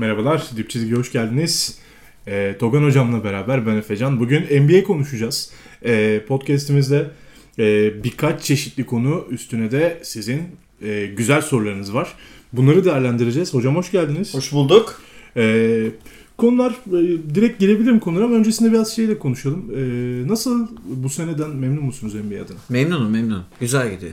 [0.00, 1.78] Merhabalar, Dip Çizgi'ye hoş geldiniz.
[2.26, 4.20] Ee, Togan Hocam'la beraber ben Efecan.
[4.20, 5.50] Bugün NBA konuşacağız.
[5.84, 7.10] Ee, podcast'imizde
[7.58, 10.42] e, birkaç çeşitli konu üstüne de sizin
[10.82, 12.14] e, güzel sorularınız var.
[12.52, 13.54] Bunları değerlendireceğiz.
[13.54, 14.34] Hocam hoş geldiniz.
[14.34, 15.02] Hoş bulduk.
[15.36, 15.86] Ee,
[16.36, 19.64] konular, e, direkt gelebilirim konulara ama öncesinde biraz şeyle konuşalım.
[19.76, 22.58] Ee, nasıl bu seneden memnun musunuz NBA adına?
[22.68, 23.44] Memnunum memnunum.
[23.60, 24.12] Güzel gidiyor.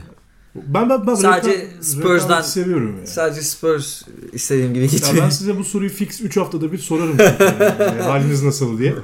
[0.54, 3.06] Ben, ben, ben Sadece rekabet- Spurs'dan- seviyorum yani.
[3.06, 5.24] Sadece Spurs istediğim gibi Ya gitmiyor.
[5.24, 7.16] ben size bu soruyu fix 3 haftada bir sorarım.
[7.18, 8.02] yani.
[8.02, 8.94] haliniz nasıl diye.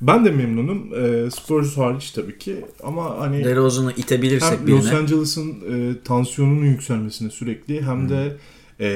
[0.00, 0.90] Ben de memnunum.
[0.94, 2.64] Ee, Spurs hariç tabii ki.
[2.82, 4.96] Ama hani DeRozan'ı itebilirsek hem Los birine.
[4.98, 8.36] Angeles'ın e, tansiyonunun yükselmesine sürekli hem de
[8.80, 8.86] e,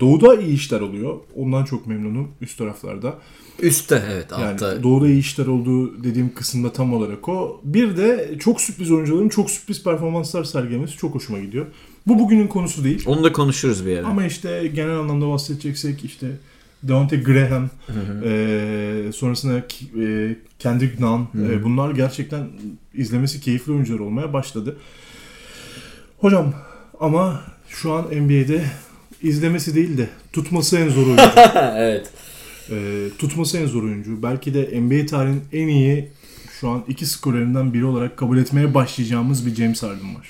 [0.00, 1.16] doğuda iyi işler oluyor.
[1.36, 3.18] Ondan çok memnunum üst taraflarda.
[3.62, 4.82] Üstte evet Yani altta.
[4.82, 7.60] doğuda iyi işler olduğu dediğim kısımda tam olarak o.
[7.64, 11.66] Bir de çok sürpriz oyuncuların çok sürpriz performanslar sergilemesi çok hoşuma gidiyor.
[12.06, 13.02] Bu bugünün konusu değil.
[13.06, 14.06] Onu da konuşuruz bir ara.
[14.06, 16.26] Ama işte genel anlamda bahsedeceksek işte
[16.82, 17.70] Deontay Graham,
[18.24, 19.58] e, sonrasında
[20.04, 22.46] e, Kendrick Nunn, e, bunlar gerçekten
[22.94, 24.76] izlemesi keyifli oyuncular olmaya başladı.
[26.18, 26.54] Hocam
[27.00, 28.64] ama şu an NBA'de
[29.24, 31.22] izlemesi değil de tutması en zor oyuncu.
[31.76, 32.10] evet.
[32.70, 34.22] E, tutması en zor oyuncu.
[34.22, 36.08] Belki de NBA tarihinin en iyi
[36.60, 40.26] şu an iki skorerinden biri olarak kabul etmeye başlayacağımız bir James Harden var.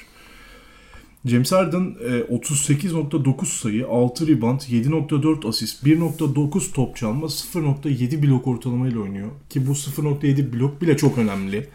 [1.27, 9.01] James Harden e, 38.9 sayı, 6 rebound, 7.4 asist, 1.9 top çalma, 0.7 blok ortalamayla
[9.01, 9.31] oynuyor.
[9.51, 11.69] Ki bu 0.7 blok bile çok önemli.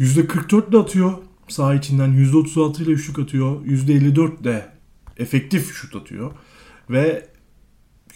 [0.00, 1.12] %44 de atıyor
[1.48, 4.77] saha içinden, %36 ile üçlük atıyor, %54 de
[5.18, 6.32] efektif şut atıyor.
[6.90, 7.26] Ve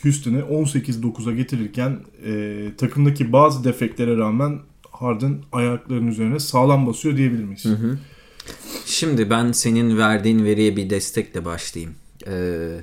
[0.03, 4.59] Houston'ı 18-9'a getirirken e, takımdaki bazı defeklere rağmen
[4.91, 7.67] Harden ayaklarının üzerine sağlam basıyor diyebilir miyiz?
[8.87, 11.95] Şimdi ben senin verdiğin veriye bir destekle başlayayım.
[12.27, 12.81] Ee,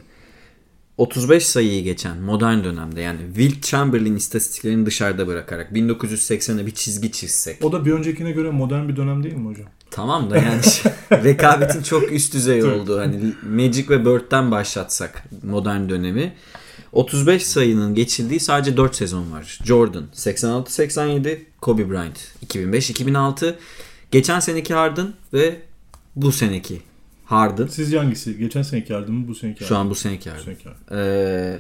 [0.98, 7.66] 35 sayıyı geçen modern dönemde yani Will Chamberlain istatistiklerini dışarıda bırakarak 1980'e bir çizgi çizsek.
[7.66, 9.68] O da bir öncekine göre modern bir dönem değil mi hocam?
[9.92, 10.62] Tamam da yani
[11.24, 16.34] rekabetin çok üst düzey olduğu hani Magic ve Bird'den başlatsak modern dönemi
[16.92, 19.60] 35 sayının geçildiği sadece 4 sezon var.
[19.64, 23.56] Jordan 86-87, Kobe Bryant 2005-2006,
[24.12, 25.56] geçen seneki Harden ve
[26.16, 26.82] bu seneki
[27.26, 27.68] Harden.
[27.68, 28.38] Sizce hangisi?
[28.38, 30.44] Geçen seneki yardım mı bu seneki Şu yardım an bu seneki Bu Harden.
[30.46, 30.98] seneki yardım.
[30.98, 31.58] Ee,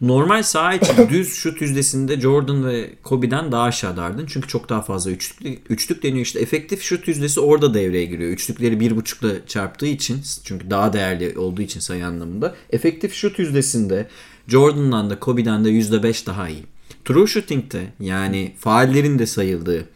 [0.00, 4.26] normal saha için düz şut yüzdesinde Jordan ve Kobe'den daha aşağıda Harden.
[4.26, 6.40] Çünkü çok daha fazla üçlük, üçlük deniyor işte.
[6.40, 8.30] Efektif şut yüzdesi orada devreye giriyor.
[8.30, 12.54] Üçlükleri bir buçukla çarptığı için çünkü daha değerli olduğu için sayı anlamında.
[12.70, 14.08] Efektif şut yüzdesinde
[14.48, 16.64] Jordan'dan da Kobe'den de %5 daha iyi.
[17.04, 19.88] True shooting'te yani faallerin de sayıldığı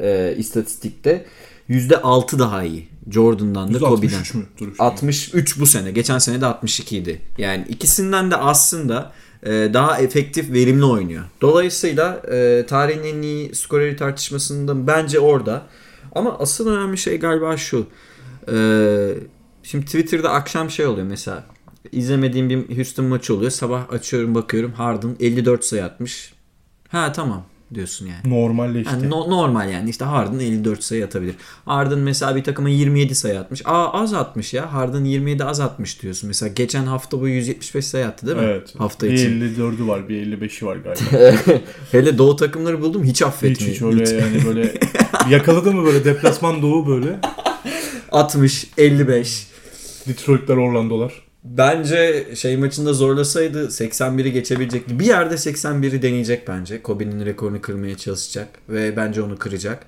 [0.00, 1.26] e, istatistikte
[1.70, 2.88] %6 daha iyi.
[3.10, 3.92] Jordan'dan da Kobe'den.
[4.16, 4.44] 63 mü?
[4.60, 5.90] Dur, şu- 63 bu sene.
[5.90, 7.20] Geçen sene de 62 idi.
[7.38, 9.12] Yani ikisinden de aslında
[9.46, 11.24] daha efektif, verimli oynuyor.
[11.40, 15.62] Dolayısıyla e, tarihin en iyi skoreri tartışmasında bence orada.
[16.14, 17.86] Ama asıl önemli şey galiba şu.
[18.52, 18.56] E,
[19.62, 21.44] şimdi Twitter'da akşam şey oluyor mesela.
[21.92, 23.50] izlemediğim bir Houston maçı oluyor.
[23.50, 26.32] Sabah açıyorum bakıyorum Harden 54 sayı atmış.
[26.88, 28.34] Ha tamam diyorsun yani.
[28.40, 28.92] Normalleşti.
[28.94, 31.34] Yani no- normal yani işte Harden 54 sayı atabilir.
[31.64, 33.62] Harden mesela bir takıma 27 sayı atmış.
[33.64, 34.72] Aa az atmış ya.
[34.72, 36.28] Harden 27 az atmış diyorsun.
[36.28, 38.44] Mesela geçen hafta bu 175 sayı attı değil mi?
[38.44, 38.74] evet.
[38.78, 39.40] Hafta bir için.
[39.40, 41.36] 54'ü var, bir 55'i var galiba.
[41.92, 43.74] Hele doğu takımları buldum hiç hiç affetmiyor.
[43.74, 44.74] hiç öyle yani böyle
[45.30, 47.20] yakaladı mı böyle deplasman doğu böyle
[48.12, 49.46] 60, 55.
[50.08, 51.29] Detroit'ler Orlando'lar.
[51.44, 54.98] Bence şey maçında zorlasaydı 81'i geçebilecekti.
[54.98, 56.82] Bir yerde 81'i deneyecek bence.
[56.82, 59.86] Kobe'nin rekorunu kırmaya çalışacak ve bence onu kıracak.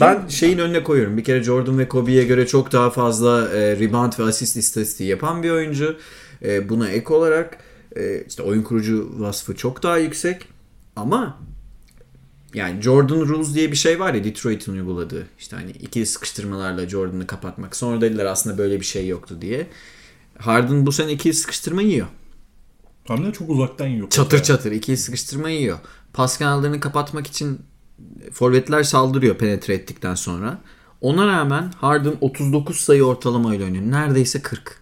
[0.00, 1.16] Ben şeyin önüne koyuyorum.
[1.16, 5.42] Bir kere Jordan ve Kobe'ye göre çok daha fazla e, rebound ve asist istatistiği yapan
[5.42, 5.96] bir oyuncu.
[6.42, 7.58] E, buna ek olarak
[7.96, 10.48] e, işte oyun kurucu vasfı çok daha yüksek.
[10.96, 11.38] Ama
[12.54, 15.26] yani Jordan Rules diye bir şey var ya Detroit'in uyguladığı.
[15.38, 17.76] İşte hani ikili sıkıştırmalarla Jordan'ı kapatmak.
[17.76, 19.66] Sonra dediler aslında böyle bir şey yoktu diye.
[20.40, 22.06] Harden bu sene ikili sıkıştırma yiyor.
[23.04, 24.10] Hem de çok uzaktan yok.
[24.10, 25.78] Çatır çatır ikili sıkıştırma yiyor.
[26.12, 27.58] Pas kanallarını kapatmak için
[28.32, 30.58] forvetler saldırıyor penetre ettikten sonra.
[31.00, 33.84] Ona rağmen Harden 39 sayı ortalamayla oynuyor.
[33.84, 34.80] Neredeyse 40.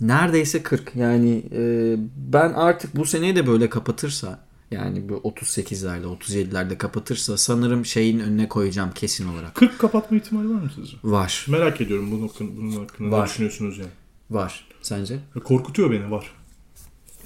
[0.00, 0.92] Neredeyse 40.
[0.96, 4.40] Yani e, ben artık bu seneyi de böyle kapatırsa
[4.70, 9.54] Yani bu 38'lerde 37'lerde kapatırsa sanırım şeyin önüne koyacağım kesin olarak.
[9.54, 10.96] 40 kapatma ihtimali var mı sizce?
[11.04, 11.46] Var.
[11.48, 13.28] Merak ediyorum bunun, hakkın- bunun hakkında ne Var.
[13.28, 13.90] düşünüyorsunuz yani.
[14.30, 14.66] Var.
[14.82, 15.18] Sence?
[15.44, 16.32] Korkutuyor beni var.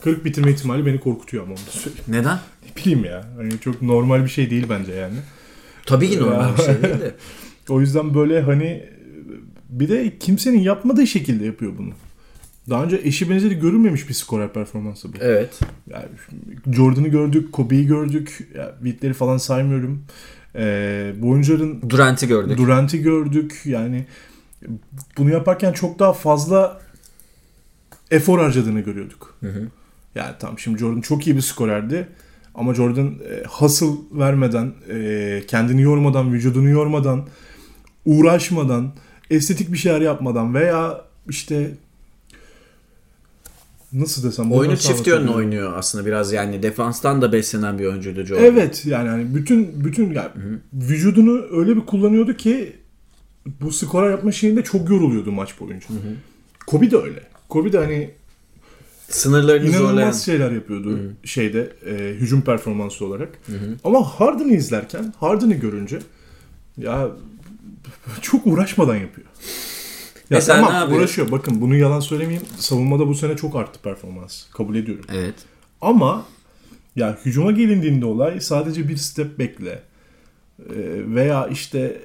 [0.00, 2.04] 40 bitirme ihtimali beni korkutuyor ama onu da söyleyeyim.
[2.08, 2.38] Neden?
[2.62, 3.24] Ne bileyim ya.
[3.36, 5.14] Hani çok normal bir şey değil bence yani.
[5.86, 7.14] Tabii ki normal bir şey değil de.
[7.68, 8.84] O yüzden böyle hani
[9.68, 11.90] bir de kimsenin yapmadığı şekilde yapıyor bunu.
[12.70, 15.16] Daha önce eşi benzeri görülmemiş bir skorer performansı bu.
[15.20, 15.60] Evet.
[15.90, 16.04] Yani
[16.72, 18.48] Jordan'ı gördük, Kobe'yi gördük.
[18.56, 20.04] Ya, beatleri falan saymıyorum.
[20.56, 22.58] Ee, bu oyuncuların Durant'i gördük.
[22.58, 23.62] Durant'i gördük.
[23.64, 24.06] Yani
[25.18, 26.80] bunu yaparken çok daha fazla
[28.12, 29.38] efor harcadığını görüyorduk.
[30.14, 32.08] Yani tamam şimdi Jordan çok iyi bir skorerdi.
[32.54, 37.26] Ama Jordan e, hustle vermeden, e, kendini yormadan, vücudunu yormadan,
[38.06, 38.92] uğraşmadan,
[39.30, 41.70] estetik bir şeyler yapmadan veya işte
[43.92, 48.44] nasıl desem Oyunu çift yönlü oynuyor aslında biraz yani defanstan da beslenen bir oyuncuydu Jordan.
[48.44, 50.30] Evet yani hani bütün bütün yani
[50.72, 52.76] vücudunu öyle bir kullanıyordu ki
[53.60, 55.86] bu skora yapma şeyinde çok yoruluyordu maç boyunca.
[56.66, 57.31] Kobe de öyle.
[57.52, 58.10] Kobe de hani
[59.08, 60.12] Sınırlarını inanılmaz zorlayan.
[60.12, 63.28] şeyler yapıyordu şeyde e, hücum performansı olarak.
[63.84, 65.98] Ama Harden'ı izlerken Harden'ı görünce
[66.76, 67.08] ya
[68.20, 69.26] çok uğraşmadan yapıyor.
[69.26, 69.32] Ya
[70.30, 71.30] Mesela tamam uğraşıyor.
[71.30, 72.46] Bakın bunu yalan söylemeyeyim.
[72.58, 74.44] Savunmada bu sene çok arttı performans.
[74.50, 75.04] Kabul ediyorum.
[75.14, 75.34] Evet.
[75.80, 76.26] Ama
[76.96, 79.82] ya hücuma gelindiğinde olay sadece bir step bekle.
[80.60, 80.74] Ee,
[81.14, 82.00] veya işte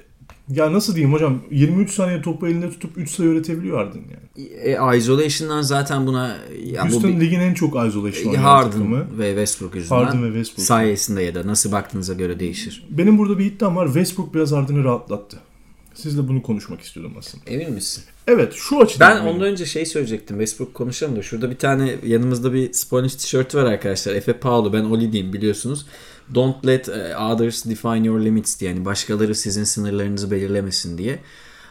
[0.50, 4.48] ya nasıl diyeyim hocam 23 saniye topu elinde tutup 3 sayı öğretebiliyor Harden yani.
[4.92, 9.18] E, isolation'dan zaten buna ya bu Houston bir- ligin en çok isolation oynayan Harden takımı.
[9.18, 10.66] ve Westbrook yüzünden Harden ve Westbrook.
[10.66, 12.86] sayesinde ya da nasıl baktığınıza göre değişir.
[12.90, 13.86] Benim burada bir iddiam var.
[13.86, 15.38] Westbrook biraz Harden'ı rahatlattı.
[15.94, 17.44] Sizle bunu konuşmak istiyordum aslında.
[17.46, 18.04] Emin misin?
[18.28, 19.16] Evet şu açıdan.
[19.16, 20.36] Ben ondan önce şey söyleyecektim.
[20.36, 21.22] Westbrook konuşalım da.
[21.22, 24.14] Şurada bir tane yanımızda bir Spanish tişörtü var arkadaşlar.
[24.14, 24.72] Efe Paulo.
[24.72, 25.86] Ben Oli diyeyim biliyorsunuz.
[26.34, 28.70] Don't let uh, others define your limits diye.
[28.70, 31.18] Yani başkaları sizin sınırlarınızı belirlemesin diye.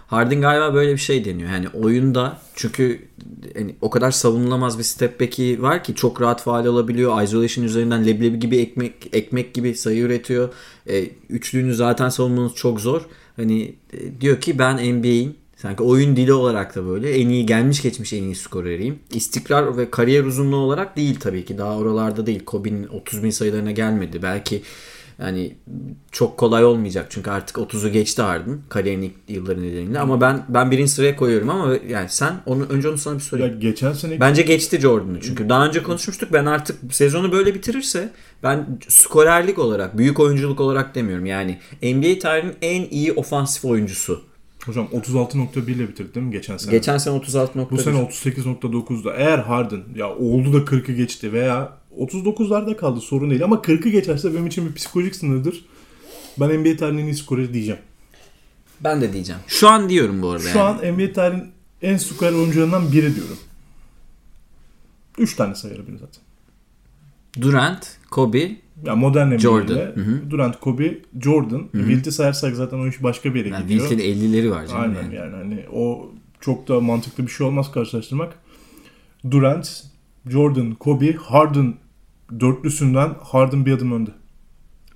[0.08, 1.50] Harden galiba böyle bir şey deniyor.
[1.50, 3.08] Yani oyunda çünkü
[3.56, 7.22] yani o kadar savunulamaz bir step back'i var ki çok rahat faal alabiliyor.
[7.22, 10.50] Isolation üzerinden leblebi gibi ekmek ekmek gibi sayı üretiyor.
[10.90, 13.02] E, üçlüğünü zaten savunmanız çok zor.
[13.36, 17.82] Hani e, diyor ki ben NBA'in sanki oyun dili olarak da böyle en iyi gelmiş
[17.82, 19.00] geçmiş en iyi skoreriyim.
[19.14, 21.58] İstikrar ve kariyer uzunluğu olarak değil tabii ki.
[21.58, 22.46] Daha oralarda değil.
[22.46, 24.22] Kobe'nin 30 bin sayılarına gelmedi.
[24.22, 24.62] Belki
[25.20, 25.56] yani
[26.12, 30.72] çok kolay olmayacak çünkü artık 30'u geçti Harden kariyerin ilk yılları nedeniyle ama ben ben
[30.72, 33.60] birinci sıraya koyuyorum ama yani sen onu önce onu sana bir ya sorayım.
[33.60, 38.10] geçen sene Bence geçti Jordan'ı çünkü daha önce konuşmuştuk ben artık sezonu böyle bitirirse
[38.44, 44.22] ben skorerlik olarak büyük oyunculuk olarak demiyorum yani NBA tarihinin en iyi ofansif oyuncusu.
[44.68, 46.72] Hocam 36.1 ile bitirdi değil mi geçen sene?
[46.72, 47.70] Geçen sene 36.1.
[47.72, 49.14] Bu sene 38.9'da.
[49.16, 54.34] Eğer Harden ya oldu da 40'ı geçti veya 39'larda kaldı sorun değil ama 40'ı geçerse
[54.34, 55.66] benim için bir psikolojik sınırdır.
[56.40, 57.82] Ben NBA tarihinin en iyi skoreri diyeceğim.
[58.82, 59.42] ben de diyeceğim.
[59.48, 60.88] Şu an diyorum bu arada Şu yani.
[60.88, 63.38] an NBA tarihinin en skorer oyuncularından biri diyorum.
[65.18, 66.24] 3 tane sayarım zaten.
[67.42, 68.52] Durant, Kobe,
[68.86, 70.32] Ya modern hı.
[70.32, 71.70] Durant, Kobe, Jordan.
[71.72, 73.90] Wilt'i sayarsak zaten o iş başka bir yere yani gidiyor.
[73.90, 74.82] Wilt'in 50'leri var canım.
[74.82, 75.16] Aynen yani.
[75.16, 76.12] yani hani o
[76.42, 78.34] çok da mantıklı bir şey olmaz karşılaştırmak.
[79.32, 79.84] Durant,
[80.30, 81.74] Jordan, Kobe, Harden
[82.40, 84.12] dörtlüsünden Harden bir adım önde.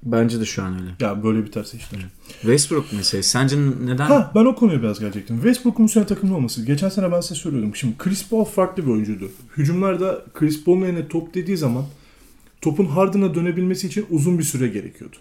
[0.03, 0.91] Bence de şu an öyle.
[0.99, 1.99] Ya böyle biterse işler.
[2.41, 4.05] Westbrook mesela sence neden?
[4.05, 5.35] Ha ben o konuya biraz gelecektim.
[5.35, 6.65] Westbrook'un bu sene takımda olması.
[6.65, 7.75] Geçen sene ben size söylüyordum.
[7.75, 9.29] Şimdi Chris Paul farklı bir oyuncuydu.
[9.57, 11.85] Hücumlarda Chris Paul'un eline top dediği zaman
[12.61, 15.17] topun Harden'a dönebilmesi için uzun bir süre gerekiyordu.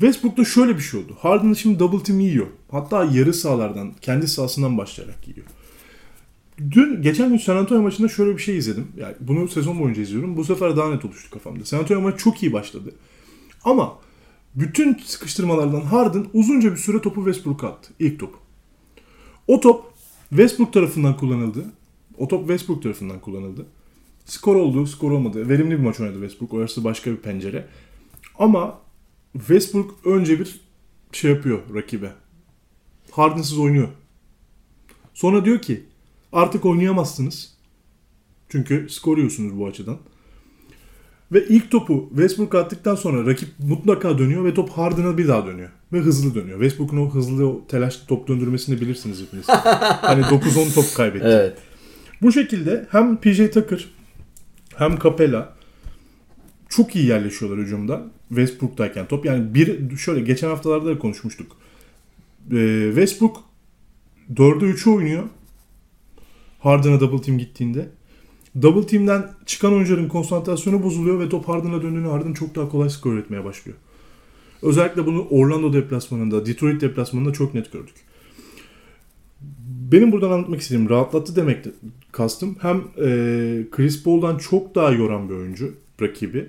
[0.00, 1.16] Westbrook'ta şöyle bir şey oldu.
[1.18, 2.46] Harden şimdi double team yiyor.
[2.70, 5.46] Hatta yarı sahalardan, kendi sahasından başlayarak yiyor.
[6.70, 8.88] Dün, geçen gün San Antonio maçında şöyle bir şey izledim.
[8.96, 10.36] Yani bunu sezon boyunca izliyorum.
[10.36, 11.64] Bu sefer daha net oluştu kafamda.
[11.64, 12.94] San Antonio maçı çok iyi başladı.
[13.64, 13.98] Ama
[14.54, 17.92] bütün sıkıştırmalardan Harden uzunca bir süre topu Westbrook'a attı.
[17.98, 18.34] İlk top.
[19.48, 19.84] O top
[20.28, 21.64] Westbrook tarafından kullanıldı.
[22.18, 23.66] O top Westbrook tarafından kullanıldı.
[24.26, 25.48] Skor oldu, skor olmadı.
[25.48, 26.54] Verimli bir maç oynadı Westbrook.
[26.54, 27.66] Orası başka bir pencere.
[28.38, 28.78] Ama
[29.32, 30.60] Westbrook önce bir
[31.12, 32.12] şey yapıyor rakibe.
[33.10, 33.88] Harden'sız oynuyor.
[35.14, 35.84] Sonra diyor ki
[36.32, 37.56] artık oynayamazsınız.
[38.48, 39.98] Çünkü skor yiyorsunuz bu açıdan.
[41.32, 45.70] Ve ilk topu Westbrook attıktan sonra rakip mutlaka dönüyor ve top Harden'a bir daha dönüyor.
[45.92, 46.60] Ve hızlı dönüyor.
[46.60, 49.48] Westbrook'un o hızlı o telaşlı top döndürmesini bilirsiniz hepiniz.
[49.48, 51.26] hani 9-10 top kaybetti.
[51.26, 51.58] Evet.
[52.22, 53.95] Bu şekilde hem PJ Tucker
[54.78, 55.56] hem Capella
[56.68, 58.02] çok iyi yerleşiyorlar hücumda.
[58.28, 59.24] Westbrook'tayken top.
[59.24, 61.56] Yani bir şöyle geçen haftalarda da konuşmuştuk.
[62.52, 63.44] Ee, Westbrook
[64.34, 65.22] 4'e 3'ü oynuyor.
[66.60, 67.88] Harden'a double team gittiğinde.
[68.62, 73.12] Double team'den çıkan oyuncuların konsantrasyonu bozuluyor ve top Harden'a döndüğünde Harden çok daha kolay skor
[73.12, 73.78] üretmeye başlıyor.
[74.62, 77.94] Özellikle bunu Orlando deplasmanında, Detroit deplasmanında çok net gördük.
[79.92, 81.70] Benim buradan anlatmak istediğim rahatlattı demek de
[82.12, 82.56] kastım.
[82.60, 83.08] Hem e,
[83.70, 86.48] Chris Paul'dan çok daha yoran bir oyuncu rakibi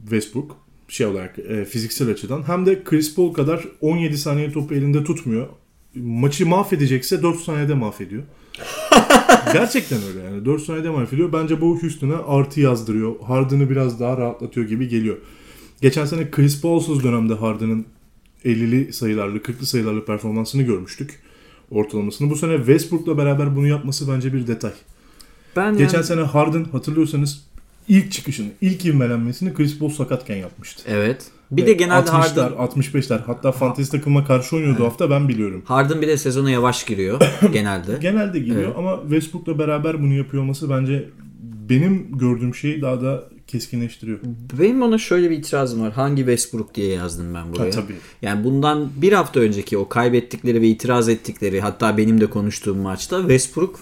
[0.00, 0.56] Westbrook
[0.88, 5.46] şey olarak e, fiziksel açıdan hem de Chris Paul kadar 17 saniye topu elinde tutmuyor.
[5.94, 8.22] Maçı mahvedecekse 4 saniyede mahvediyor.
[9.52, 10.44] Gerçekten öyle yani.
[10.44, 11.32] 4 saniyede mahvediyor.
[11.32, 13.20] Bence bu Houston'a artı yazdırıyor.
[13.20, 15.16] Harden'ı biraz daha rahatlatıyor gibi geliyor.
[15.80, 17.86] Geçen sene Chris Paul'suz dönemde Harden'ın
[18.44, 21.20] 50'li sayılarlı, 40'lı sayılarlı performansını görmüştük.
[21.72, 22.30] Ortalamasını.
[22.30, 24.70] Bu sene Westbrook'la beraber bunu yapması bence bir detay.
[25.56, 27.44] Ben Geçen yani- sene Harden hatırlıyorsanız
[27.88, 30.82] ilk çıkışını, ilk ivmelenmesini Chris Paul sakatken yapmıştı.
[30.86, 31.26] Evet.
[31.50, 35.62] Bir de genelde 60'lar, Harden 65'ler hatta fantezi takıma karşı oynuyordu hafta ben biliyorum.
[35.64, 37.20] Harden bir de sezona yavaş giriyor
[37.52, 37.98] genelde.
[38.00, 38.74] Genelde giriyor Evet.
[38.78, 41.08] ama Westbrook'la beraber bunu yapıyor olması bence
[41.68, 44.18] benim gördüğüm şeyi daha da keskinleştiriyor.
[44.58, 45.92] Benim ona şöyle bir itirazım var.
[45.92, 47.64] Hangi Westbrook diye yazdım ben buraya.
[47.64, 47.94] Ha, tabii.
[48.22, 53.20] Yani bundan bir hafta önceki o kaybettikleri ve itiraz ettikleri hatta benim de konuştuğum maçta
[53.20, 53.80] Westbrook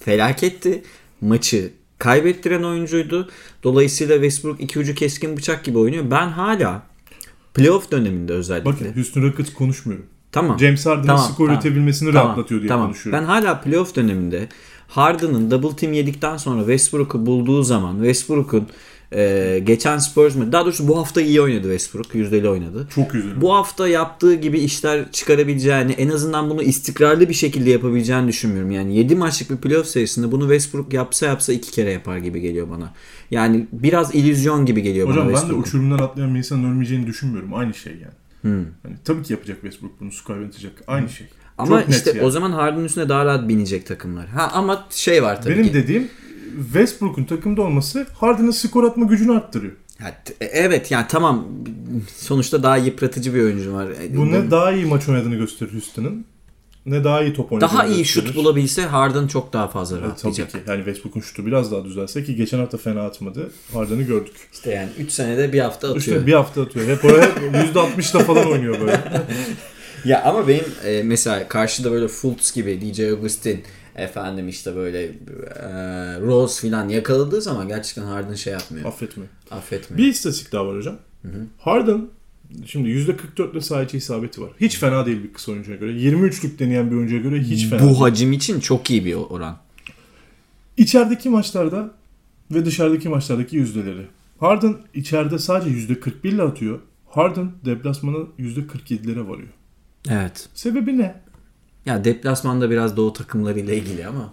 [0.00, 0.82] felaketti.
[1.20, 3.28] Maçı kaybettiren oyuncuydu.
[3.62, 6.04] Dolayısıyla Westbrook iki ucu keskin bıçak gibi oynuyor.
[6.10, 6.82] Ben hala
[7.54, 8.70] playoff döneminde özellikle.
[8.70, 10.06] Bakın Houston Rockets konuşmuyorum.
[10.32, 10.58] Tamam.
[10.58, 11.54] James Harden'ın Tamam, skor tamam.
[11.54, 12.86] üretebilmesini Tamam, rahatlatıyor diye tamam.
[12.86, 13.20] konuşuyorum.
[13.22, 14.48] Ben hala playoff döneminde
[14.88, 18.66] Harden'ın double team yedikten sonra Westbrook'u bulduğu zaman Westbrook'un
[19.14, 20.52] e, geçen Spurs mı?
[20.52, 22.14] Daha doğrusu bu hafta iyi oynadı Westbrook.
[22.14, 22.88] Yüzdeli oynadı.
[22.94, 23.40] Çok üzüldüm.
[23.40, 28.70] Bu hafta yaptığı gibi işler çıkarabileceğini, en azından bunu istikrarlı bir şekilde yapabileceğini düşünmüyorum.
[28.70, 32.70] Yani 7 maçlık bir playoff serisinde bunu Westbrook yapsa yapsa iki kere yapar gibi geliyor
[32.70, 32.92] bana.
[33.30, 37.54] Yani biraz illüzyon gibi geliyor Hocam bana ben de uçurumdan atlayan bir insanın ölmeyeceğini düşünmüyorum.
[37.54, 38.14] Aynı şey yani.
[38.42, 38.66] Hmm.
[38.82, 40.72] Hani tabii ki yapacak Westbrook bunu skor oynatacak.
[40.86, 41.26] Aynı şey.
[41.58, 42.22] Ama Çok işte yani.
[42.22, 44.26] o zaman Harden'ın üstüne daha rahat binecek takımlar.
[44.26, 45.74] Ha ama şey var tabii Benim ki.
[45.74, 46.08] dediğim
[46.72, 49.72] Westbrook'un takımda olması Harden'ın skor atma gücünü arttırıyor.
[50.24, 51.46] T- evet yani tamam
[52.16, 53.88] sonuçta daha yıpratıcı bir oyuncu var.
[53.90, 56.24] E, Bu ne daha iyi maç oynadığını gösterir Houston'ın
[56.86, 58.26] ne daha iyi top oynadığını daha iyi gösterir.
[58.26, 60.50] şut bulabilse Harden çok daha fazla Evet, tabii rahatlayacak.
[60.50, 60.70] ki.
[60.70, 63.50] Yani Westbrook'un şutu biraz daha düzelse ki geçen hafta fena atmadı.
[63.72, 64.32] Harden'ı gördük.
[64.52, 66.16] İşte yani 3 senede bir hafta atıyor.
[66.16, 66.86] İşte bir hafta atıyor.
[66.88, 67.24] Hep oraya
[67.74, 69.00] %60'da falan oynuyor böyle.
[70.04, 73.62] Ya ama benim e, mesela karşıda böyle Fultz gibi DJ Augustin
[73.96, 75.10] efendim işte böyle e,
[76.20, 78.86] Rose filan yakaladığı zaman gerçekten Harden şey yapmıyor.
[78.86, 79.24] Affetme.
[79.50, 79.98] Affetmiyor.
[79.98, 80.96] Bir istatistik daha var hocam.
[81.58, 82.06] Harden
[82.66, 84.50] şimdi %44'le saha içi isabeti var.
[84.60, 85.92] Hiç fena değil bir kısa oyuncuya göre.
[85.92, 87.90] 23'lük deneyen bir oyuncuya göre hiç fena değil.
[87.90, 89.58] Bu hacim için çok iyi bir oran.
[90.76, 91.90] İçerideki maçlarda
[92.50, 94.06] ve dışarıdaki maçlardaki yüzdeleri.
[94.40, 96.80] Harden içeride sadece %41 ile atıyor.
[97.10, 99.48] Harden deplasmanı %47'lere varıyor.
[100.10, 100.48] Evet.
[100.54, 101.14] Sebebi ne?
[101.86, 104.32] Ya deplasmanda biraz doğu takımlarıyla ilgili ama.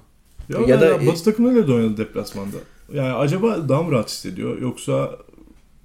[0.49, 2.57] Ya, Ya ya da- da Batı takımlarıyla da oynadı deplasmanda.
[2.93, 5.17] Yani acaba daha mı rahat hissediyor yoksa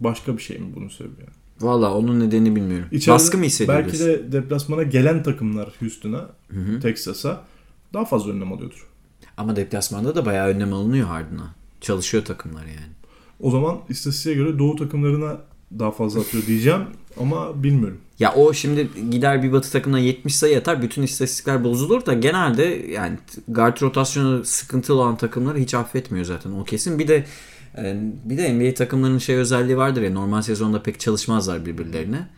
[0.01, 1.13] başka bir şey mi bunun sebebi?
[1.21, 1.31] Yani?
[1.61, 2.89] Valla onun nedenini bilmiyorum.
[2.93, 3.79] İçeride Baskı mı hissediyor?
[3.79, 6.29] Belki de deplasmana gelen takımlar Houston'a,
[6.83, 7.45] Texas'a
[7.95, 8.87] daha fazla önlem alıyordur.
[9.37, 11.55] Ama deplasmanda da bayağı önlem alınıyor Harden'a.
[11.81, 12.93] Çalışıyor takımlar yani.
[13.41, 15.37] O zaman istatistiğe göre Doğu takımlarına
[15.79, 16.81] daha fazla atıyor diyeceğim
[17.21, 17.99] ama bilmiyorum.
[18.19, 20.83] Ya o şimdi gider bir batı takımına 70 sayı atar.
[20.83, 23.19] Bütün istatistikler bozulur da genelde yani
[23.49, 26.99] guard rotasyonu sıkıntılı olan takımları hiç affetmiyor zaten o kesin.
[26.99, 27.25] Bir de
[27.79, 32.29] e, bir de NBA takımlarının şey özelliği vardır ya normal sezonda pek çalışmazlar birbirlerine.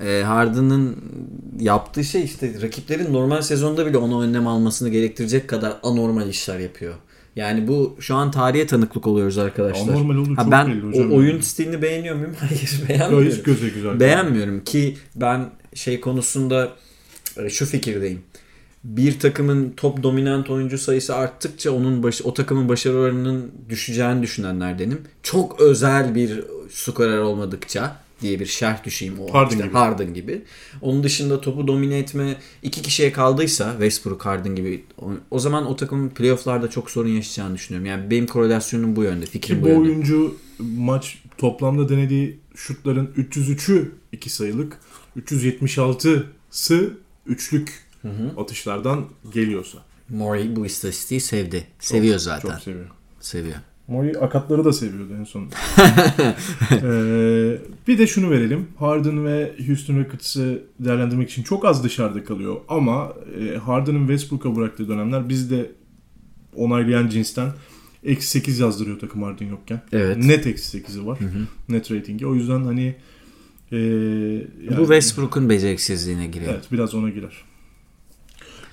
[0.00, 0.96] E, Harden'ın
[1.60, 6.94] yaptığı şey işte rakiplerin normal sezonda bile ona önlem almasını gerektirecek kadar anormal işler yapıyor.
[7.36, 9.94] Yani bu şu an tarihe tanıklık oluyoruz arkadaşlar.
[9.94, 11.12] Anormal olduğu Ha, çok ben belli hocam.
[11.12, 12.34] o oyun stilini beğeniyor muyum?
[12.40, 13.28] Hayır beğenmiyorum.
[13.28, 14.00] hiç göze güzel.
[14.00, 16.72] Beğenmiyorum ki ben şey konusunda
[17.36, 18.20] e, şu fikirdeyim.
[18.84, 25.00] Bir takımın top dominant oyuncu sayısı arttıkça onun baş, o takımın başarı oranının düşeceğini düşünenlerdenim.
[25.22, 29.72] Çok özel bir skorer olmadıkça diye bir şerh düşeyim o Harden işte gibi.
[29.74, 30.42] Harden gibi.
[30.82, 35.76] Onun dışında topu domine etme iki kişiye kaldıysa Westbrook Harden gibi o, o zaman o
[35.76, 37.86] takımın playofflarda çok sorun yaşayacağını düşünüyorum.
[37.86, 39.26] Yani benim korelasyonum bu yönde.
[39.26, 39.80] Fikrim Ki bu bu yönde.
[39.80, 44.78] oyuncu maç toplamda denediği şutların 303'ü 2 sayılık,
[45.18, 46.94] 376'sı
[47.26, 47.86] üçlük
[48.36, 49.04] atışlardan
[49.34, 49.78] geliyorsa.
[50.08, 51.66] Murray bu istatistiği sevdi.
[51.78, 52.50] Seviyor zaten.
[52.50, 52.86] Çok seviyor.
[53.20, 53.56] Seviyor.
[53.88, 55.42] Mori akatları da seviyordu en son.
[56.72, 58.68] Ee, bir de şunu verelim.
[58.78, 62.56] Harden ve Houston Rockets'ı değerlendirmek için çok az dışarıda kalıyor.
[62.68, 65.70] Ama e, Harden'ın Westbrook'a bıraktığı dönemler bizde
[66.56, 67.48] onaylayan cinsten
[68.04, 69.80] eksi 8 yazdırıyor takım Harden yokken.
[69.92, 70.16] Evet.
[70.24, 71.18] Net eksi 8'i var.
[71.68, 72.26] Net ratingi.
[72.26, 72.94] O yüzden hani
[73.72, 76.52] e, yani- Bu Westbrook'un beceriksizliğine giriyor.
[76.54, 77.36] Evet biraz ona girer.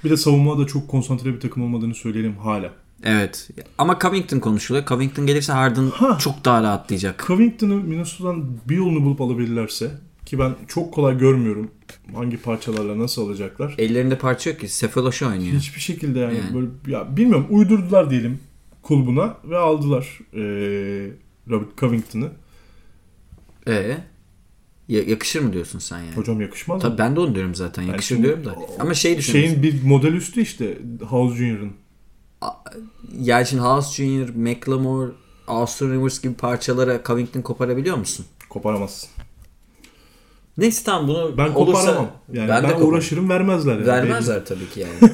[0.03, 2.71] Bir de savunmada da çok konsantre bir takım olmadığını söyleyelim hala.
[3.03, 3.49] Evet.
[3.77, 4.85] Ama Covington konuşuluyor.
[4.85, 6.17] Covington gelirse Harden Ha.
[6.21, 7.23] çok daha rahatlayacak.
[7.27, 9.91] Covington'ı Minnesota'dan bir yolunu bulup alabilirlerse
[10.25, 11.71] ki ben çok kolay görmüyorum
[12.15, 13.75] hangi parçalarla nasıl alacaklar.
[13.77, 14.67] Ellerinde parça yok ki.
[14.67, 15.55] Sefaloş'u oynuyor.
[15.55, 16.53] Hiçbir şekilde yani, Yani.
[16.53, 18.39] böyle ya bilmiyorum uydurdular diyelim
[18.81, 20.39] kulbuna ve aldılar ee,
[21.49, 22.29] Robert Covington'ı.
[23.67, 23.97] Ee,
[24.87, 26.15] ya- yakışır mı diyorsun sen yani?
[26.15, 26.89] Hocam yakışmaz mı?
[26.89, 27.83] Tabii ben de onu diyorum zaten.
[27.83, 28.55] Yakışır şimdi diyorum da.
[28.79, 29.61] Ama şey düşünüyorsun.
[29.61, 30.77] Şeyin bir model üstü işte
[31.09, 31.71] House Junior'ın.
[33.45, 35.11] Şimdi House Jr., McLemore,
[35.47, 38.25] Austin Rivers gibi parçalara Covington koparabiliyor musun?
[38.49, 39.09] Koparamazsın.
[40.57, 42.11] Neyse tamam bunu Ben olursa- koparamam.
[42.33, 42.87] Yani ben, de koparamam.
[42.89, 43.73] uğraşırım vermezler.
[43.73, 43.87] Yani.
[43.87, 45.13] Vermezler tabii ki yani.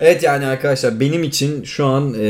[0.00, 2.20] evet yani arkadaşlar benim için şu an e,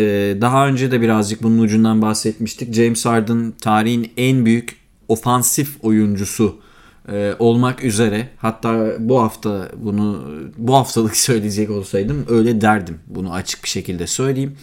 [0.40, 2.74] daha önce de birazcık bunun ucundan bahsetmiştik.
[2.74, 4.76] James Harden tarihin en büyük
[5.08, 6.60] ofansif oyuncusu
[7.08, 8.28] e, olmak üzere.
[8.36, 10.24] Hatta bu hafta bunu
[10.56, 12.98] bu haftalık söyleyecek olsaydım öyle derdim.
[13.06, 14.56] Bunu açık bir şekilde söyleyeyim.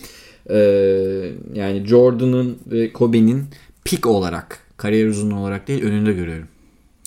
[0.49, 0.57] E,
[1.53, 3.45] yani Jordan'ın ve Kobe'nin
[3.83, 6.47] pik olarak kariyer uzunluğu olarak değil önünde görüyorum.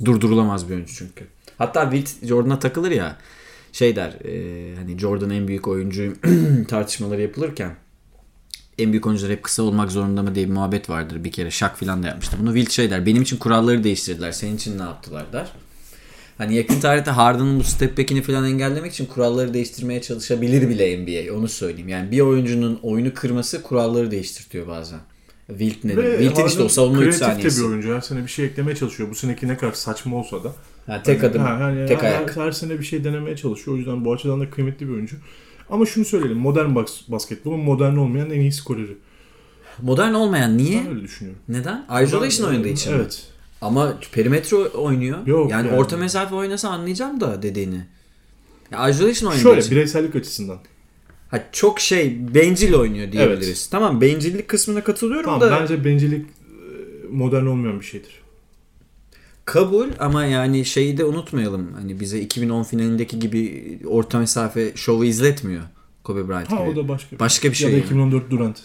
[0.05, 1.25] Durdurulamaz bir oyuncu çünkü.
[1.59, 3.17] Hatta Witt Jordan'a takılır ya
[3.73, 6.15] şey der e, hani Jordan en büyük oyuncu
[6.69, 7.71] tartışmaları yapılırken
[8.81, 11.25] en büyük oyuncular hep kısa olmak zorunda mı diye bir muhabbet vardır.
[11.25, 12.37] Bir kere Şak filan da yapmıştı.
[12.41, 13.07] Bunu Wilt şey der.
[13.07, 14.33] Benim için kuralları değiştirdiler.
[14.33, 15.53] Senin için ne yaptılar der.
[16.39, 21.35] Hani yakın tarihte Harden'ın bu step back'ini falan engellemek için kuralları değiştirmeye çalışabilir bile NBA.
[21.35, 21.89] Onu söyleyeyim.
[21.89, 24.99] Yani bir oyuncunun oyunu kırması kuralları değiştirtiyor bazen.
[25.47, 25.93] Wilt ne?
[25.95, 27.61] Wilt'in işte o savunma 3 kreatif de saniyesi.
[27.61, 27.95] bir oyuncu.
[27.95, 29.11] Her sene bir şey eklemeye çalışıyor.
[29.11, 30.53] Bu seneki ne kadar saçma olsa da.
[30.87, 32.37] Ha, tek adım, Ha, yani tek her, ayak.
[32.37, 33.75] Her sene bir şey denemeye çalışıyor.
[33.75, 35.17] O yüzden bu açıdan da kıymetli bir oyuncu.
[35.71, 36.39] Ama şunu söyleyelim.
[36.39, 38.97] Modern bas basketbolun modern olmayan en iyi skoreri.
[39.83, 40.81] Modern olmayan niye?
[40.85, 41.43] Ben öyle düşünüyorum.
[41.49, 41.85] Neden?
[42.05, 42.99] Isolation oynadığı için mi?
[43.01, 43.27] Evet.
[43.61, 45.27] Ama perimetre oynuyor.
[45.27, 45.79] Yok yani, yani.
[45.79, 47.87] orta mesafe oynasa anlayacağım da dediğini.
[48.73, 49.71] Ya isolation oynadığı Şöyle için.
[49.71, 50.59] bireysellik açısından.
[51.31, 53.49] Ha, çok şey bencil oynuyor diyebiliriz.
[53.49, 53.69] Evet.
[53.71, 56.31] Tamam bencillik kısmına katılıyorum Tamam da bence bencillik e,
[57.11, 58.20] modern olmayan bir şeydir.
[59.45, 61.73] Kabul ama yani şeyi de unutmayalım.
[61.73, 65.63] Hani bize 2010 finalindeki gibi orta mesafe şovu izletmiyor
[66.05, 66.71] Kobe Bryant Ha gibi.
[66.71, 67.19] o da başka.
[67.19, 67.87] Başka bir şey Ya da yani.
[67.87, 68.61] 2014 Durant.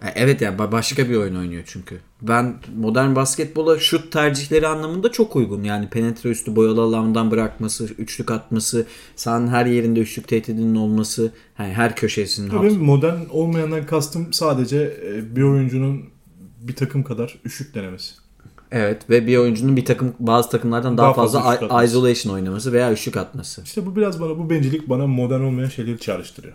[0.00, 1.96] Ha, Evet yani ba- başka bir oyun oynuyor çünkü.
[2.22, 5.62] Ben modern basketbola şut tercihleri anlamında çok uygun.
[5.64, 8.86] Yani penetre üstü boyalı alandan bırakması, üçlük atması,
[9.16, 14.98] sahanın her yerinde üçlük tehdidinin olması, yani her köşesinin Tabii hat- modern olmayandan kastım sadece
[15.06, 16.04] e, bir oyuncunun
[16.60, 18.14] bir takım kadar üçlük denemesi.
[18.72, 22.92] Evet ve bir oyuncunun bir takım bazı takımlardan daha, Daha fazla, fazla isolation oynaması veya
[22.92, 23.62] üçlük atması.
[23.62, 26.54] İşte bu biraz bana bu bencillik bana modern olmayan şeyleri çağrıştırıyor.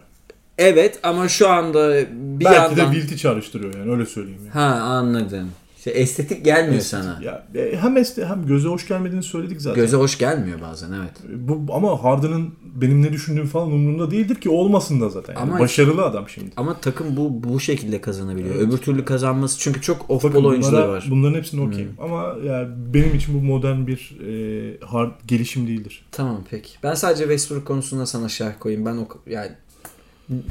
[0.57, 1.93] Evet ama şu anda
[2.39, 2.91] bir Belki yandan...
[2.91, 4.41] de Wilt'i çağrıştırıyor yani öyle söyleyeyim.
[4.41, 4.53] Yani.
[4.53, 5.51] Ha anladım.
[5.81, 7.19] İşte estetik gelmiyor sana.
[7.23, 9.83] Ya e, hem este, hem göze hoş gelmediğini söyledik zaten.
[9.83, 11.11] Göze hoş gelmiyor bazen evet.
[11.47, 15.33] Bu ama Harden'ın benim ne düşündüğüm falan umurumda değildir ki olmasın da zaten.
[15.33, 16.51] Yani Ama- Başarılı adam şimdi.
[16.57, 18.55] Ama takım bu bu şekilde kazanabiliyor.
[18.55, 21.07] Öbür türlü kazanması çünkü çok Bakın off-ball oyuncuları var.
[21.09, 21.93] Bunların hepsini okeyim.
[22.01, 26.05] Ama yani benim için bu modern bir e, hard gelişim değildir.
[26.11, 26.69] Tamam peki.
[26.83, 28.85] Ben sadece Westbrook konusunda sana şerh koyayım.
[28.85, 29.51] Ben o yani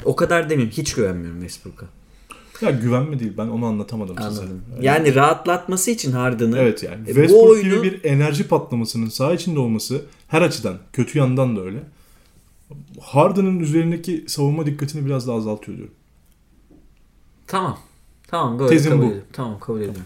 [0.04, 0.72] o kadar demeyeyim.
[0.76, 1.86] Hiç güvenmiyorum Westbrook'a.
[2.62, 3.33] Ya güvenme değil.
[3.38, 4.29] Ben onu anlatamadım size.
[4.40, 4.62] Anladım.
[4.81, 7.03] Yani rahatlatması için Harden'ı Evet yani.
[7.03, 11.57] E, bu Westbrook oyunu gibi bir enerji patlamasının saha içinde olması her açıdan kötü yandan
[11.57, 11.79] da öyle.
[13.01, 15.94] Harden'ın üzerindeki savunma dikkatini biraz daha azaltıyor diyorum.
[17.46, 17.79] tamam.
[18.29, 19.07] Tamam böyle Tezim kabul bu.
[19.07, 19.29] ediyorum.
[19.33, 20.03] Tamam kabul ediyorum.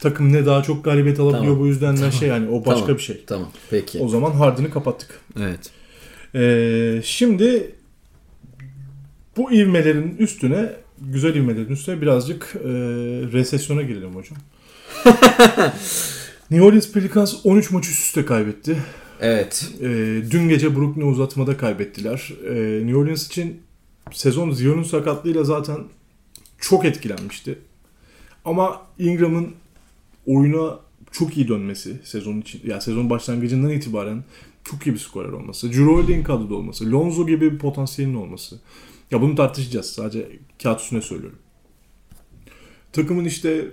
[0.00, 1.60] Takım ne daha çok galibiyet alabiliyor Tamam.
[1.60, 2.96] bu yüzden de şey yani o başka Tamam.
[2.96, 3.24] bir şey.
[3.26, 3.48] Tamam.
[3.70, 3.98] Peki.
[4.00, 5.20] O zaman Harden'ı kapattık.
[5.40, 5.70] Evet.
[6.34, 7.74] Ee, şimdi
[9.36, 10.72] bu ivmelerin üstüne
[11.06, 12.68] güzel ivmelerin üstüne birazcık e,
[13.32, 14.38] resesyona girelim hocam.
[16.50, 18.76] New Orleans Pelicans 13 maç üst üste kaybetti.
[19.20, 19.70] Evet.
[19.80, 19.86] Ee,
[20.30, 22.32] dün gece Brooklyn'e uzatmada kaybettiler.
[22.48, 23.60] Ee, New Orleans için
[24.12, 25.78] sezon Zion'un sakatlığıyla zaten
[26.60, 27.58] çok etkilenmişti.
[28.44, 29.48] Ama Ingram'ın
[30.26, 30.78] oyuna
[31.12, 34.24] çok iyi dönmesi sezon için, ya sezon başlangıcından itibaren
[34.64, 38.60] çok iyi bir skorer olması, Drew Holiday'in kadroda olması, Lonzo gibi bir potansiyelin olması.
[39.12, 39.86] Ya bunu tartışacağız.
[39.86, 40.28] Sadece
[40.62, 41.38] kağıt üstüne söylüyorum.
[42.92, 43.64] Takımın işte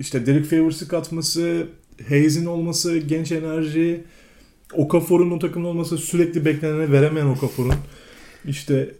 [0.00, 1.66] işte Derek Favors'ı katması,
[2.08, 4.04] Hayes'in olması, genç enerji,
[4.72, 7.74] Okafor'un o takımda olması, sürekli beklenene veremeyen Okafor'un
[8.44, 8.94] işte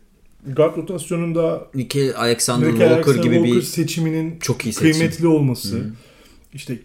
[0.47, 4.93] guard rotasyonunda Nicky Alexander Nick Walker Alexander gibi Walker bir seçiminin çok iyi seçim.
[4.93, 5.91] kıymetli olması,
[6.55, 6.79] işte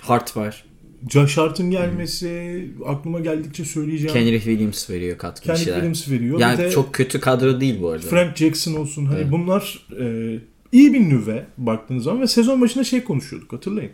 [0.00, 0.67] Hart var.
[1.10, 4.12] Josh Hart'ın gelmesi, aklıma geldikçe söyleyeceğim.
[4.12, 5.72] Kenrich Williams veriyor katkı Kenny şeyler.
[5.74, 6.40] Williams veriyor.
[6.40, 8.06] Yani de çok kötü kadro değil bu arada.
[8.06, 9.04] Frank Jackson olsun.
[9.06, 9.32] Hani Evet.
[9.32, 10.38] bunlar e,
[10.72, 13.92] iyi bir nüve baktığınız zaman ve sezon başında şey konuşuyorduk hatırlayın.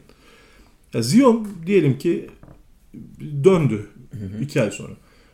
[0.94, 2.30] Ya Zion diyelim ki
[3.44, 3.86] döndü
[4.40, 4.92] iki ay sonra.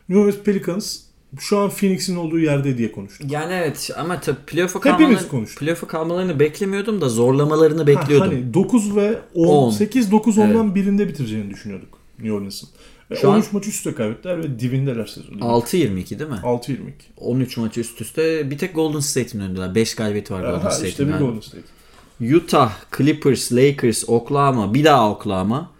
[0.09, 0.99] New Orleans Pelicans
[1.39, 3.31] şu an Phoenix'in olduğu yerde diye konuştuk.
[3.31, 5.59] Yani evet ama tabii playoff'a kalmalarını, konuştuk.
[5.59, 8.29] playoff'a kalmalarını beklemiyordum da zorlamalarını bekliyordum.
[8.31, 9.71] Ha, hani 9 ve 10, 10.
[9.71, 11.89] 8 9 10'dan birinde bitireceğini düşünüyorduk
[12.19, 12.69] New Orleans'ın.
[13.11, 15.39] Ve Şu an- 13 maç üst üste kaybettiler ve dibindeler sezonu.
[15.39, 16.39] 6-22 değil mi?
[16.43, 16.77] 6-22.
[17.17, 18.51] 13 maç üst üste.
[18.51, 19.75] Bir tek Golden State'in önündeler.
[19.75, 20.89] 5 galibiyeti var Golden State'in.
[20.89, 21.13] işte bir.
[21.13, 21.63] Golden State.
[22.35, 25.71] Utah, Clippers, Lakers, Oklahoma, bir daha Oklahoma,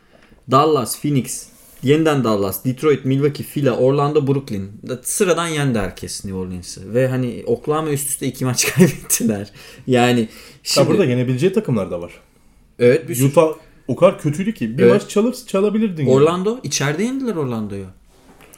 [0.51, 1.47] Dallas, Phoenix,
[1.83, 4.71] yeniden Dallas, Detroit, Milwaukee, Philly, Orlando, Brooklyn.
[4.89, 6.93] Da- Sıradan yendi herkes New Orleans'ı.
[6.93, 9.51] Ve hani Oklahoma üst üste iki maç kaybettiler.
[9.87, 10.27] Yani Ya
[10.63, 12.11] şimdi, burada yenebileceği takımlar da var.
[12.79, 13.47] evet bir Utah
[13.87, 14.93] o kadar kötüydü ki bir Evet.
[14.93, 16.03] maç çalır çalabilirdin.
[16.05, 16.13] yani.
[16.13, 17.85] Orlando içeride yendiler Orlando'yu.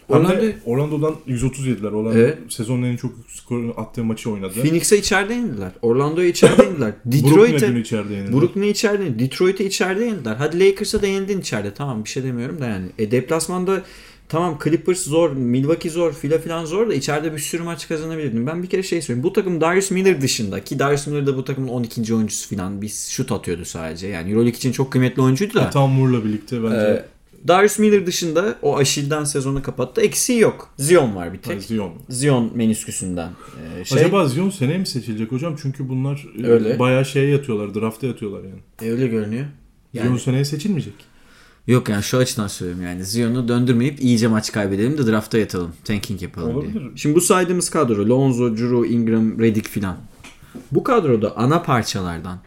[0.09, 1.91] Hem de Orlando Orlando'dan 130 yediler.
[1.91, 2.37] Orlando Evet.
[2.49, 4.53] sezonun en çok skor attığı maçı oynadı.
[4.53, 5.71] Phoenix'e içeride yendiler.
[5.81, 6.63] Orlando'yu içeride
[7.11, 8.31] dün Detroit'e içeride yenildi.
[8.33, 9.25] Brooklyn'e içeride yenildiler.
[9.31, 10.35] Detroit'e içeride yenildiler.
[10.35, 11.73] Hadi Lakers'a da yendin içeride.
[11.73, 12.85] Tamam bir şey demiyorum da yani.
[12.99, 13.81] E, deplasmanda
[14.29, 18.47] tamam Clippers zor, Milwaukee zor, fila filan zor da içeride bir sürü maç kazanabilirdin.
[18.47, 19.23] Ben bir kere şey söyleyeyim.
[19.23, 22.13] Bu takım Darius Miller dışında ki Darius Miller de bu takımın 12.
[22.15, 24.07] oyuncusu filan bir şut atıyordu sadece.
[24.07, 25.69] Yani Euroleague için çok kıymetli oyuncuydu da.
[25.69, 27.05] Tam Moore'la birlikte bence Ee,
[27.47, 30.01] Darius Miller dışında o Aşil'den sezonu kapattı.
[30.01, 30.69] Eksiği yok.
[30.77, 31.61] Zion var bir tek.
[31.63, 31.93] Zion.
[32.09, 33.29] Zion menisküsünden.
[33.79, 35.55] Ee, şey, Acaba Zion seneye mi seçilecek hocam?
[35.61, 36.79] Çünkü bunlar e, Öyle.
[36.79, 37.75] bayağı şeye yatıyorlar.
[37.75, 38.59] Drafta yatıyorlar yani.
[38.81, 39.45] e, öyle görünüyor.
[39.93, 40.93] Yani- Zion seneye seçilmeyecek.
[41.67, 45.73] Yok yani şu açıdan söylüyorum yani Zion'u döndürmeyip iyice maç kaybedelim de drafta yatalım.
[45.83, 46.73] Tanking yapalım Olabilir.
[46.73, 46.83] diye.
[46.95, 49.97] Şimdi bu saydığımız kadro Lonzo, Drew, Ingram, Redick filan.
[50.71, 52.39] Bu kadroda ana parçalardan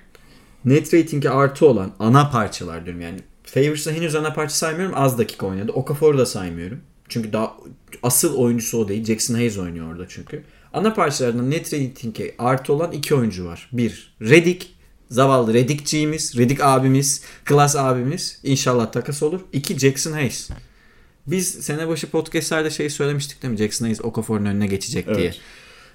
[0.64, 3.18] net ratingi artı olan ana parçalar diyorum yani.
[3.46, 4.94] Favors'ı henüz ana parça saymıyorum.
[4.98, 5.72] Az dakika oynadı.
[5.72, 6.80] Okafor'u da saymıyorum.
[7.08, 7.56] Çünkü daha
[8.02, 9.04] asıl oyuncusu o değil.
[9.04, 10.42] Jackson Hayes oynuyor orada çünkü.
[10.72, 13.68] Ana parçalardan net ratingi artı olan iki oyuncu var.
[13.72, 14.76] Bir, Redick.
[15.10, 18.40] Zavallı Redick'ciğimiz, Redick abimiz, Klas abimiz.
[18.42, 19.40] İnşallah takas olur.
[19.52, 20.50] İki, Jackson Hayes.
[21.26, 23.58] Biz sene başı podcastlerde şey söylemiştik değil mi?
[23.58, 25.26] Jackson Hayes Okafor'un önüne geçecek diye.
[25.26, 25.40] Evet.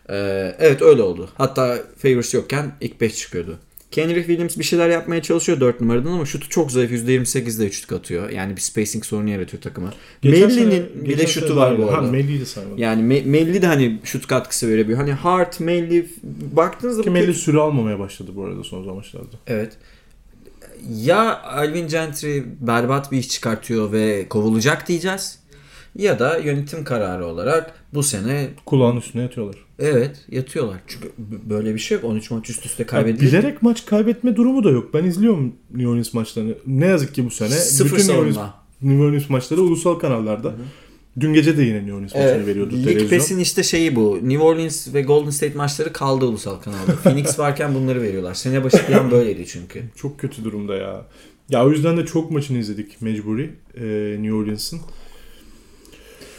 [0.10, 1.30] Ee, evet öyle oldu.
[1.38, 3.60] Hatta Favors yokken ilk 5 çıkıyordu.
[3.92, 6.92] Kendrick Williams bir şeyler yapmaya çalışıyor 4 numaradan ama şutu çok zayıf.
[6.92, 8.30] %28'de üçlük atıyor.
[8.30, 9.94] Yani bir spacing sorunu yaratıyor takıma.
[10.24, 11.98] Melli'nin bir de şutu var bu arada.
[11.98, 12.78] Ha Melli'yi de saymadım.
[12.78, 15.00] Yani Me- Melli de hani şut katkısı verebiliyor.
[15.00, 16.10] Hani Hart, Melli
[16.52, 19.38] baktığınızda Ki Melli süre almamaya başladı bu arada son zamanlarda.
[19.48, 19.78] Evet.
[20.96, 25.41] Ya Alvin Gentry berbat bir iş çıkartıyor ve kovulacak diyeceğiz.
[25.98, 29.56] Ya da yönetim kararı olarak bu sene Kulağın üstüne yatıyorlar.
[29.80, 30.78] evet yatıyorlar.
[30.88, 31.12] Çünkü
[31.50, 32.06] böyle bir şey yok.
[32.06, 33.28] 13 maç üst üste Ya kaybedilir.
[33.28, 34.94] bilerek maç kaybetme durumu da yok.
[34.94, 36.54] Ben izliyorum New Orleans maçlarını.
[36.68, 38.38] Ne yazık ki bu sene Sıfır bütün New Orleans.
[38.82, 40.54] New Orleans maçları ulusal kanallarda.
[41.20, 43.18] Dün gece de yine New Orleans maçını veriyordu Lig televizyon.
[43.20, 44.20] Pass'in işte şeyi bu.
[44.24, 46.96] New Orleans ve Golden State maçları kaldı ulusal kanalda.
[47.04, 48.34] Phoenix varken bunları veriyorlar.
[48.34, 49.84] Sene başı plan böyleydi çünkü.
[49.96, 51.06] Çok kötü durumda ya.
[51.50, 53.84] Ya o yüzden de çok maçını izledik mecburi e,
[54.22, 54.80] New Orleans'ın.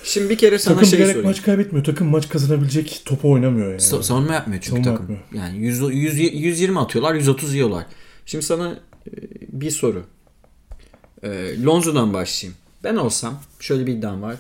[0.05, 1.25] Şimdi bir kere sana Takım şey sorayım.
[1.25, 1.85] maç kaybetmiyor.
[1.85, 3.81] Takım maç kazanabilecek topu oynamıyor yani.
[3.81, 5.15] Sa- savunma yapmıyor çünkü Savunma takım.
[5.15, 5.47] yapmıyor.
[5.49, 7.87] Yani 100, 100, 120 atıyorlar, 130 yiyorlar.
[8.27, 9.11] Şimdi sana e,
[9.49, 10.05] bir soru.
[11.23, 12.59] E, Lonzo'dan başlayayım.
[12.85, 14.37] Ben olsam şöyle bir iddiam var.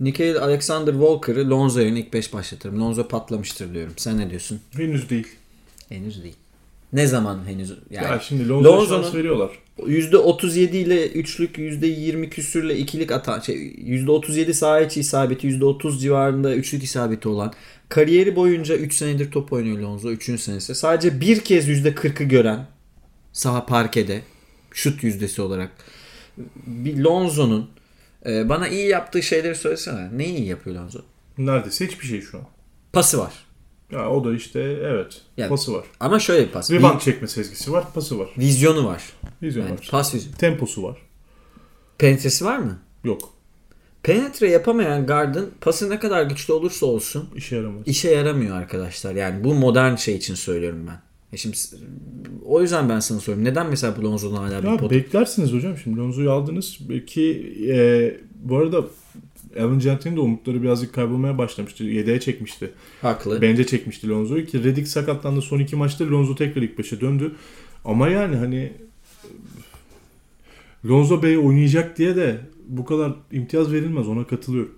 [0.00, 2.80] Nickel Alexander Walker'ı Lonzo yerine ilk 5 başlatırım.
[2.80, 3.92] Lonzo patlamıştır diyorum.
[3.96, 4.60] Sen ne diyorsun?
[4.76, 5.26] Henüz değil.
[5.88, 6.36] Henüz değil.
[6.92, 7.72] Ne zaman henüz?
[7.90, 9.50] Yani ya şimdi Lonzo'ya Lonzo'nun- şans veriyorlar.
[9.78, 16.82] %37 ile üçlük, %20 küsürle ikilik atan, şey, %37 saha içi isabeti, %30 civarında üçlük
[16.82, 17.52] isabeti olan,
[17.88, 20.40] kariyeri boyunca 3 senedir top oynuyor Lonzo, 3.
[20.40, 20.74] senesi.
[20.74, 22.66] Sadece bir kez %40'ı gören
[23.32, 24.22] saha parkede,
[24.72, 25.70] şut yüzdesi olarak
[26.66, 27.70] bir Lonzo'nun
[28.26, 30.08] e, bana iyi yaptığı şeyleri söylesene.
[30.18, 30.98] Ne iyi yapıyor Lonzo?
[31.38, 32.44] Neredeyse hiçbir şey şu an.
[32.92, 33.45] Pası var.
[33.92, 35.20] Ya o da işte evet.
[35.36, 35.84] Yani- Pası var.
[36.00, 36.70] Ama şöyle bir pas.
[36.70, 37.84] Rebound çekme sezgisi var.
[37.94, 38.28] Pası var.
[38.38, 39.02] Vizyonu var.
[39.42, 39.88] Vizyon Yani var.
[39.90, 40.36] pas vizyonu.
[40.36, 40.96] Temposu var.
[41.98, 42.78] Penetresi var mı?
[43.04, 43.32] Yok.
[44.02, 47.82] Penetre yapamayan gardın pası ne kadar güçlü olursa olsun İşe yaramaz.
[47.86, 49.14] işe yaramıyor arkadaşlar.
[49.14, 51.00] Yani bu modern şey için söylüyorum ben.
[51.32, 51.56] E şimdi
[52.44, 53.44] o yüzden ben sana soruyorum.
[53.44, 54.90] Neden mesela bu Lonzo'dan hala bir Ya pot...
[54.90, 57.76] beklersiniz hocam şimdi Lonzo'yu aldınız ki e,
[58.34, 58.84] bu arada
[59.62, 61.84] Alvin Gentry'nin de umutları birazcık kaybolmaya başlamıştı.
[61.84, 62.70] Yedeğe çekmişti.
[63.02, 63.42] Haklı.
[63.42, 67.32] Bence çekmişti Lonzo'yu ki Redick sakatlandı son iki maçta Lonzo tekrar ilk beşe döndü.
[67.84, 68.72] Ama yani hani
[70.88, 74.74] Lonzo Bey oynayacak diye de bu kadar imtiyaz verilmez ona katılıyorum.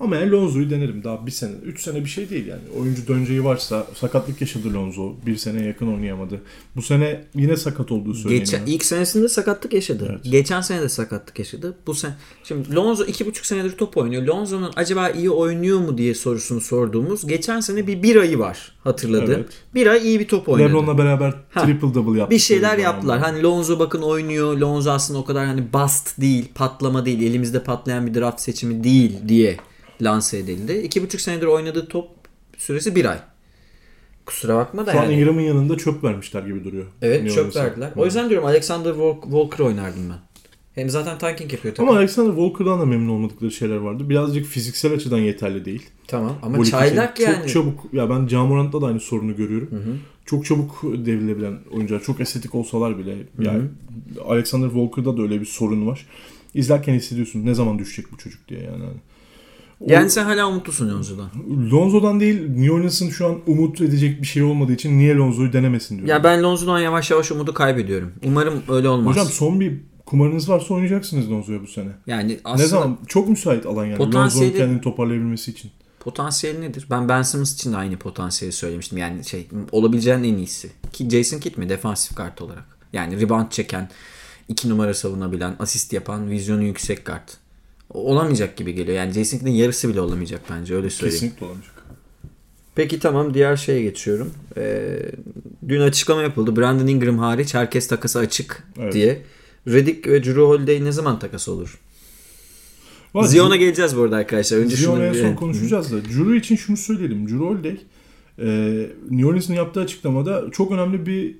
[0.00, 1.52] Ama yani Lonzo'yu denerim daha bir sene.
[1.64, 2.60] Üç sene bir şey değil yani.
[2.80, 5.12] Oyuncu döneceği varsa sakatlık yaşadı Lonzo.
[5.26, 6.40] Bir sene yakın oynayamadı.
[6.76, 8.44] Bu sene yine sakat olduğu söyleniyor.
[8.44, 10.08] Geçen, ilk senesinde sakatlık yaşadı.
[10.10, 10.32] Evet.
[10.32, 11.76] Geçen sene de sakatlık yaşadı.
[11.86, 14.22] Bu sene şimdi Lonzo iki buçuk senedir top oynuyor.
[14.22, 19.34] Lonzo'nun acaba iyi oynuyor mu diye sorusunu sorduğumuz geçen sene bir bir ayı var hatırladı.
[19.34, 19.48] Evet.
[19.74, 20.68] Bir ay iyi bir top oynadı.
[20.68, 22.34] LeBron'la beraber triple double yaptı.
[22.34, 23.18] Bir şeyler yaptılar.
[23.18, 24.56] Hani Lonzo bakın oynuyor.
[24.58, 29.12] Lonzo aslında o kadar hani bust değil, patlama değil, elimizde patlayan bir draft seçimi değil
[29.28, 29.56] diye
[30.02, 30.72] lanse edildi.
[30.72, 32.08] 2,5 senedir oynadığı top
[32.58, 33.18] süresi 1 ay.
[34.26, 35.14] Kusura bakma da Şu an yani.
[35.14, 36.86] Ingram'ın yanında çöp vermişler gibi duruyor.
[37.02, 37.64] Evet New çöp Orleans'a.
[37.64, 37.92] verdiler.
[37.96, 40.16] O yüzden diyorum Alexander Walk- Walker oynardım ben.
[40.74, 41.88] Hem zaten tanking yapıyor takım.
[41.88, 44.08] Ama Alexander Walker'dan da memnun olmadıkları şeyler vardı.
[44.08, 45.86] Birazcık fiziksel açıdan yeterli değil.
[46.06, 47.36] Tamam ama Volk çaylak için yani.
[47.38, 47.94] Çok çabuk.
[47.94, 50.00] Ya ben Camorant'ta da aynı sorunu görüyorum.
[50.26, 52.02] Çok çabuk devrilebilen oyuncular.
[52.02, 53.16] Çok estetik olsalar bile.
[53.38, 53.62] Yani
[54.28, 56.06] Alexander Walker'da da öyle bir sorun var.
[56.54, 58.84] İzlerken hissediyorsun ne zaman düşecek bu çocuk diye yani.
[59.80, 61.30] O- Yani sen hala umutlusun Lonzo'dan.
[61.72, 65.94] Lonzo'dan değil New Orleans'ın şu an umut edecek bir şey olmadığı için niye Lonzo'yu denemesin
[65.94, 66.10] diyorum.
[66.10, 68.12] Ya ben Lonzo'dan yavaş yavaş umudu kaybediyorum.
[68.24, 69.16] Umarım öyle olmaz.
[69.16, 71.88] Hocam son bir kumarınız varsa oynayacaksınız Lonzo'ya bu sene.
[72.06, 72.98] yani aslında Ne zaman?
[73.06, 73.98] Çok müsait alan yani.
[73.98, 75.70] Potansiyeli- Lonzo'nun kendini toparlayabilmesi için.
[76.00, 76.86] potansiyel nedir?
[76.90, 78.98] Ben Ben Simmons için de aynı potansiyeli söylemiştim.
[78.98, 80.70] Yani şey olabileceğin en iyisi.
[80.92, 82.64] Ki Jason Kidd mi defansif kart olarak?
[82.92, 83.88] Yani rebound çeken,
[84.48, 87.36] iki numara savunabilen, asist yapan, vizyonu yüksek kart.
[87.96, 88.96] Olamayacak gibi geliyor.
[88.96, 91.20] Yani Jason Kidd'in yarısı bile olamayacak bence öyle söyleyeyim.
[91.20, 91.74] Kesinlikle olamayacak.
[92.74, 94.30] Peki tamam diğer şeye geçiyorum.
[94.56, 94.98] Ee,
[95.68, 96.56] dün açıklama yapıldı.
[96.56, 98.92] Brandon Ingram hariç herkes takası açık Evet.
[98.92, 99.22] diye.
[99.68, 101.78] Redick ve Drew Holiday ne zaman takas olur?
[103.22, 104.58] Zion'a geleceğiz bu arada arkadaşlar.
[104.58, 106.04] Önce Zion'a şunu son konuşacağız da.
[106.04, 107.28] Drew için şunu söyleyelim.
[107.28, 107.76] Drew Holiday
[108.38, 108.46] e,
[109.10, 111.34] New Orleans'ın yaptığı açıklamada çok önemli bir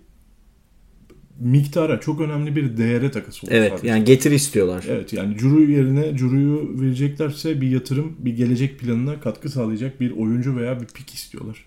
[1.41, 3.89] miktara, çok önemli bir değere takası oldu Evet sadece.
[3.89, 4.85] yani getir istiyorlar.
[4.89, 10.57] Evet yani Drew yerine Drew'yu vereceklerse bir yatırım, bir gelecek planına katkı sağlayacak bir oyuncu
[10.57, 11.65] veya bir pik istiyorlar.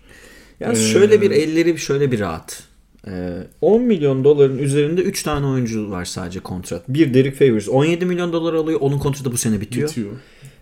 [0.60, 2.62] Yani Ee, şöyle bir elleri şöyle bir rahat.
[3.06, 6.88] Ee, 10 milyon doların üzerinde 3 tane oyuncu var sadece kontrat.
[6.88, 8.80] Bir Derek Favors 17 milyon dolar alıyor.
[8.82, 9.88] Onun kontratı bu sene bitiyor.
[9.88, 10.10] Bitiyor.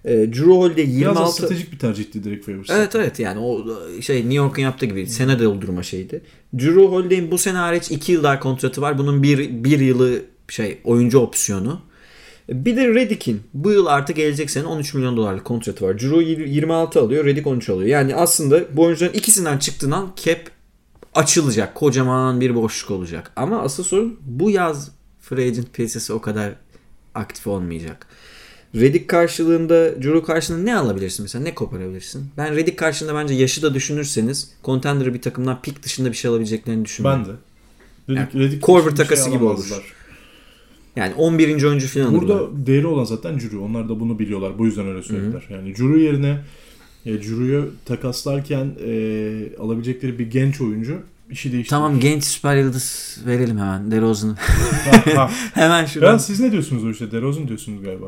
[0.08, 2.70] Ee, Drew Holiday Biraz da 26 stratejik bir tercihti Derek Favors.
[2.70, 3.66] Evet evet yani o
[4.00, 6.22] şey New York'un yaptığı gibi sene doldurma şeydi.
[6.58, 8.98] Drew Holiday'in bu sene hariç 2 yıl daha kontratı var.
[8.98, 11.80] Bunun bir, bir yılı şey oyuncu opsiyonu.
[12.48, 15.98] Bir de Redick'in bu yıl artık gelecek sene 13 milyon dolarlık kontratı var.
[15.98, 17.88] Drew 26 alıyor, Redick 13 alıyor.
[17.88, 20.38] Yani aslında bu oyuncuların ikisinden çıktığın an cap
[21.14, 21.74] açılacak.
[21.74, 23.32] Kocaman bir boşluk olacak.
[23.36, 24.90] Ama asıl sorun bu yaz
[25.20, 26.52] free agent piyasası o kadar
[27.14, 28.06] aktif olmayacak.
[28.74, 31.42] Redick karşılığında, Drew karşılığında ne alabilirsin mesela?
[31.44, 32.26] Ne koparabilirsin?
[32.36, 36.84] Ben Redick karşılığında bence yaşı da düşünürseniz contender bir takımdan pick dışında bir şey alabileceklerini
[36.84, 37.24] düşünmüyorum.
[37.28, 37.38] Ben de.
[38.08, 39.94] Dedik, Yani Redick Korver şey takası gibi olur.
[40.96, 41.64] Yani 11.
[41.64, 42.14] oyuncu falan.
[42.14, 43.58] Burada değeri olan zaten Drew.
[43.58, 44.58] Onlar da bunu biliyorlar.
[44.58, 45.42] Bu yüzden öyle söylediler.
[45.50, 46.38] Yani Drew yerine
[47.06, 51.00] e, Drew'yu takaslarken e, alabilecekleri bir genç oyuncu
[51.30, 51.70] işi değiştirir.
[51.70, 54.36] Tamam genç süper yıldız verelim hemen DeRozan'ı.
[55.54, 56.18] Hemen Ya şuradan.
[56.18, 57.12] siz ne diyorsunuz o işte?
[57.12, 58.06] DeRozan diyorsunuz galiba.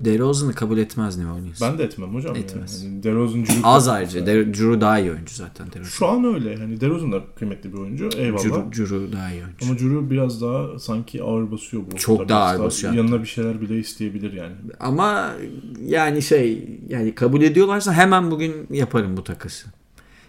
[0.00, 1.60] DeRozan'ı kabul etmez New Orleans.
[1.60, 2.36] Ben de etmem hocam.
[2.36, 2.84] Etmez.
[2.84, 3.02] Yani.
[3.02, 4.26] DeRozan Drew Az ayrıca.
[4.26, 5.66] De- Drew daha iyi oyuncu zaten.
[5.66, 5.90] DeRozan.
[5.90, 6.56] Şu an öyle.
[6.56, 8.08] Hani DeRozan da kıymetli bir oyuncu.
[8.16, 8.44] Eyvallah.
[8.44, 9.66] Drew, Drew daha iyi oyuncu.
[9.66, 11.96] Ama Drew biraz daha sanki ağır basıyor bu.
[11.96, 14.54] Çok Tabii daha ağır hatta basıyor Yanına bir şeyler bile isteyebilir yani.
[14.80, 15.30] Ama
[15.86, 19.66] yani şey yani kabul ediyorlarsa hemen bugün yaparım bu takası.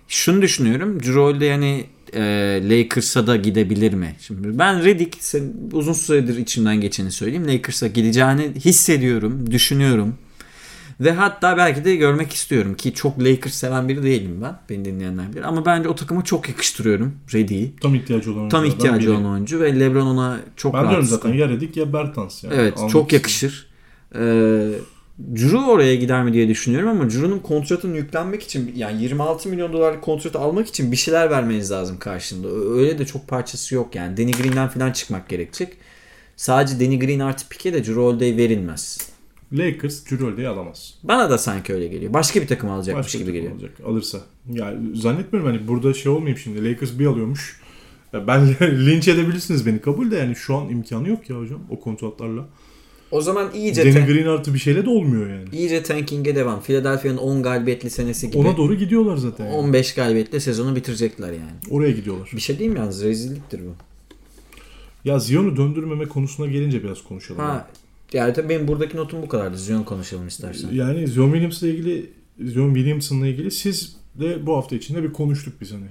[0.08, 1.00] Şunu düşünüyorum.
[1.16, 2.22] Holiday yani e,
[2.70, 4.16] Lakers'a da gidebilir mi?
[4.20, 7.48] Şimdi ben Redick sen, uzun süredir içimden geçeni söyleyeyim.
[7.48, 10.16] Lakers'a gideceğini hissediyorum, düşünüyorum.
[11.00, 14.60] Ve hatta belki de görmek istiyorum ki çok Lakers seven biri değilim ben.
[14.70, 15.42] Beni dinleyenler bilir.
[15.42, 17.76] Ama bence o takıma çok yakıştırıyorum Redick'i.
[17.82, 21.34] Tam ihtiyacı olan Tam ihtiyacı olan oyuncu ve LeBron ona çok Ben rahat diyorum zaten
[21.34, 22.44] ya Redick ya Bertans.
[22.44, 22.54] Yani.
[22.58, 23.68] Evet Almak çok yakışır.
[24.16, 24.70] Ee,
[25.20, 30.02] Drew oraya gider mi diye düşünüyorum ama Drew'nun kontratını yüklenmek için yani 26 milyon dolarlık
[30.02, 32.48] kontratı almak için bir şeyler vermeniz lazım karşında.
[32.48, 34.18] Öyle de çok parçası yok yani.
[34.18, 35.74] Danny Green'den falan çıkmak gerekecek.
[36.36, 39.10] Sadece Danny Green artı Pique de Drew Holiday verilmez.
[39.54, 40.94] Lakers Drew Holiday'i alamaz.
[41.04, 42.14] Bana da sanki öyle geliyor.
[42.14, 43.52] Başka bir takım alacakmış Başka gibi bir geliyor.
[43.52, 43.88] takım alacak.
[43.88, 44.20] Alırsa.
[44.52, 46.72] Yani zannetmiyorum hani burada şey olmayayım şimdi.
[46.72, 47.62] Lakers bir alıyormuş.
[48.14, 52.46] Ben linç edebilirsiniz beni kabul de yani şu an imkanı yok ya hocam o kontratlarla.
[53.12, 55.46] O zaman iyice Danny Green artı bir şeyle de olmuyor yani.
[55.54, 56.62] iyice tanking'e devam.
[56.62, 58.38] Philadelphia'nın 10 galibiyetli senesi gibi.
[58.38, 59.46] Ona doğru gidiyorlar zaten.
[59.46, 59.56] yani.
[59.56, 61.52] 15 galibiyetle sezonu bitirecekler yani.
[61.70, 62.30] Oraya gidiyorlar.
[62.36, 63.76] Bir şey diyeyim mi yalnız rezilliktir bu.
[65.06, 67.42] Ya Zion'u döndürmeme konusuna gelince biraz konuşalım.
[67.42, 67.68] Ha,
[68.14, 69.58] yani tabii benim buradaki notum bu kadardı.
[69.58, 70.70] Zion konuşalım istersen.
[70.74, 72.10] Yani Zion Williams'la ilgili
[72.46, 75.86] Zion Williamson'la ilgili siz de bu hafta içinde bir konuştuk biz hani.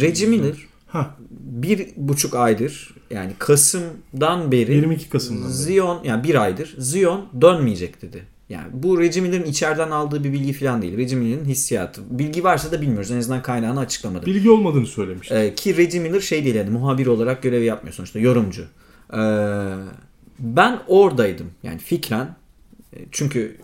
[0.00, 0.54] Reggie Miller
[0.86, 5.52] Ha bir buçuk aydır yani Kasım'dan beri 22 Kasım'dan beri.
[5.52, 8.24] Zion yani bir aydır Zion dönmeyecek dedi.
[8.48, 10.96] Yani bu Reggie Miller'ın içeriden aldığı bir bilgi falan değil.
[10.96, 12.18] Reggie Miller'ın hissiyatı.
[12.18, 13.10] Bilgi varsa da bilmiyoruz.
[13.10, 14.26] En azından kaynağını açıklamadı.
[14.26, 15.34] bilgi olmadığını söylemişti.
[15.34, 18.62] Ee, ki Reggie şey değil yani muhabir olarak görev yapmıyor sonuçta yorumcu.
[19.12, 19.18] Ee,
[20.38, 22.36] ben oradaydım yani fikren.
[23.12, 23.56] Çünkü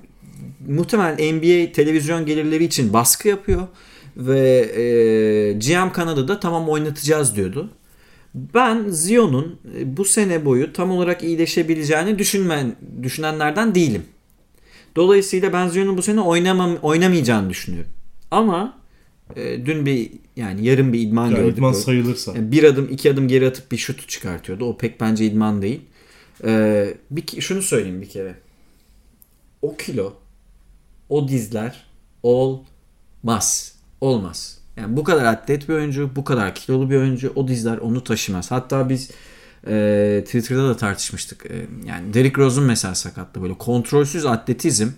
[0.68, 3.68] muhtemelen NBA televizyon gelirleri için baskı yapıyor
[4.16, 7.70] ve e, GM Kanada'da tamam oynatacağız diyordu.
[8.34, 14.02] Ben Zion'un e, bu sene boyu tam olarak iyileşebileceğini düşünmen, düşünenlerden değilim.
[14.96, 17.90] Dolayısıyla ben Zion'un bu sene oynamam, oynamayacağını düşünüyorum.
[18.30, 18.78] Ama
[19.36, 21.58] e, dün bir yani yarın bir idman Yani gördük.
[21.58, 22.32] idman sayılırsa.
[22.34, 24.64] Yani bir adım iki adım geri atıp bir şut çıkartıyordu.
[24.64, 25.80] O pek bence idman değil.
[26.44, 28.34] Ee, bir, şunu söyleyeyim bir kere.
[29.62, 30.14] O kilo,
[31.08, 31.86] o dizler
[32.22, 33.73] olmaz.
[34.04, 34.58] Olmaz.
[34.76, 38.50] Yani bu kadar atlet bir oyuncu, bu kadar kilolu bir oyuncu, o dizler onu taşımaz.
[38.50, 39.10] Hatta biz
[39.66, 41.46] e, Twitter'da da tartışmıştık.
[41.46, 44.88] E, yani Derrick Rose'un mesela sakatlığı böyle kontrolsüz atletizm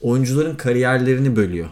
[0.00, 1.68] oyuncuların kariyerlerini bölüyor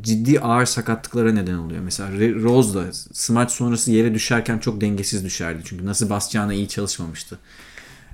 [0.00, 1.80] ciddi ağır sakatlıklara neden oluyor.
[1.82, 2.08] Mesela
[2.42, 5.62] Rose da smaç sonrası yere düşerken çok dengesiz düşerdi.
[5.64, 7.38] Çünkü nasıl basacağına iyi çalışmamıştı.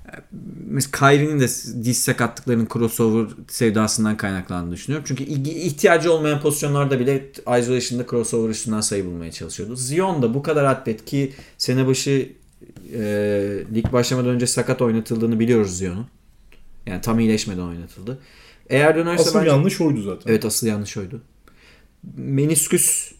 [0.07, 0.11] Ee,
[0.67, 1.49] Mesela Kyrie'nin de
[1.85, 5.05] diz sakatlıklarının crossover sevdasından kaynaklandığını düşünüyorum.
[5.09, 9.77] Çünkü ihtiyacı olmayan pozisyonlarda bile isolation'da crossover üstünden sayı bulmaya çalışıyordu.
[9.77, 12.33] Zion da bu kadar atlet ki sene başı
[12.95, 13.01] e,
[13.75, 16.07] lig başlamadan önce sakat oynatıldığını biliyoruz Zion'un.
[16.87, 18.19] Yani tam iyileşmeden oynatıldı.
[18.71, 20.31] Eğer dönerse Asıl bence- yanlış oydu zaten.
[20.33, 21.21] Evet asıl yanlış oydu.
[22.17, 23.13] Menisküs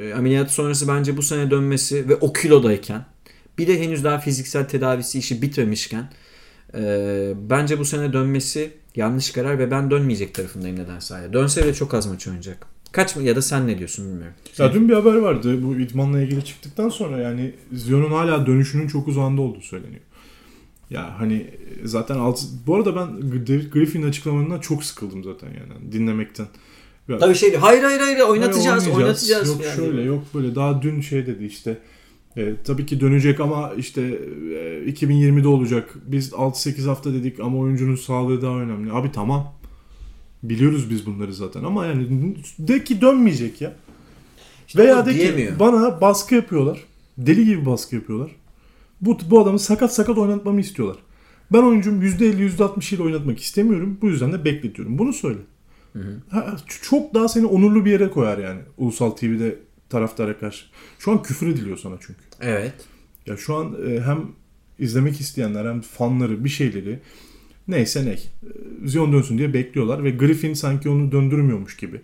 [0.00, 3.04] e, ameliyatı sonrası bence bu sene dönmesi ve o kilodayken
[3.60, 6.10] bir de henüz daha fiziksel tedavisi işi bitmemişken
[6.74, 11.32] e, bence bu sene dönmesi yanlış karar ve ben dönmeyecek tarafındayım nedense hala.
[11.32, 12.66] Dönse de çok az maç oynayacak.
[12.92, 14.34] Kaç mı ya da sen ne diyorsun bilmiyorum.
[14.58, 19.08] Ya dün bir haber vardı bu idmanla ilgili çıktıktan sonra yani Zion'un hala dönüşünün çok
[19.08, 20.00] uzağında olduğu söyleniyor.
[20.90, 21.50] Ya hani
[21.84, 22.46] zaten altı...
[22.66, 26.46] Bu arada ben David Griffin'in açıklamalarından çok sıkıldım zaten yani dinlemekten.
[27.08, 29.48] Ya, Tabii şey hayır hayır hayır oynatacağız Hayır, oynatacağız.
[29.48, 29.76] Yok Yani.
[29.76, 31.78] şöyle yok böyle daha dün şey dedi işte
[32.36, 35.94] e, tabii ki dönecek ama işte e, 2020'de olacak.
[36.06, 38.92] Biz 6-8 hafta dedik ama oyuncunun sağlığı daha önemli.
[38.92, 39.54] Abi tamam.
[40.42, 43.72] Biliyoruz biz bunları zaten ama yani de ki dönmeyecek ya.
[44.76, 45.58] Veya ama de ki diyemiyor.
[45.58, 46.84] bana baskı yapıyorlar.
[47.18, 48.30] Deli gibi baskı yapıyorlar.
[49.00, 50.96] Bu, bu adamı sakat sakat oynatmamı istiyorlar.
[51.52, 53.98] Ben oyuncum %50 %60 ile oynatmak istemiyorum.
[54.02, 54.98] Bu yüzden de bekletiyorum.
[54.98, 55.38] Bunu söyle.
[56.28, 59.58] Ha, ç- çok daha seni onurlu bir yere koyar yani Ulusal TV'de
[59.90, 60.64] taraftara karşı.
[60.98, 62.20] Şu an küfür ediliyor sana çünkü.
[62.40, 62.74] Evet.
[63.26, 64.26] Ya şu an e, hem
[64.78, 67.00] izlemek isteyenler hem fanları bir şeyleri
[67.68, 68.10] neyse ne.
[68.10, 68.18] e,
[68.84, 72.00] Zion dönsün diye bekliyorlar ve Griffin sanki onu döndürmüyormuş gibi.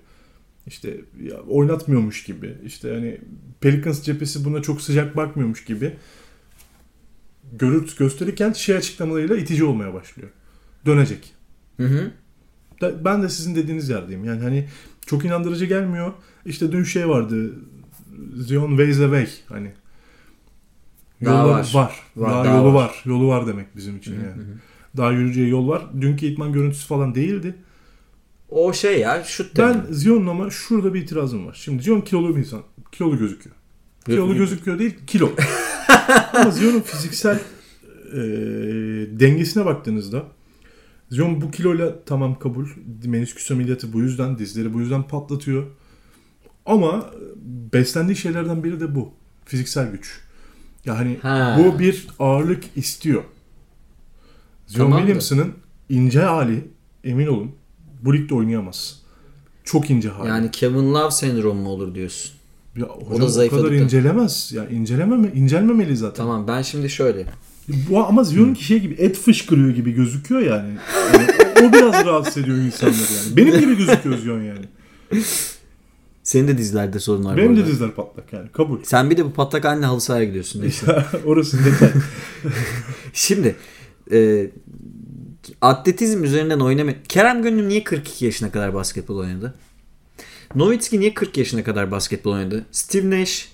[0.66, 2.54] İşte ya, oynatmıyormuş gibi.
[2.64, 3.20] İşte hani
[3.60, 5.96] Pelicans cephesi buna çok sıcak bakmıyormuş gibi.
[7.52, 10.28] Görürt gösterirken şey açıklamalarıyla itici olmaya başlıyor.
[10.86, 11.34] Dönecek.
[11.76, 12.10] Hı hı.
[13.04, 14.24] Ben de sizin dediğiniz yerdeyim.
[14.24, 14.68] Yani hani
[15.06, 16.12] çok inandırıcı gelmiyor.
[16.46, 17.52] İşte dün şey vardı.
[18.36, 19.72] Zion ways away hani.
[21.24, 21.70] Daha Yollar var.
[21.74, 21.92] var.
[22.16, 22.84] Var, Daha, daha yolu var.
[22.84, 23.02] var.
[23.04, 24.42] Yolu var demek bizim için yani.
[24.96, 25.82] Daha yürüyeceği yol var.
[26.00, 27.54] Dünkü itman görüntüsü falan değildi.
[28.48, 29.92] O şey ya şut Ben demiyor.
[29.92, 31.58] Zion'un ama şurada bir itirazım var.
[31.64, 32.62] Şimdi Zion kilolu bir insan.
[32.92, 33.56] Kilolu gözüküyor.
[34.06, 34.48] Kilolu Gözüküyor.
[34.48, 35.30] gözüküyor değil, kilo.
[36.34, 37.40] ama Zion'un fiziksel
[38.12, 38.18] e,
[39.20, 40.22] dengesine baktığınızda
[41.10, 42.66] Zion bu kiloyla tamam kabul.
[43.04, 45.66] Menisküs ameliyatı bu yüzden, dizleri bu yüzden patlatıyor.
[46.66, 47.10] Ama
[47.72, 49.12] beslendiği şeylerden biri de bu.
[49.44, 50.20] Fiziksel güç.
[50.84, 51.58] Yani Ha.
[51.58, 53.24] bu bir ağırlık istiyor.
[54.66, 55.52] Zion Tamam Williamson'ın
[55.88, 56.64] ince hali
[57.04, 57.50] emin olun
[58.02, 59.02] bu ligde oynayamaz.
[59.64, 60.28] Çok ince hali.
[60.28, 62.32] Yani Kevin Love sendromu mu olur diyorsun?
[62.76, 64.52] ya, da hocam o kadar incelemez.
[64.52, 66.16] Ya incelememe, incelmemeli zaten.
[66.16, 67.26] Tamam ben şimdi şöyle.
[67.68, 70.70] Bu ama Zion'unki şey gibi et fışkırıyor gibi gözüküyor yani.
[71.12, 71.26] Yani
[71.62, 73.36] o, o biraz rahatsız ediyor insanları yani.
[73.36, 74.64] Benim gibi gözüküyor Zion yani.
[76.26, 77.36] Senin de dizlerde sorun var.
[77.36, 78.48] Benim de dizler patlak yani.
[78.52, 78.78] Kabul.
[78.82, 80.62] Sen bir de bu patlak haline halı sahaya gidiyorsun.
[80.62, 81.04] Neyse.
[81.24, 81.90] Orası detay.
[83.12, 83.56] Şimdi
[84.12, 84.50] e,
[85.60, 86.92] atletizm üzerinden oynama...
[87.08, 89.54] Kerem Gönül niye 42 yaşına kadar basketbol oynadı?
[90.54, 92.66] Nowitzki niye 40 yaşına kadar basketbol oynadı?
[92.70, 93.48] Steve Nash,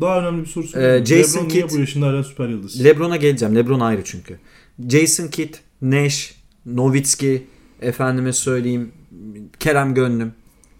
[0.00, 0.66] Daha önemli bir soru.
[0.80, 2.84] Ee, Jason LeBron niye Kidd- bu yaşında hala süper yıldız?
[2.84, 3.56] LeBron'a geleceğim.
[3.56, 4.38] LeBron ayrı çünkü.
[4.88, 6.34] Jason Kidd, Nash,
[6.66, 7.46] Nowitzki,
[7.80, 8.92] efendime söyleyeyim
[9.60, 10.32] Kerem Gönlüm.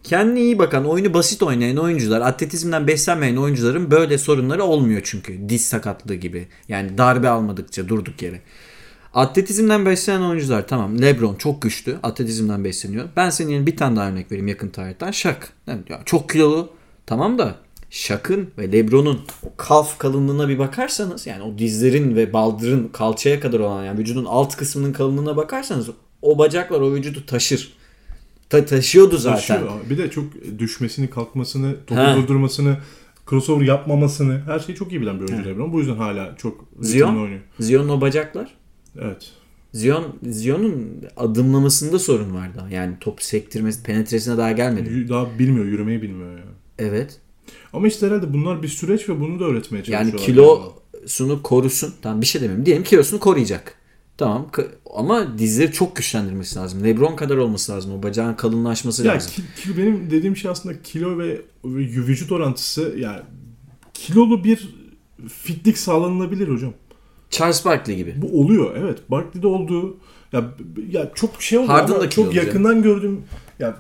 [0.06, 5.48] Kendine iyi bakan, oyunu basit oynayan oyuncular, atletizmden beslenmeyen oyuncuların böyle sorunları olmuyor çünkü.
[5.48, 6.48] Diz sakatlığı gibi.
[6.68, 8.40] Yani darbe almadıkça durduk yere.
[9.14, 11.02] Atletizmden beslenen oyuncular tamam.
[11.02, 11.96] LeBron çok güçlü.
[12.02, 13.08] Atletizmden besleniyor.
[13.16, 15.10] Ben senin bir tane daha örnek vereyim yakın tarihten.
[15.10, 15.36] Shaq.
[15.66, 16.70] Yani ya çok kilolu.
[17.06, 17.54] Tamam da
[17.90, 23.60] Shaq'ın ve LeBron'un o kalf kalınlığına bir bakarsanız yani o dizlerin ve baldırın kalçaya kadar
[23.60, 25.88] olan yani vücudun alt kısmının kalınlığına bakarsanız
[26.22, 27.75] o bacaklar o vücudu taşır.
[28.48, 29.36] Ta- taşıyordu zaten.
[29.36, 29.70] Taşıyor.
[29.90, 30.24] Bir de çok
[30.58, 32.16] düşmesini, kalkmasını, topu Ha.
[32.16, 32.76] durdurmasını,
[33.30, 35.72] crossover yapmamasını her şeyi çok iyi bilen bir oyuncu LeBron.
[35.72, 37.16] Bu yüzden hala çok Zion?
[37.16, 37.40] oynuyor.
[37.60, 38.54] Zion'un o bacaklar.
[39.00, 39.30] Evet.
[39.72, 42.70] Zion, Zion'un adımlamasında sorun var daha.
[42.70, 45.08] Yani top sektirmesi, penetresine daha gelmedi.
[45.08, 46.40] Daha bilmiyor, yürümeyi bilmiyor yani.
[46.78, 47.20] Evet.
[47.72, 50.12] Ama işte herhalde bunlar bir süreç ve bunu da öğretmeye çalışıyorlar.
[50.12, 51.94] Yani kilosunu korusun.
[52.02, 52.66] Tamam bir şey demiyorum.
[52.66, 53.74] Diyelim kilosunu koruyacak.
[54.18, 54.50] Tamam
[54.94, 56.84] ama dizleri çok güçlendirmesi lazım.
[56.84, 57.92] Lebron kadar olması lazım.
[57.98, 59.32] O bacağın kalınlaşması Ya lazım.
[59.56, 63.20] ki- benim dediğim şey aslında kilo ve, ve vücut orantısı yani
[63.94, 64.74] kilolu bir
[65.28, 66.72] fitlik sağlanılabilir hocam.
[67.30, 68.14] Charles Barkley gibi.
[68.16, 68.98] Bu oluyor evet.
[69.10, 69.96] Barkley'de olduğu
[70.32, 70.44] ya,
[70.90, 73.22] ya çok şey oldu Harden ama çok yakından gördüm.
[73.58, 73.76] Ya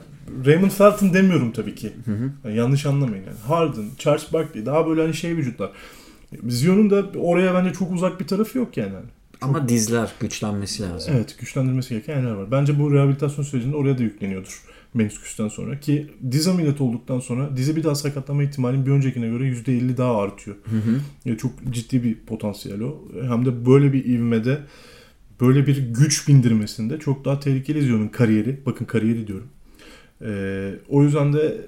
[0.46, 1.92] Raymond Felton demiyorum tabii ki.
[2.44, 3.38] Yani yanlış anlamayın yani.
[3.46, 5.70] Harden, Charles Barkley daha böyle hani şey vücutlar.
[6.48, 8.92] Zion'un da oraya bence çok uzak bir tarafı yok yani.
[9.40, 11.14] Ama dizler güçlenmesi lazım.
[11.16, 12.50] Evet güçlendirmesi gereken yerler var.
[12.50, 14.62] Bence bu rehabilitasyon sürecinde oraya da yükleniyordur.
[14.94, 15.80] Menisküsten sonra.
[15.80, 20.16] Ki diz ameliyatı olduktan sonra dizi bir daha sakatlama ihtimalin bir öncekine göre %50 daha
[20.16, 20.56] artıyor.
[21.24, 23.02] Ya çok ciddi bir potansiyel o.
[23.22, 24.58] Hem de böyle bir ivmede
[25.40, 28.60] böyle bir güç bindirmesinde çok daha tehlikeli Zion'un kariyeri.
[28.66, 29.48] Bakın kariyeri diyorum.
[30.22, 31.66] Ee, o yüzden de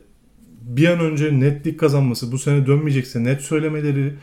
[0.63, 4.15] bir an önce netlik kazanması, bu sene dönmeyecekse net söylemeleri,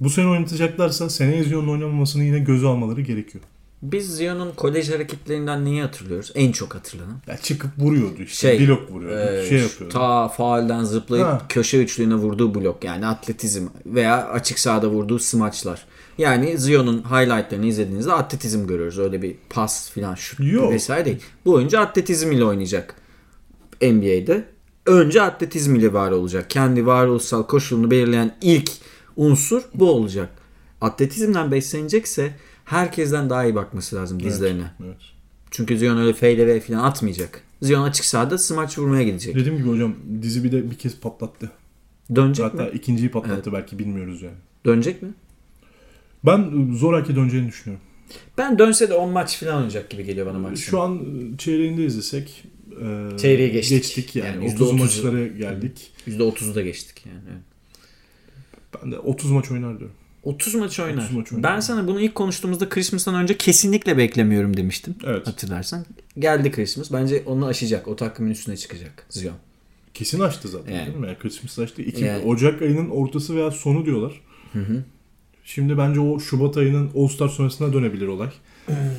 [0.00, 3.44] bu sene oynatacaklarsa seneye Zion'un oynamamasını yine göze almaları gerekiyor.
[3.82, 6.32] Biz Zion'un kolej hareketlerinden neyi hatırlıyoruz?
[6.34, 7.16] En çok hatırlanan.
[7.26, 8.56] Ya çıkıp vuruyordu işte.
[8.58, 9.32] Şey, blok vuruyordu.
[9.36, 9.94] Ee, şey yapıyordu.
[9.94, 11.42] Ta faulden zıplayıp Ha.
[11.48, 15.84] köşe üçlüğüne vurduğu blok yani atletizm veya açık sahada vurduğu smaçlar.
[16.18, 18.98] Yani Zion'un highlightlarını izlediğinizde atletizm görüyoruz.
[18.98, 20.72] Öyle bir pas filan şut Yok.
[20.72, 21.18] vesaire değil.
[21.44, 22.94] Bu oyuncu atletizm ile oynayacak
[23.82, 24.44] NBA'de.
[24.86, 26.50] Önce atletizm ile var olacak.
[26.50, 28.70] Kendi varoluşsal koşulunu belirleyen ilk
[29.16, 30.28] unsur bu olacak.
[30.80, 34.70] Atletizmden beslenecekse herkesten daha iyi bakması lazım dizlerine.
[34.84, 34.96] Evet.
[35.50, 37.42] Çünkü Zion öyle fadeaway falan atmayacak.
[37.62, 39.34] Zion açık sahada smaç vurmaya gidecek.
[39.34, 41.50] Dediğim gibi hocam dizi bir de bir kez patlattı.
[42.14, 42.70] Dönecek Hatta mi?
[42.74, 44.36] ikinciyi patlattı belki bilmiyoruz yani.
[44.66, 45.08] Dönecek mi?
[46.26, 47.84] Ben zoraki döneceğini düşünüyorum.
[48.38, 50.70] Ben dönse de 10 maç falan oynayacak gibi geliyor bana maksimum.
[50.70, 51.00] Şu an
[51.38, 52.44] çeyreğinde izlesek
[52.82, 53.78] e, Çeyreği geçtik.
[53.82, 54.44] geçtik yani.
[54.44, 54.76] Yani 30 %30'u.
[54.76, 55.90] maçlara geldik.
[56.08, 57.38] %30'u da geçtik yani.
[58.74, 59.96] Ben de 30 maç oynar diyorum.
[60.22, 61.02] 30 maç oynar.
[61.04, 61.42] 30 maç oynar.
[61.54, 64.94] Ben sana bunu ilk konuştuğumuzda Christmas'tan önce kesinlikle beklemiyorum demiştim.
[65.04, 65.26] Evet.
[65.26, 65.84] Hatırlarsan.
[66.18, 66.92] Geldi Christmas.
[66.92, 67.88] Bence onu aşacak.
[67.88, 69.34] O takımın üstüne çıkacak Zion.
[69.94, 70.86] Kesin açtı zaten Yani.
[70.86, 71.06] değil mi?
[71.06, 71.82] Yani Christmas açtı.
[71.82, 72.24] İki, Yani.
[72.24, 74.20] Ocak ayının ortası veya sonu diyorlar.
[75.44, 78.28] Şimdi bence o Şubat ayının All-Star sonrasına dönebilir olay.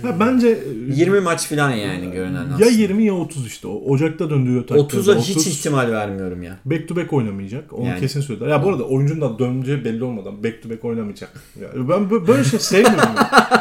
[0.06, 2.70] Ya bence e, 20 maç falan yani görünen ya aslında.
[2.70, 3.68] 20 ya 30 işte.
[3.68, 5.02] Ocak'ta döndüğü takdirde.
[5.02, 6.60] 30'a hiç 30 ihtimal vermiyorum ya.
[6.66, 7.74] Back to back oynamayacak.
[7.74, 8.00] Onu Yani.
[8.00, 8.48] kesin söylediler.
[8.50, 11.30] Ya bu arada oyuncunun da döneceği belli olmadan back to back oynamayacak.
[11.62, 13.16] Ya ben bö- böyle şey sevmiyorum.
[13.16, 13.54] ya.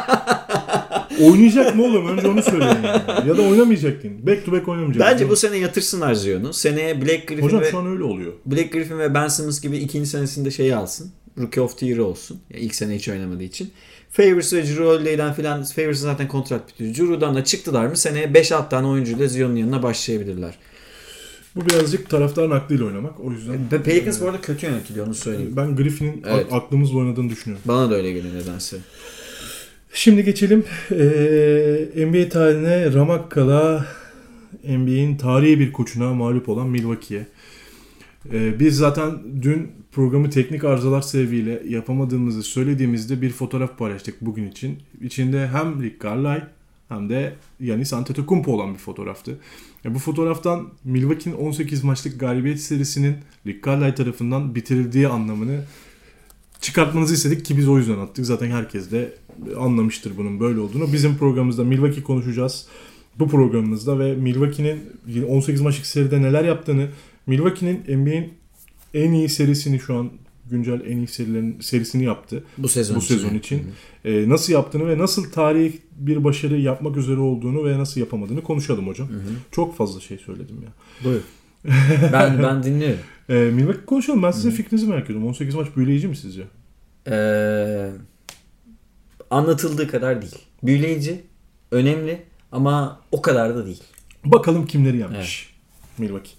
[1.21, 2.07] Oynayacak mı oğlum?
[2.07, 3.29] Önce onu söyleyin yani.
[3.29, 4.27] Ya da oynamayacak deyin.
[4.27, 5.07] Back to back oynamayacak.
[5.11, 6.53] Bence bu sene yatırsınlar Zion'u.
[6.53, 8.33] Seneye Black Griffin Hocam ve şu an öyle oluyor.
[8.45, 11.11] Black Griffin ve Ben Simmons gibi ikinci senesinde şeyi alsın.
[11.41, 12.41] Rookie of the Year olsun.
[12.49, 13.71] Ya ilk sene hiç oynamadığı için.
[14.13, 16.95] Favors ve Holiday'den filan Favors'ın zaten kontrat bitiyor.
[16.95, 20.53] Drew'dan da çıktılar mı seneye 5-6 tane oyuncuyla Zion'un yanına başlayabilirler.
[21.55, 23.19] Bu birazcık taraftarın aklıyla oynamak.
[23.19, 25.53] O yüzden Ve Pelicans bu arada kötü yönetiliyor onu söyleyeyim.
[25.57, 26.45] ben Griffin'in Evet.
[26.51, 27.63] aklımızla oynadığını düşünüyorum.
[27.67, 28.77] Bana da öyle geliyor nedense.
[29.93, 33.85] Şimdi geçelim eee NBA tarihine Ramakkala
[34.63, 37.25] NBA'in tarihi bir koçuna mağlup olan Milwaukee'ye.
[38.33, 39.11] Eee, biz zaten
[39.41, 44.79] dün programı teknik arızalar sebebiyle yapamadığımızı söylediğimizde bir fotoğraf paylaştık bugün için.
[45.01, 46.47] İçinde hem Rick Carlisle
[46.89, 49.39] hem de Yanis Antetokounmpo olan bir fotoğraftı.
[49.85, 53.15] E, bu fotoğraftan Milwaukee'nin 18 maçlık galibiyet serisinin
[53.47, 55.61] Rick Carlisle tarafından bitirildiği anlamını
[56.61, 58.25] çıkartmanızı istedik ki biz o yüzden attık.
[58.25, 59.13] Zaten herkes de
[59.57, 60.93] anlamıştır bunun böyle olduğunu.
[60.93, 62.67] Bizim programımızda Milwaukee konuşacağız.
[63.19, 66.89] Bu programımızda ve Milwaukee'nin 18 maçlık seride neler yaptığını,
[67.27, 68.42] Milwaukee'nin NBA'in
[68.93, 70.11] en iyi serisini şu an
[70.49, 72.43] güncel en iyi serilerin serisini yaptı.
[72.57, 73.71] Bu sezon Bu sezon için.
[74.05, 78.87] Ee, nasıl yaptığını ve nasıl tarih bir başarı yapmak üzere olduğunu ve nasıl yapamadığını konuşalım
[78.87, 79.07] hocam.
[79.51, 80.69] Çok fazla şey söyledim ya.
[81.03, 81.21] Buyur.
[82.13, 82.99] ben ben dinliyorum.
[83.29, 84.23] Ee, Milwaukee konuşalım.
[84.23, 85.27] Ben sizin fikrinizi merak ediyorum.
[85.27, 86.43] 18 maç büyüleyici mi sizce?
[87.07, 87.89] Ee,
[89.29, 90.35] anlatıldığı kadar değil.
[90.63, 91.21] Büyüleyici,
[91.71, 93.83] önemli ama o kadar da değil.
[94.25, 95.53] Bakalım kimleri yenmiş.
[95.97, 96.31] Milwaukee.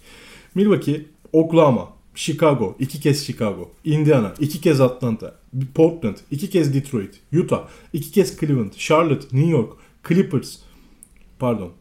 [0.55, 5.35] Milwaukee, Oklahoma, Chicago, iki kez Chicago, Indiana, iki kez Atlanta,
[5.75, 9.73] Portland, iki kez Detroit, Utah, iki kez Cleveland, Charlotte, New York,
[10.07, 10.57] Clippers,
[11.39, 11.71] pardon,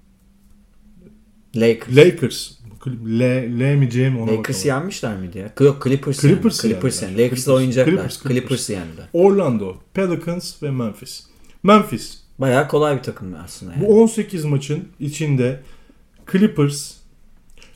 [1.57, 1.97] Lakers.
[1.97, 2.51] Lakers.
[2.87, 3.21] L,
[3.61, 4.67] L mi C mi ona Lakers bakalım.
[4.67, 5.53] yenmişler miydi ya?
[5.61, 6.75] Yok Clippers, Clippers yendi.
[6.75, 7.19] Clippers yendiler.
[7.19, 7.31] yendi.
[7.31, 7.93] Lakers'la oynayacaklar.
[7.93, 8.71] Clippers, Clippers, Clippers.
[8.71, 9.09] yendiler.
[9.13, 11.27] Orlando, Pelicans ve Memphis.
[11.63, 12.19] Memphis.
[12.39, 13.87] Bayağı kolay bir takım aslında yani.
[13.87, 15.61] Bu 18 maçın içinde
[16.33, 16.97] Clippers,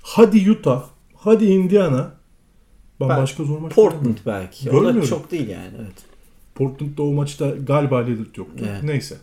[0.02, 0.84] hadi Utah,
[1.14, 2.17] hadi Indiana.
[3.00, 4.22] Ben, Ben- başka zor maç Portland görmüyorum.
[4.26, 4.70] belki.
[4.70, 5.08] O da Görmüyorum.
[5.08, 5.70] çok değil yani.
[5.78, 5.94] Evet.
[6.54, 8.64] Portland'da o maçta galiba Lillard yoktu.
[8.70, 8.82] Evet.
[8.82, 9.16] Neyse.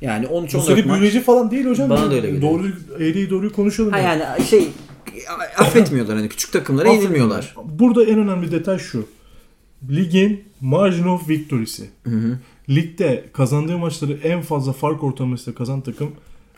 [0.00, 0.94] Yani 13 Bu 14 seri maç.
[0.94, 1.90] büyüleyici falan değil hocam.
[1.90, 2.42] Bana da öyle geliyor.
[2.52, 2.68] Doğru,
[2.98, 3.92] eğriyi doğruyu konuşalım.
[3.92, 4.22] Ha yani.
[4.22, 4.68] yani şey
[5.58, 7.54] affetmiyorlar hani küçük takımlara yenilmiyorlar.
[7.64, 9.06] Burada en önemli detay şu.
[9.90, 11.90] Ligin margin of victory'si.
[12.68, 16.10] Ligde kazandığı maçları en fazla fark ortalamasıyla kazan takım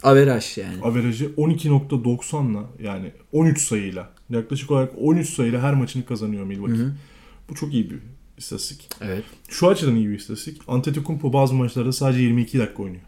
[0.03, 0.83] Averaj yani.
[0.83, 6.83] averajı 12.90'la yani 13 sayıyla yaklaşık olarak 13 sayıyla her maçını kazanıyor Milwaukee.
[7.51, 7.99] Bu çok iyi bir
[8.39, 8.89] istatistik.
[9.01, 9.25] Evet.
[9.49, 10.61] Şu açıdan iyi bir istatistik.
[10.69, 13.03] Antetokounmpo bazı maçlarda sadece 22 dakika oynuyor.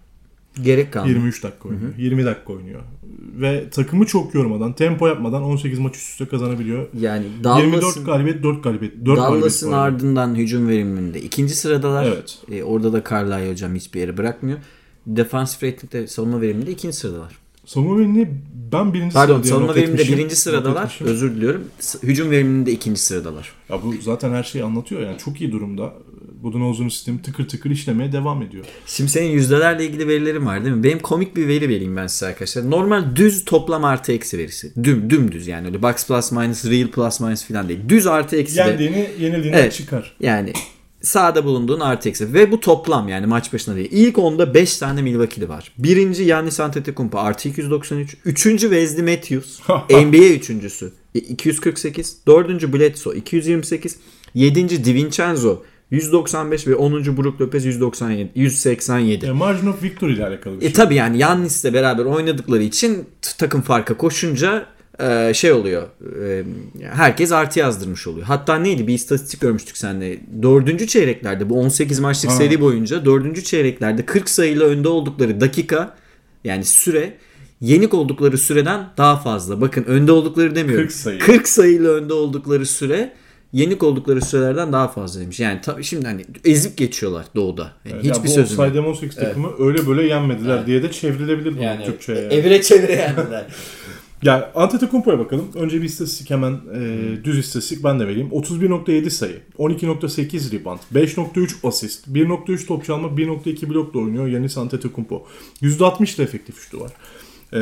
[0.62, 1.12] Gerek kalmadı.
[1.12, 1.92] 23 dakika oynuyor.
[1.98, 2.80] 20 dakika oynuyor.
[3.40, 6.88] Ve takımı çok yormadan, tempo yapmadan 18 maç üst üste kazanabiliyor.
[7.00, 8.94] Yani 24 Dallas'ın galibiyet, 4 galibiyet.
[8.94, 12.04] 4 galibiyet Dallas'ın ardından hücum veriminde ikinci sıradalar.
[12.04, 12.38] Evet.
[12.50, 14.58] E, orada da Carlisle hocam hiçbir yere bırakmıyor.
[15.06, 17.38] Defans rating'de savunma veriminde ikinci sıradalar.
[17.66, 18.28] Savunma verimini
[18.72, 20.98] ben birinci Pardon sırada savunma veriminde birinci sıradalar.
[21.04, 21.64] Özür diliyorum.
[22.02, 23.52] Hücum veriminde ikinci sıradalar.
[23.68, 25.18] Ya bu zaten her şeyi anlatıyor yani.
[25.18, 25.92] Çok iyi durumda.
[26.42, 28.64] Budenholzer'ın sistemi tıkır tıkır işlemeye devam ediyor.
[28.86, 30.84] Şimdi senin yüzdelerle ilgili verilerin var değil mi?
[30.84, 32.70] Benim komik bir veri vereyim ben size arkadaşlar.
[32.70, 34.72] Normal düz toplam artı eksi verisi.
[34.84, 37.80] Düm, dümdüz yani öyle box plus minus, real plus minus falan değil.
[37.88, 38.58] Düz artı eksi.
[38.58, 39.72] Yendiğini, yenildiğini Evet.
[39.72, 40.16] çıkar.
[40.20, 40.52] Yani
[41.02, 42.34] sahada bulunduğun artı eksi.
[42.34, 43.88] Ve bu toplam yani maç başına değil.
[43.92, 45.72] İlk onda 5 tane Milwaukee'li var.
[45.78, 48.16] Birinci Yannis Antetokounmpo artı 293.
[48.24, 49.60] Üçüncü Wesley Matthews.
[49.90, 50.92] NBA üçüncüsü.
[51.14, 52.16] e, 248.
[52.26, 53.96] Dördüncü Bledsoe 228.
[54.34, 57.16] Yedinci DiVincenzo 195 ve 10.
[57.16, 59.26] Brook Lopez 197, 187.
[59.26, 60.72] E, margin of victory ile alakalı bir E şey.
[60.72, 63.04] tabi yani Yannis'le beraber oynadıkları için
[63.38, 64.66] takım farka koşunca
[65.02, 65.82] e, şey oluyor.
[66.26, 66.44] e,
[66.92, 68.26] herkes artı yazdırmış oluyor.
[68.26, 70.18] Hatta neydi bir istatistik görmüştük seninle.
[70.42, 72.34] Dördüncü çeyreklerde bu 18 maçlık Ha.
[72.36, 75.94] seri boyunca dördüncü çeyreklerde 40 sayıyla önde oldukları dakika
[76.44, 77.14] yani süre
[77.60, 79.60] yenik oldukları süreden daha fazla.
[79.60, 80.84] Bakın önde oldukları demiyorum.
[80.86, 81.18] 40 sayı.
[81.18, 83.12] 40 sayıyla önde oldukları süre
[83.52, 85.40] yenik oldukları sürelerden daha fazlaymış.
[85.40, 87.72] Yani tabii şimdi hani ezip geçiyorlar doğuda.
[87.84, 88.38] Yani Ya hiçbir yok.
[88.38, 92.20] Offside 18 takımı öyle böyle yenmediler diye de çevrilebilir bu Yani Türkçe'ye.
[92.22, 92.34] yani.
[92.34, 93.46] evire çevire yendiler.
[94.22, 95.48] Ya Antetokounmpo'ya bakalım.
[95.54, 98.28] Önce bir istatistik hemen e, düz istatistik ben de vereyim.
[98.28, 105.26] 31.7 sayı, 12.8 rebound, 5.3 asist, 1.3 top çalma, 1.2 blokla oynuyor Yanis Antetokounmpo.
[105.62, 106.92] %60 da efektif şutu var.
[107.52, 107.60] E,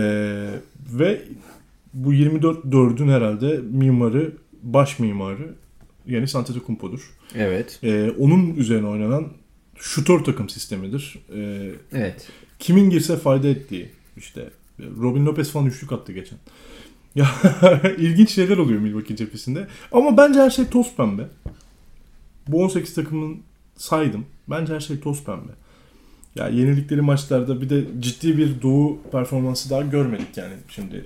[0.93, 1.23] ve
[1.95, 4.33] bu 24 4'ün herhalde mimarı,
[4.63, 5.55] baş mimarı
[6.07, 7.11] Yanis Antetokounmpo'dur.
[7.35, 7.79] Evet.
[7.83, 9.29] E, onun üzerine oynanan
[9.77, 11.19] şutör takım sistemidir.
[11.35, 12.29] E, Evet.
[12.59, 14.51] kimin girse fayda ettiği işte
[15.01, 16.39] Robin Lopez falan üçlük attı geçen.
[17.14, 17.26] Ya
[17.99, 19.66] ilginç şeyler oluyor Milwaukee cephesinde.
[19.93, 21.22] Ama bence her şey toz pembe.
[22.49, 23.37] Bu 18 takımın
[23.76, 24.24] saydım.
[24.51, 25.53] Bence her şey toz pembe.
[26.35, 31.05] Ya yenildikleri maçlarda bir de ciddi bir doğu performansı daha görmedik yani şimdi.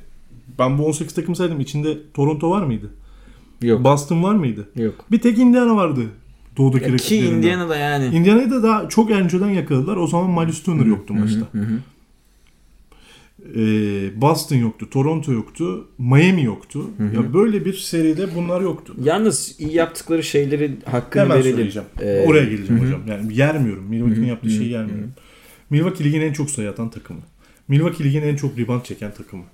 [0.58, 1.60] Ben bu 18 takım saydım.
[1.60, 2.90] İçinde Toronto var mıydı?
[3.62, 3.84] Yok.
[3.84, 4.68] Boston var mıydı?
[4.76, 5.04] Yok.
[5.10, 6.00] Bir tek Indiana vardı.
[6.56, 7.36] Doğudaki Ya ki rakiplerinden.
[7.36, 8.16] Indiana'da yani.
[8.16, 9.96] Indiana'yı da daha çok önceden yakaladılar.
[9.96, 11.40] O zaman Miles Turner yoktu maçta.
[11.54, 11.58] Ee,
[14.20, 16.90] Boston yoktu, Toronto yoktu, Miami yoktu.
[17.16, 18.97] Ya böyle bir seride bunlar yoktu.
[19.03, 21.57] Yalnız iyi yaptıkları şeyleri hakkını Hemen verelim.
[21.57, 21.88] söyleyeceğim.
[22.01, 23.03] Ee, Oraya geleceğim hocam.
[23.09, 23.84] Yani yermiyorum.
[23.84, 25.12] Milwaukee'nin yaptığı şeyi yermiyorum.
[25.70, 27.20] Milwaukee Lig'in en çok sayı atan takımı.
[27.68, 29.45] Milwaukee Lig'in en çok rebound çeken takımı.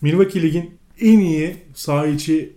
[0.00, 0.70] Milwaukee Lig'in
[1.00, 2.52] en iyi saha içi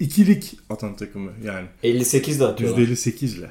[0.00, 1.66] ikilik atan takımı yani.
[1.82, 2.78] 58 de atıyorlar.
[2.82, 3.50] %58 ile.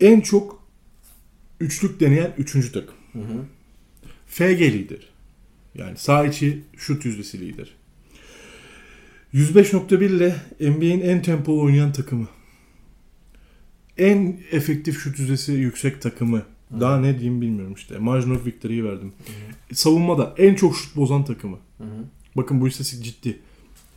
[0.00, 0.62] En çok
[1.60, 2.94] üçlük deneyen üçüncü takım.
[4.32, 5.08] FG lider.
[5.74, 7.74] Yani sağ içi şut yüzdesi lider.
[9.34, 10.36] 105.1 ile
[10.70, 12.28] NBA'in en tempolu oynayan takımı.
[13.98, 16.42] En efektif şut yüzdesi yüksek takımı.
[16.80, 17.98] Daha ne diyeyim bilmiyorum işte.
[17.98, 19.12] Margin of victory'yi verdim.
[19.72, 21.58] Savunmada en çok şut bozan takımı.
[22.36, 23.38] Bakın bu istatistik ciddi.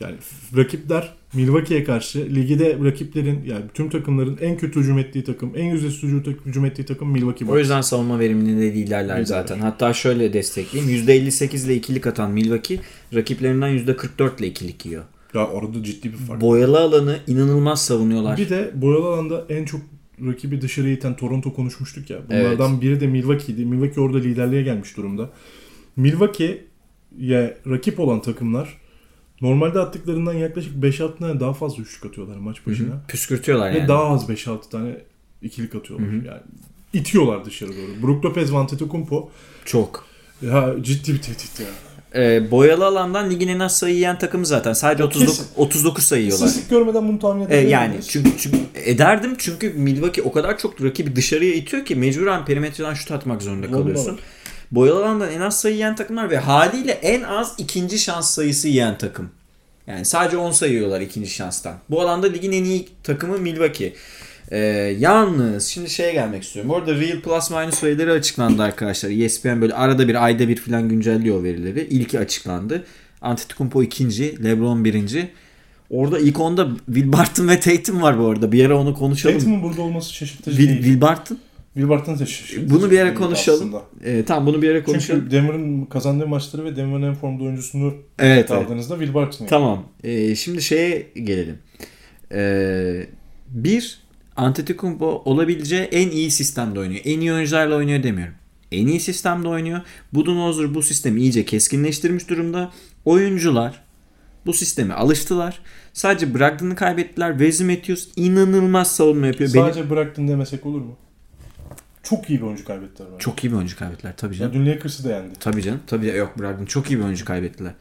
[0.00, 0.14] Yani
[0.56, 6.02] rakipler Milwaukee'ye karşı ligde rakiplerin yani tüm takımların en kötü hücum ettiği takım, en yüzdesiz
[6.46, 7.58] hücum- ettiği takım Milwaukee O Bucks.
[7.60, 9.24] yüzden savunma veriminde de liderler Liderler.
[9.24, 9.58] zaten.
[9.58, 10.94] Hatta şöyle destekleyeyim.
[11.08, 12.78] %58 ile ikilik atan Milwaukee
[13.14, 15.04] rakiplerinden %44 ile ikilik yiyor.
[15.34, 16.40] Ya orada ciddi bir fark.
[16.40, 18.36] Boyalı alanı inanılmaz savunuyorlar.
[18.38, 19.80] Bir de boyalı alanda en çok
[20.26, 22.18] rakibi dışarı iten Toronto konuşmuştuk ya.
[22.28, 23.64] Bunlardan biri de Milwaukee'ydi.
[23.64, 25.30] Milwaukee orada liderliğe gelmiş durumda.
[25.96, 28.78] Milwaukee'ye rakip olan takımlar
[29.40, 32.94] normalde attıklarından yaklaşık 5-6 tane daha fazla üçlük atıyorlar maç başına.
[33.08, 33.88] Püskürtüyorlar Ve yani.
[33.88, 34.96] daha az 5-6 tane
[35.42, 36.06] ikilik atıyorlar.
[36.12, 36.40] Yani
[36.92, 38.02] itiyorlar dışarı doğru.
[38.06, 39.30] Brook Lopez, Van Antetokounmpo
[39.64, 40.04] Çok.
[40.42, 41.66] ya ciddi bir tehdit ya.
[42.14, 44.72] Ee, boyalı alandan ligin en az sayı yiyen takımı zaten.
[44.72, 45.46] Sadece 39, Kesin.
[45.56, 46.46] 39 sayı yiyorlar.
[46.46, 48.08] Statistik görmeden bunu tahmin Ee, edebilir yani miyiz?
[48.10, 53.10] çünkü, çünkü ederdim çünkü Milwaukee o kadar çok rakibi dışarıya itiyor ki mecburen perimetreden şut
[53.10, 54.16] atmak zorunda Vallahi.
[54.70, 58.98] Boyalı alandan en az sayı yiyen takımlar ve haliyle en az ikinci şans sayısı yiyen
[58.98, 59.30] takım.
[59.86, 61.74] Yani sadece 10 sayı yiyorlar ikinci şanstan.
[61.90, 63.92] Bu alanda ligin en iyi takımı Milwaukee.
[64.50, 64.58] Ee,
[64.98, 66.70] yalnız şimdi şeye gelmek istiyorum.
[66.70, 69.10] Orada Real Plus Minus verileri açıklandı arkadaşlar.
[69.10, 71.80] ESPN böyle arada bir ayda bir falan güncelliyor verileri.
[71.80, 72.84] İlki açıklandı.
[73.20, 75.28] Antetokounmpo ikinci, LeBron birinci.
[75.90, 78.52] Orada ilk onda Will Barton ve Tatum var bu arada.
[78.52, 79.38] Bir ara onu konuşalım.
[79.38, 80.82] Tatum'un burada olması şaşırtıcı Will, değil.
[80.82, 81.38] Will Barton.
[81.76, 83.74] Da şaşırtıcı Bunu bir değil konuşalım.
[84.04, 85.20] Ee, tamam bunu bir ara konuşalım.
[85.20, 88.50] Çünkü Denver'ın kazandığı maçları ve Denver'ın en formda oyuncusunu Evet, evet.
[88.50, 89.38] aldığınızda Barton.
[89.40, 89.50] yani.
[89.50, 89.84] Tamam.
[90.04, 91.58] Ee, şimdi şeye gelelim.
[92.32, 93.06] Ee,
[93.48, 94.00] bir,
[94.36, 97.00] Antetokounmpo olabileceği en iyi sistemde oynuyor.
[97.04, 98.34] En iyi oyuncularla oynuyor demiyorum.
[98.72, 99.80] En iyi sistemde oynuyor.
[100.12, 102.72] Budenholzer bu sistemi iyice keskinleştirmiş durumda.
[103.04, 103.82] Oyuncular
[104.46, 105.58] bu sisteme alıştılar.
[105.92, 107.30] Sadece Brogdon'u kaybettiler.
[107.30, 109.54] Wesley Matthews inanılmaz savunma yapıyor.
[109.54, 110.96] Benim- Sadece bıraktın demesek olur mu?
[112.08, 113.08] Çok iyi bir oyuncu kaybettiler.
[113.12, 113.18] bence.
[113.18, 114.54] Çok iyi bir oyuncu kaybettiler tabii canım.
[114.54, 115.34] Ya dün Lakers'ı da yendi.
[115.40, 115.80] Tabii canım.
[115.86, 117.72] Tabii yok Brogdon çok iyi bir oyuncu kaybettiler.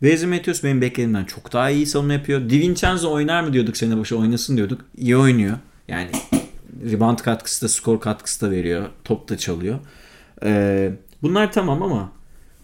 [0.00, 2.50] Wesley Matthews benim beklediğimden çok daha iyi savunma yapıyor.
[2.50, 4.84] DiVincenzo oynar mı diyorduk sene başı oynasın diyorduk.
[4.96, 5.58] İyi oynuyor.
[5.88, 6.10] Yani
[6.90, 8.88] rebound katkısı da skor katkısı da veriyor.
[9.04, 9.78] Top da çalıyor.
[10.44, 12.12] Ee, bunlar tamam ama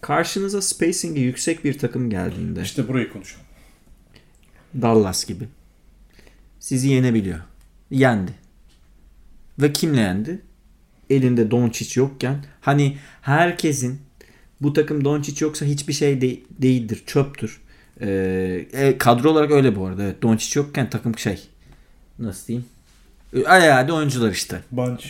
[0.00, 3.46] karşınıza spacing'i yüksek bir takım geldiğinde İşte burayı konuşalım.
[4.82, 5.48] Dallas gibi
[6.60, 7.38] sizi yenebiliyor.
[7.90, 8.32] Yendi.
[9.58, 10.42] Ve kimle yendi?
[11.10, 14.00] Elinde Doncic yokken hani herkesin
[14.60, 17.02] bu takım Doncic yoksa hiçbir şey de- değildir.
[17.06, 17.60] Çöptür.
[18.00, 20.02] Ee, e, kadro olarak öyle bu arada.
[20.02, 21.40] Evet, Doncic yokken takım şey
[22.18, 22.66] nasıl diyeyim?
[23.46, 24.60] Alelade oyuncular işte.
[24.72, 25.04] Bunch.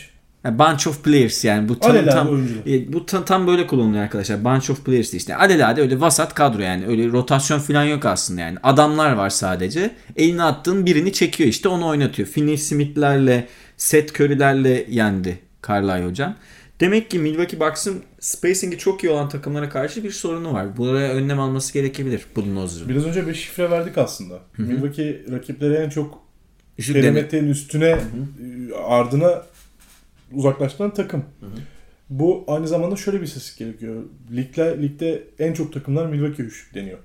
[0.45, 2.67] Yani bunch of players yani bu tam, tam oyuncular.
[2.67, 4.45] e, bu tam, tam böyle kullanılıyor arkadaşlar.
[4.45, 5.37] Bunch of players işte.
[5.37, 6.87] Alelade öyle vasat kadro yani.
[6.87, 8.59] Öyle rotasyon falan yok aslında yani.
[8.63, 9.91] Adamlar var sadece.
[10.17, 12.29] Eline attığın birini çekiyor işte onu oynatıyor.
[12.29, 15.39] Finney Smith'lerle, Seth Curry'lerle yendi
[15.69, 16.37] Carlisle hocam.
[16.81, 20.77] Demek ki Milwaukee Bucks'ın spacing'i çok iyi olan takımlara karşı bir sorunu var.
[20.77, 22.89] Buraya önlem alması gerekebilir Budenholzer'ın.
[22.89, 24.41] Biraz önce bir şifre verdik aslında.
[24.59, 26.23] Milwaukee rakipleri en çok
[26.77, 27.99] perimetrenin üstüne e,
[28.75, 29.43] ardına
[30.33, 31.25] uzaklaştıran takım.
[32.11, 34.03] Bu aynı zamanda şöyle bir istatistik gerekiyor.
[34.37, 36.99] Ligde, ligde en çok takımlar Milwaukee 3 deniyor.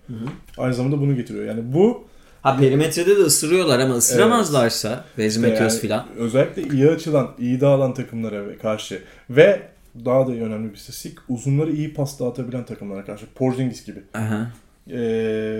[0.57, 1.45] Aynı zamanda bunu getiriyor.
[1.45, 2.07] Yani bu
[2.41, 6.05] Ha perimetrede de ısırıyorlar ama ısıramazlarsa Wesley Matthews yani filan.
[6.17, 9.61] özellikle iyi açılan, iyi dağılan takımlara karşı ve
[10.05, 13.25] daha da önemli bir istatistik uzunları iyi pas dağıtabilen takımlara karşı.
[13.35, 14.51] Porzingis gibi Aha.
[14.89, 14.97] Ee,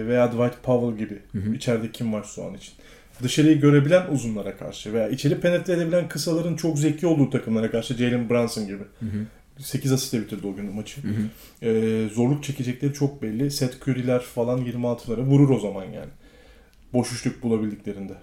[0.07, 1.19] veya Dwight Powell gibi
[1.55, 2.73] içeride kim var şu an için.
[3.23, 8.29] Dışarıyı görebilen uzunlara karşı veya içeri penetre edebilen kısaların çok zeki olduğu takımlara karşı Jalen
[8.29, 8.83] Brunson gibi.
[9.57, 11.01] 8 asiste bitirdi o gün maçı.
[11.63, 13.51] Ee, zorluk çekecekleri çok belli.
[13.51, 16.09] Seth Curry'ler falan 26'lara vurur o zaman yani.
[16.93, 18.13] Boş üçlük bulabildiklerinde.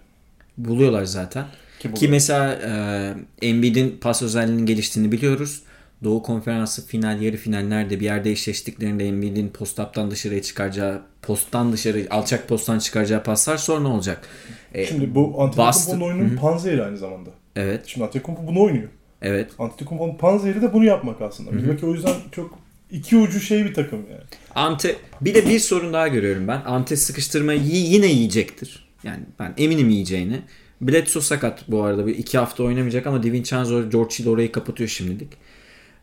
[0.58, 1.46] Buluyorlar zaten.
[1.78, 5.62] Ki, Ki mesela e, Embiid'in pas özelliğinin geliştiğini biliyoruz.
[6.04, 12.48] Doğu Konferansı final, yarı finallerde bir yerde eşleştiklerinde Embiid'in post-up'tan dışarıya çıkaracağı, posttan dışarı, alçak
[12.48, 14.28] posttan çıkaracağı paslar sonra ne olacak?
[14.74, 17.30] E, Şimdi bu Antetokounmpo'nun oyunun panzehri aynı zamanda.
[17.56, 18.88] Evet, Şimdi Antetokounmpo bunu oynuyor.
[19.22, 19.50] evet.
[19.58, 21.50] Antetokounmpo'nun panzehri de bunu yapmak aslında.
[21.50, 22.58] Milwaukee o yüzden çok
[22.90, 24.22] iki ucu şey bir takım yani.
[24.54, 26.62] Ante bir de bir sorun daha görüyorum ben.
[26.66, 28.88] Ante sıkıştırmayı yi- yine yiyecektir.
[29.04, 30.40] Yani ben eminim yiyeceğini.
[30.80, 32.06] Bledsoe sakat bu arada.
[32.06, 35.28] Bir iki hafta oynamayacak ama DiVincenzo, George Hill orayı kapatıyor şimdilik.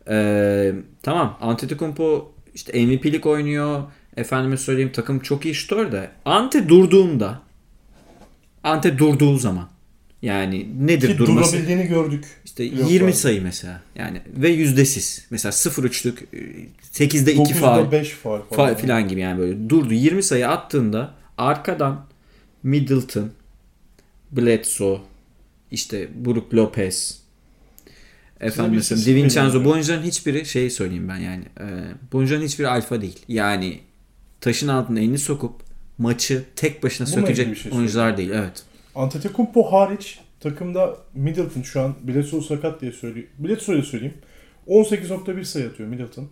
[0.09, 0.73] Ee,
[1.03, 1.37] tamam.
[1.41, 3.83] Antetokounmpo işte MVP'lik oynuyor.
[4.17, 6.09] Efendime söyleyeyim takım çok iyi şutör de.
[6.25, 7.39] Ante durduğunda
[8.63, 9.69] Ante durduğu zaman
[10.25, 11.53] yani nedir Ki durması?
[11.53, 12.25] durabildiğini gördük.
[12.45, 12.93] İşte Playoff'larda.
[12.93, 13.81] 20 sayı mesela.
[13.95, 15.25] Yani ve yüzdesiz.
[15.29, 16.15] Mesela 0-3'lük
[16.93, 17.91] 8'de 2 9'da faal.
[17.91, 18.73] 5 faal falan.
[18.73, 22.05] Fa- filan gibi yani böyle durdu 20 sayı attığında arkadan
[22.63, 23.31] Middleton,
[24.31, 25.01] Bledsoe,
[25.71, 27.21] işte Brook Lopez,
[28.39, 31.65] efendim mesela DiVincenzo bu oyuncuların hiçbiri şey söyleyeyim ben yani e,
[32.11, 33.19] bu oyuncuların hiçbiri alfa değil.
[33.27, 33.79] Yani
[34.41, 35.53] taşın altına elini sokup
[35.97, 38.29] maçı tek başına Bununla sökecek şey oyuncular değil.
[38.33, 38.63] Evet.
[38.95, 43.29] Antetokounmpo hariç takımda Middleton şu an Bledsoe sakat diye söyleyeyim.
[43.39, 44.13] Bledsoe'ya söyleyeyim.
[44.67, 46.27] 18.1 sayı atıyor Middleton.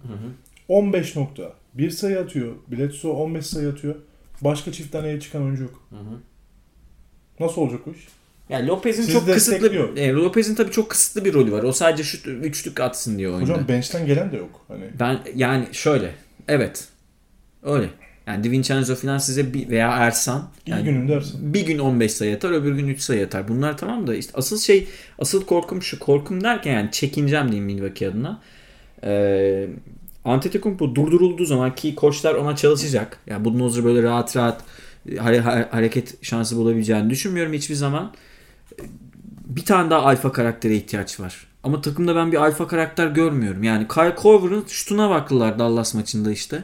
[0.69, 2.53] 15.1 sayı atıyor.
[2.67, 3.95] Bledsoe 15 sayı atıyor.
[4.41, 5.87] Başka çift taneye çıkan oyuncu yok.
[7.39, 8.07] Nasıl olacak o iş?
[8.49, 11.63] Yani Lopez'in çok kısıtlı e, Lopez'in tabii çok kısıtlı bir rolü var.
[11.63, 13.53] O sadece şut üçlük atsın diyor oyunda.
[13.53, 14.61] Hocam bench'ten gelen de yok.
[14.67, 16.11] Hani Ben yani şöyle.
[16.47, 16.87] Evet.
[17.63, 17.89] Öyle.
[18.27, 20.49] Yani DiVincenzo falan size bir, veya Ersan.
[20.65, 21.53] iyi Yani gününde Ersin.
[21.53, 23.47] bir gün 15 sayı atar, öbür gün 3 sayı atar.
[23.47, 24.87] Bunlar tamam da işte asıl şey,
[25.19, 25.99] asıl korkum şu.
[25.99, 28.41] Korkum derken yani çekineceğim diyeyim Milwaukee adına.
[29.03, 29.67] Ee,
[30.25, 33.17] Antetokounmpo durdurulduğu zaman ki koçlar ona çalışacak.
[33.27, 34.61] Yani Budenholzer böyle rahat rahat
[35.17, 38.11] hare- hareket şansı bulabileceğini düşünmüyorum hiçbir zaman.
[39.45, 41.47] Bir tane daha alfa karaktere ihtiyaç var.
[41.63, 43.63] Ama takımda ben bir alfa karakter görmüyorum.
[43.63, 46.63] Yani Kyle Korver'ın şutuna baktılar Dallas maçında işte.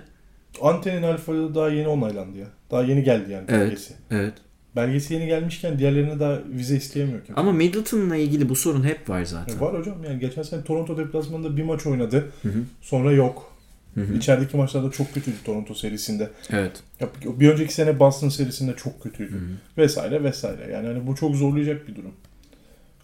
[0.61, 2.47] Ante'nin alfaları daha yeni onaylandı ya.
[2.71, 3.61] Daha yeni geldi yani Evet.
[3.61, 3.93] belgesi.
[4.11, 4.33] Evet.
[4.75, 7.41] Belgesi yeni gelmişken diğerlerine daha vize isteyemiyor kimse.
[7.41, 9.57] Ama Middleton'la ilgili bu sorun hep var zaten.
[9.57, 12.31] E, var hocam yani geçen sene Toronto deplasmanında bir maç oynadı.
[12.81, 13.55] Sonra yok.
[14.17, 16.29] İçerideki maçlarda çok kötüydü Toronto serisinde.
[16.49, 16.83] Evet.
[16.99, 17.07] Ya,
[17.39, 19.33] bir önceki sene Boston serisinde çok kötüydü.
[19.77, 20.71] Vesaire vesaire.
[20.71, 22.11] Yani hani bu çok zorlayacak bir durum.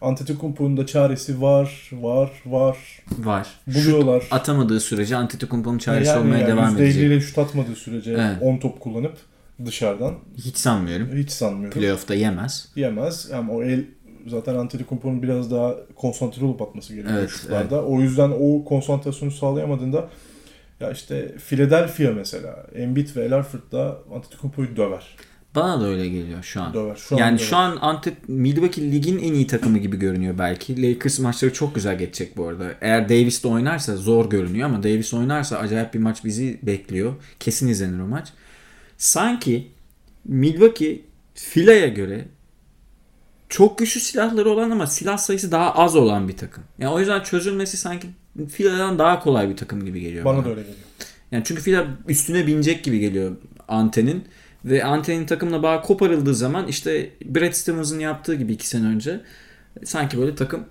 [0.06, 2.78] Antetokounmpo'nun da çaresi var, var, var.
[3.18, 3.48] Var.
[3.68, 4.22] Buluyorlar.
[4.22, 7.04] Şut atamadığı sürece Antetokounmpo'nun çaresi Yani olmaya yani devam %50 edecek.
[7.04, 8.38] ile şut atmadığı sürece Evet.
[8.42, 9.18] 10 top kullanıp
[9.66, 11.10] dışarıdan Hiç sanmıyorum.
[11.18, 11.80] hiç sanmıyorum.
[11.80, 12.68] Playoff'ta yemez.
[12.76, 13.32] Yemez.
[13.32, 13.84] Ama o el
[14.28, 17.84] zaten Antetokounmpo'nun biraz daha konsantre olup atması gerekiyor Evet, şutlarda.
[17.86, 20.10] O yüzden o konsantrasyonu sağlayamadığında
[20.80, 25.16] ya işte Philadelphia mesela Embiid ve El Horford da Antetokounmpo'yu döver.
[25.56, 26.74] Bana da öyle geliyor şu an.
[26.74, 26.96] Döver.
[26.96, 27.48] Şu an yani döver.
[27.48, 30.90] şu an Ante Milwaukee ligin en iyi takımı gibi görünüyor belki.
[30.90, 32.72] Lakers maçları çok güzel geçecek bu arada.
[32.82, 37.14] Eğer Davis de oynarsa zor görünüyor ama Davis oynarsa acayip bir maç bizi bekliyor.
[37.40, 38.28] Kesin izlenir o maç.
[38.98, 39.68] Sanki
[40.26, 41.02] Milwaukee
[41.36, 42.26] Fila'ya göre
[43.50, 46.64] çok güçlü silahları olan ama silah sayısı daha az olan bir takım.
[46.80, 48.08] Yani o yüzden çözülmesi sanki
[48.50, 50.26] Fila'dan daha kolay bir takım gibi geliyor.
[50.26, 50.78] bana da öyle geliyor.
[51.32, 53.38] Yani çünkü Fila üstüne binecek gibi geliyor
[53.68, 54.24] Ante'nin.
[54.66, 59.22] Ve Ante'nin takımla bağ koparıldığı zaman işte Brad Stevens'ın yaptığı gibi iki sene önce
[59.84, 60.64] sanki böyle takım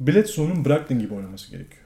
[0.00, 1.82] Bledsoe'nun Brogdon gibi oynaması gerekiyor.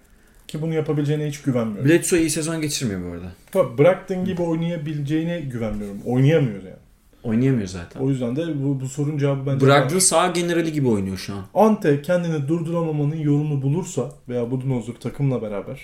[0.48, 1.84] Ki bunu yapabileceğine hiç güvenmiyorum.
[1.90, 3.32] Bledsoe iyi sezon geçirmiyor bu arada.
[3.52, 5.98] Tabii Brogdon gibi oynayabileceğine güvenmiyorum.
[6.04, 6.76] Oynayamıyor yani.
[7.22, 8.00] Oynayamıyor zaten.
[8.00, 10.00] O yüzden de bu, bu sorun cevabı bence Brogdon var.
[10.00, 11.44] sağ generali gibi oynuyor şu an.
[11.54, 15.80] Ante kendini durduramamanın yolunu bulursa veya Budenholzer takımla beraber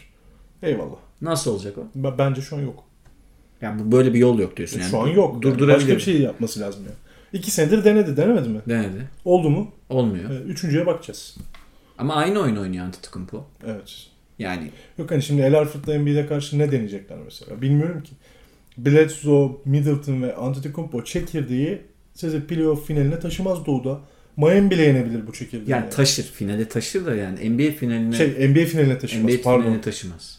[0.62, 0.97] eyvallah.
[1.21, 1.83] Nasıl olacak o?
[1.95, 2.85] B- Bence şu an yok.
[3.62, 4.90] Yani bu- böyle bir yol yok diyorsun yani.
[4.90, 5.32] şu an yok.
[5.34, 5.76] Yani Durdurabilir.
[5.76, 6.96] Başka bir şey yapması lazım yani.
[7.32, 8.16] İki senedir denedi.
[8.16, 8.61] Denemedi mi?
[8.68, 9.09] Denedi.
[9.24, 9.70] Oldu mu?
[9.88, 10.30] Olmuyor.
[10.30, 11.36] Ee, Üçüncüye bakacağız.
[11.98, 13.44] Ama aynı oyun oynuyor Antetokounmpo.
[13.66, 14.06] Evet.
[14.38, 17.62] Yani Yok hani şimdi El Horford'la Embiid'e karşı ne deneyecekler mesela?
[17.62, 18.12] Bilmiyorum ki.
[18.78, 21.78] Bledsoe, Middleton ve Antetokounmpo çekirdeği
[22.14, 24.00] sizi playoff finaline taşımaz Doğu'da.
[24.36, 25.70] Miami bile yenebilir bu çekirdeği.
[25.70, 26.22] yani taşır.
[26.24, 29.32] Finale taşır da yani NBA finaline Şey NBA finaline taşımaz.
[29.34, 29.62] NBA pardon.
[29.62, 30.38] finaline taşımaz.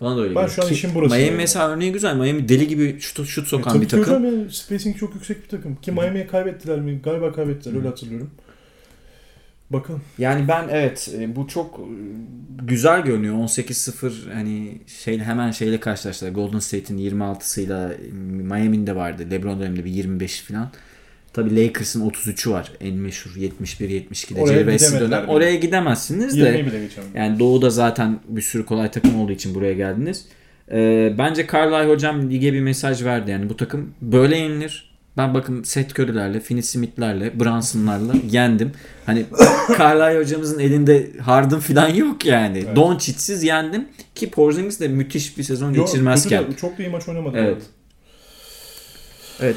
[0.00, 0.50] Bana da öyle Ben geliyor.
[0.56, 1.36] şu an Ki işin burası Miami yani.
[1.36, 2.16] mesela örneği güzel.
[2.16, 4.04] Miami deli gibi şut, şut E, sokan tabii bir ki takım.
[4.14, 5.76] hocam yani spacing çok yüksek bir takım.
[5.76, 7.00] Ki Miami'ye kaybettiler mi?
[7.04, 8.30] Galiba kaybettiler öyle hatırlıyorum.
[9.70, 10.02] Bakalım.
[10.18, 11.84] Yani ben evet e, bu çok e,
[12.62, 13.34] güzel görünüyor.
[13.34, 16.30] 18-0 hani şeyle hemen şeyle karşılaştılar.
[16.32, 19.26] Golden State'in 26'sıyla e, Miami'nin de vardı.
[19.30, 20.70] LeBron döneminde bir 25 falan.
[21.34, 22.72] Tabii Lakers'ın 33'ü var.
[22.80, 25.34] En meşhur 71-72'de Oraya Jerry West'in gidemediler dönem.
[25.34, 26.40] Oraya gidemezsiniz de.
[26.40, 27.10] 20'yi bile geçemem.
[27.14, 30.24] Yani Doğu'da zaten bir sürü kolay takım olduğu için buraya geldiniz.
[30.72, 33.30] Ee, bence Carlisle hocam lige bir mesaj verdi.
[33.30, 34.94] Yani bu takım böyle yenilir.
[35.16, 38.72] Ben bakın Seth Curry'lerle, Finney Smith'lerle, Brunson'larla yendim.
[39.06, 39.24] Hani
[39.78, 42.58] Carlisle hocamızın elinde Harden falan yok yani.
[42.66, 42.76] Evet.
[42.76, 43.88] Doncic'siz yendim.
[44.14, 46.40] Ki Porzingis de müthiş bir sezon Yok, geçirmezken.
[46.40, 47.38] kötü de- çok da iyi maç oynamadı.
[47.38, 47.52] Evet.
[47.56, 47.62] Evet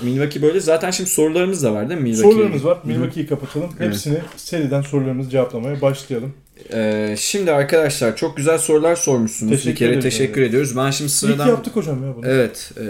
[0.03, 0.59] Milwaukee böyle.
[0.59, 2.31] Zaten şimdi sorularımız da var değil mi Milwaukee?
[2.31, 2.77] Sorularımız var.
[2.83, 3.69] Milwaukee'yi kapatalım.
[3.77, 6.33] Hepsini seriden sorularımızı cevaplamaya başlayalım.
[6.73, 9.51] Ee, şimdi arkadaşlar çok güzel sorular sormuşsunuz.
[9.51, 10.03] Teşekkür bir kere ederiz.
[10.03, 10.77] teşekkür ediyoruz.
[10.77, 11.45] Ben şimdi sıradan...
[11.45, 12.25] ki yaptık hocam ya bunu.
[12.27, 12.71] Evet.
[12.77, 12.85] E,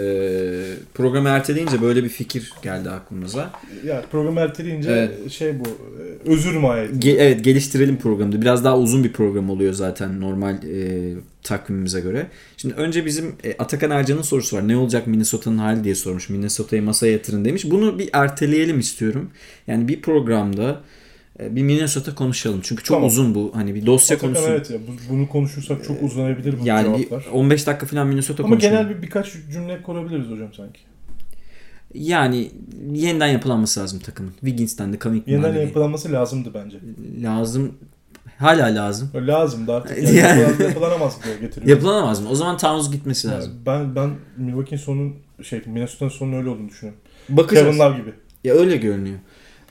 [0.94, 3.50] programı erteleyince böyle bir fikir geldi aklımıza.
[3.86, 5.30] Ya programı erteleyince Evet.
[5.30, 7.08] şey bu e, özür mahiyeti.
[7.08, 8.40] Ge- evet geliştirelim programda.
[8.40, 11.14] Biraz daha uzun bir program oluyor zaten normal e,
[11.48, 12.26] takvimimize göre.
[12.56, 14.68] Şimdi önce bizim e, Atakan Ercan'ın sorusu var.
[14.68, 16.28] Ne olacak Minnesota'nın hali diye sormuş.
[16.28, 17.70] Minnesota'yı masaya yatırın demiş.
[17.70, 19.30] Bunu bir erteleyelim istiyorum.
[19.66, 20.80] Yani bir programda
[21.40, 22.60] e, bir Minnesota konuşalım.
[22.62, 23.08] Çünkü çok Tamam.
[23.08, 23.50] uzun bu.
[23.54, 24.50] Hani bir dosya Atakan konusu.
[24.52, 27.26] evet ya bu- bunu konuşursak çok uzanabilir bu Yani cevaplar.
[27.32, 28.74] 15 dakika falan Minnesota Ama konuşalım.
[28.76, 30.80] genel bir birkaç cümle kurabiliriz hocam sanki.
[31.94, 32.50] Yani
[32.92, 34.30] yeniden yapılanması lazım takımın.
[34.40, 36.78] Wiggins'ten de Covington'dan Yeniden yapılanması lazımdı bence.
[37.22, 37.72] lazım.
[38.38, 39.10] Hala lazım.
[39.14, 39.98] Öyle lazımdı artık.
[39.98, 41.68] Yani Yani- yapılan- yapılanamaz diye getiriyor.
[41.76, 42.28] Yapılanamaz mı?
[42.30, 43.52] O zaman Towns gitmesi lazım.
[43.66, 47.00] Ben ben Milwaukee'nin sonunun şey Minnesota'nın sonunun öyle olduğunu düşünüyorum.
[47.28, 47.66] Bakacağız.
[47.66, 48.12] Kevin Love gibi.
[48.44, 49.18] Ya öyle görünüyor.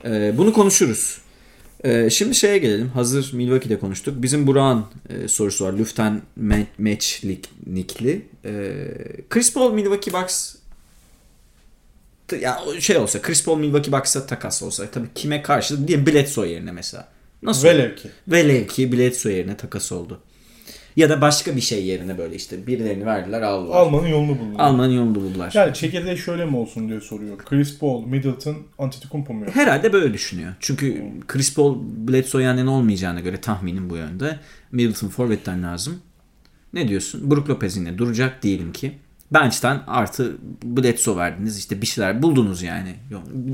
[0.04, 1.18] Ee, bunu konuşuruz.
[1.84, 2.88] Ee, şimdi şeye gelelim.
[2.88, 4.22] Hazır Milwaukee'de konuştuk.
[4.22, 5.72] Bizim Burak'ın e, sorusu var.
[5.72, 7.24] Lüften Ma- Match
[7.66, 8.26] Nick'li.
[8.44, 8.88] Ee,
[9.30, 10.54] Chris Paul Milwaukee Bucks
[12.40, 16.72] ya şey olsa Chris Paul Milwaukee Bucks'a takas olsa tabii kime karşı diye Bledsoe yerine
[16.72, 17.08] mesela.
[17.42, 17.68] Nasıl?
[17.68, 18.08] Velev ki.
[18.28, 20.20] Velev ki Bledsoe yerine takas oldu.
[20.96, 23.76] Ya da başka bir şey yerine böyle işte birilerini verdiler aldılar.
[23.76, 24.56] Almanın yolunu buldu.
[24.58, 25.52] Almanın yolunu buldular.
[25.54, 27.38] Yani çekirdeği şöyle mi olsun diye soruyor.
[27.38, 29.44] Chris Paul, Middleton, Antetokounmpo mu?
[29.52, 30.52] Herhalde böyle düşünüyor.
[30.60, 34.38] Çünkü Chris Paul Bledsoe yanından olmayacağına göre tahminim bu yönde.
[34.72, 36.00] Middleton forvetten lazım.
[36.72, 37.30] Ne diyorsun?
[37.30, 38.92] Brook Lopez yine duracak diyelim ki.
[39.30, 41.58] Bench'ten artı Bledsoe verdiniz.
[41.58, 42.94] işte bir şeyler buldunuz yani.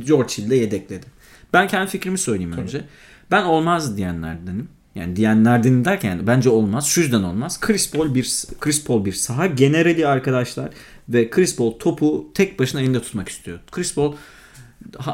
[0.07, 1.07] George Hill de yedekledi.
[1.53, 2.85] Ben kendi fikrimi söyleyeyim önce.
[3.30, 4.68] Ben olmaz diyenlerdenim.
[4.94, 6.86] Yani diyenlerden derken bence olmaz.
[6.86, 7.60] Şu yüzden olmaz.
[7.60, 10.70] Chris Paul bir Chris Paul bir saha generali arkadaşlar
[11.08, 13.58] ve Chris Paul topu tek başına elinde tutmak istiyor.
[13.70, 14.14] Chris Paul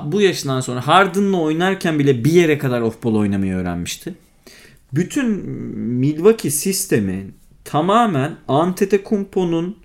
[0.04, 4.14] bu yaşından sonra Harden'la oynarken bile bir yere kadar off-ball oynamayı öğrenmişti.
[4.92, 5.26] Bütün
[5.78, 7.26] Milwaukee sistemi
[7.64, 9.76] tamamen Antetokounmpo'nun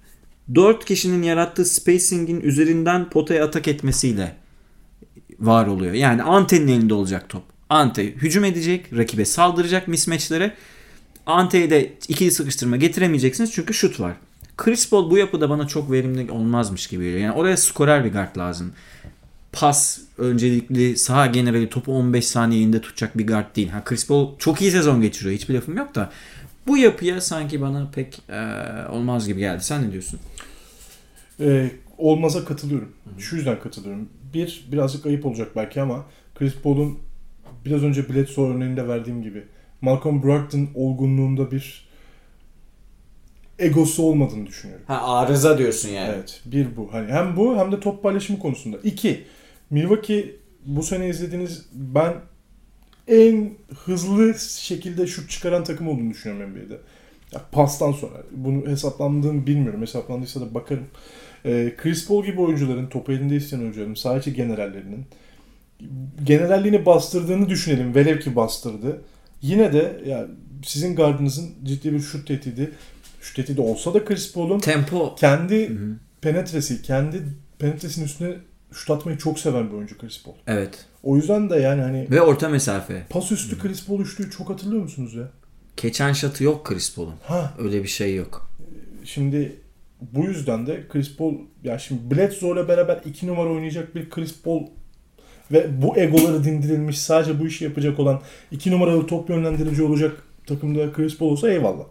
[0.56, 4.36] 4 kişinin yarattığı spacing'in üzerinden potaya atak etmesiyle
[5.40, 5.94] var oluyor.
[5.94, 7.44] Yani Ante'nin elinde olacak top.
[7.70, 10.54] Ante hücum edecek, rakibe saldıracak mismatchlere.
[11.26, 14.14] Ante'ye de ikili sıkıştırma getiremeyeceksiniz çünkü şut var.
[14.58, 17.20] Chris Paul bu yapıda bana çok verimli olmazmış gibi geliyor.
[17.20, 18.74] Yani oraya skorer bir guard lazım.
[19.52, 23.70] Pas öncelikli saha generali topu 15 saniyede tutacak bir guard değil.
[23.70, 25.36] Ha Chris Paul çok iyi sezon geçiriyor.
[25.36, 26.12] Hiçbir lafım yok da
[26.68, 29.64] bu yapıya sanki bana pek e, olmaz gibi geldi.
[29.64, 30.20] Sen ne diyorsun?
[31.40, 32.92] Ee, olmaza katılıyorum.
[33.18, 34.10] Şu yüzden katılıyorum.
[34.34, 36.06] Bir, birazcık ayıp olacak belki ama
[36.36, 36.98] Chris Paul'un
[37.66, 39.44] biraz önce Bledsoe örneğinde verdiğim gibi
[39.82, 41.86] Malcolm Brogdon olgunluğunda bir
[43.60, 44.86] egosu olmadığını düşünüyorum.
[44.88, 46.14] Ha arıza diyorsun yani.
[46.16, 46.42] Evet.
[46.46, 46.94] Bir bu.
[46.94, 48.78] Hani hem bu hem de top paylaşımı konusunda.
[48.84, 49.24] İki.
[49.70, 50.36] Milwaukee
[50.66, 52.14] bu sene izlediğiniz ben
[53.08, 53.52] en
[53.86, 56.78] hızlı şekilde şut çıkaran takım olduğunu düşünüyorum NBA'de.
[57.32, 58.24] Ya pastan sonra.
[58.32, 59.82] Bunu hesaplandığını bilmiyorum.
[59.82, 60.88] Hesaplandıysa da bakarım.
[61.46, 65.06] Ee, Chris Paul gibi oyuncuların, topu elinde isteyen oyuncuların, sadece generallerinin
[66.24, 67.96] generalliğini bastırdığını düşünelim.
[67.96, 69.02] Velev ki bastırdı.
[69.42, 70.28] Yine de yani
[70.66, 72.72] sizin gardınızın ciddi bir şut tehdidi
[73.22, 75.72] şut tehdidi olsa da Chris Paul'un Tempo kendi
[76.22, 77.24] penetresi, kendi
[77.60, 78.34] penetresinin üstüne
[78.74, 80.34] şut atmayı çok seven bir oyuncu Chris Paul.
[80.48, 80.86] evet.
[81.04, 83.04] O yüzden de yani hani Ve orta mesafe.
[83.10, 85.24] pas üstü Chris Paul üçlüyü çok hatırlıyor musunuz ya?
[85.78, 87.14] Keçen şatı yok Chris Paul'un.
[87.24, 88.50] Ha Öyle bir şey yok.
[89.04, 89.56] şimdi
[90.02, 94.42] bu yüzden de Chris Paul ya şimdi Bledsoe ile beraber iki numara oynayacak bir Chris
[94.44, 94.64] Paul
[95.52, 98.22] ve bu egoları dindirilmiş sadece bu işi yapacak olan
[98.52, 101.84] iki numaralı top yönlendirici olacak takımda Chris Paul olsa eyvallah.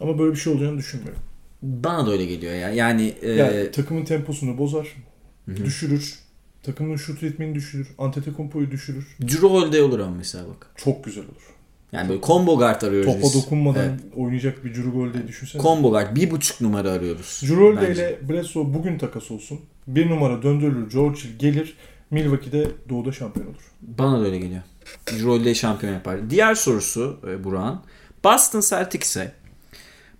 [0.00, 1.20] Ama böyle bir şey olacağını düşünmüyorum.
[1.62, 2.70] Bana da öyle geliyor ya.
[2.70, 4.96] Yani, e, Yani takımın temposunu bozar,
[5.56, 6.18] düşürür,
[6.62, 9.06] takımın şut ritmini düşürür, Antetokounmpo'yu düşürür.
[9.22, 10.66] Drew Holiday olur ama mesela bak.
[10.76, 11.52] Çok güzel olur.
[11.92, 13.34] Yani böyle combo guard arıyoruz Topa biz.
[13.34, 14.00] dokunmadan Evet.
[14.16, 15.62] oynayacak bir Drew Holiday düşünsene.
[15.62, 16.16] Combo guard.
[16.16, 17.40] Bir buçuk numara arıyoruz.
[17.42, 19.60] Drew Holiday ile Bledsoe bugün takas olsun.
[19.86, 21.76] Bir numara döndürülür, George gelir.
[22.12, 23.72] Milwaukee'de doğuda şampiyon olur.
[23.82, 24.62] Bana da öyle geliyor.
[25.22, 26.30] Holiday şampiyon yapar.
[26.30, 27.80] Diğer sorusu e, Burak'ın.
[28.24, 29.32] Boston Celtics'e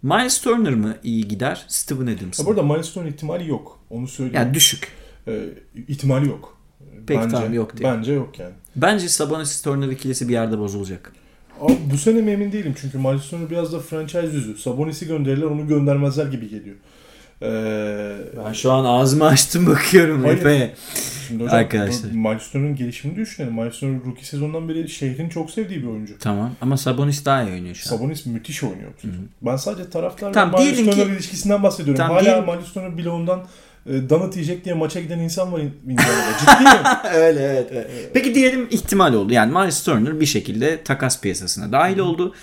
[0.03, 1.64] Miles Turner mı iyi gider?
[1.68, 2.47] Steven Adams mı?
[2.47, 3.78] burada milestone ihtimali yok.
[3.90, 4.36] Onu söyleyeyim.
[4.36, 4.88] Yani düşük.
[5.28, 5.45] Ee,
[5.88, 6.59] ihtimali yok.
[7.07, 7.93] Pek bence, tamam, yok diye.
[7.93, 8.53] Bence yok yani.
[8.76, 11.12] Bence Sabonis Turner ikilisi bir yerde bozulacak.
[11.61, 14.59] Abi bu sene mi emin değilim çünkü Miles Turner biraz da franchise yüzü.
[14.59, 16.76] Sabonis'i gönderirler onu göndermezler gibi geliyor.
[17.43, 18.12] Ee,
[18.47, 20.24] Ben şu an ağzımı açtım bakıyorum
[21.28, 22.11] şimdi hocam, Arkadaşlar.
[22.12, 23.55] bu Miles Turner'ın gelişimini düşünelim.
[23.55, 26.18] Miles Turner rookie sezondan beri şehrin çok sevdiği bir oyuncu.
[26.18, 27.97] Tamam ama Sabonis daha iyi oynuyor şu an.
[27.99, 28.90] Sabonis müthiş oynuyor.
[28.97, 29.28] bu sezon.
[29.43, 31.97] Ben sadece taraftar Tamam, ve Miles diyelim ki- Turner ilişkisinden bahsediyorum.
[31.99, 33.45] Tamam, Hala diyelim- Miles Turner bloğundan
[33.86, 36.38] e, donut yiyecek diye maça giden insan var Indiana'da.
[36.38, 37.14] Ciddiyim.
[37.22, 37.90] öyle evet, evet.
[38.14, 39.32] Peki diyelim ihtimal oldu.
[39.32, 42.34] Yani Miles Turner bir şekilde takas piyasasına dahil oldu.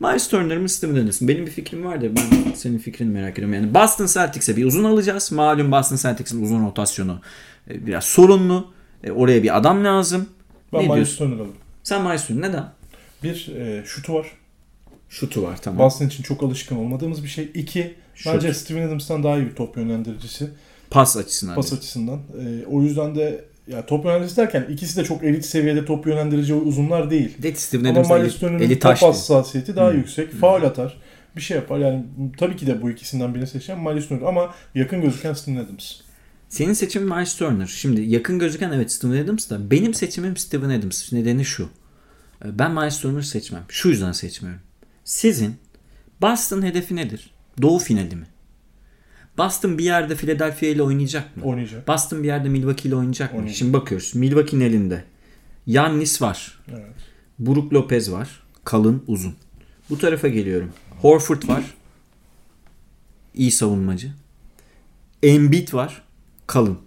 [0.00, 1.28] Miles Turner mı Steven Adams mı?
[1.28, 3.54] Benim bir fikrim var da ben senin fikrini merak ediyorum.
[3.54, 5.32] Yani Boston Celtics'e bir uzun alacağız.
[5.32, 7.20] Malum Boston Celtics'in uzun rotasyonu
[7.70, 8.72] e, biraz sorunlu.
[9.04, 10.28] E, Oraya bir adam lazım.
[10.72, 11.16] Ben ne Miles diyorsun?
[11.18, 11.52] Turner alırım.
[11.82, 12.72] Sen Miles Turner neden?
[13.22, 14.26] Bir, e, şutu var.
[15.08, 15.78] Şutu var tamam.
[15.78, 17.50] Boston için çok alışkın olmadığımız bir şey.
[17.54, 18.34] İki, Şut.
[18.34, 20.50] bence Steven Adams'tan daha iyi bir top yönlendiricisi.
[20.90, 21.54] Pas açısından.
[21.54, 22.18] Pas açısından.
[22.18, 26.54] E, o yüzden de ya top yönlendiricisi derken ikisi de çok elit seviyede top yönlendirici
[26.54, 27.42] uzunlar değil.
[27.42, 28.38] De Steven Ama Miles
[28.78, 30.32] top hassasiyeti daha yüksek.
[30.32, 31.00] Faul atar.
[31.36, 31.78] Bir şey yapar.
[31.78, 32.04] Yani
[32.36, 33.82] tabii ki de bu ikisinden birini seçeceğim.
[33.82, 36.00] Miles Turner ama yakın gözüken Steven Adams.
[36.48, 37.66] Senin seçimin Miles Turner.
[37.66, 41.12] Şimdi yakın gözüken evet Steven Adams da benim seçimim Steven Adams.
[41.12, 41.68] Nedeni şu.
[42.44, 43.62] E, Ben Miles Turner seçmem.
[43.68, 44.60] Şu yüzden seçmiyorum.
[45.04, 45.56] Sizin
[46.20, 47.30] Boston hedefi nedir?
[47.62, 48.26] Doğu finali mi?
[49.38, 51.44] Boston bir yerde Philadelphia ile oynayacak mı?
[51.44, 51.88] Oynayacak.
[51.88, 53.38] Boston bir yerde Milwaukee ile oynayacak mı?
[53.38, 53.58] Oynayacak.
[53.58, 54.14] Şimdi bakıyoruz.
[54.14, 55.04] Milwaukee'nin elinde.
[55.66, 56.60] Yannis var.
[56.70, 56.94] Evet.
[57.38, 58.42] Brook Lopez var.
[58.64, 59.34] Kalın, uzun.
[59.90, 60.72] Bu tarafa geliyorum.
[61.02, 61.64] Horford var.
[63.34, 64.12] İyi savunmacı.
[65.22, 66.02] Embiid var.
[66.46, 66.78] Kalın.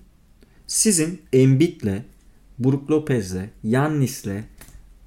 [0.67, 2.03] Sizin Embiid'le,
[2.59, 4.43] Brook Lopez'le, Yannis'le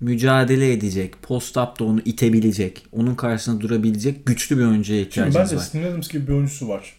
[0.00, 5.60] mücadele edecek, post-up'ta onu itebilecek, onun karşısında durabilecek güçlü bir oyuncuya Şimdi ihtiyacınız var.
[5.60, 6.94] Steven Adams gibi bir oyuncusu var.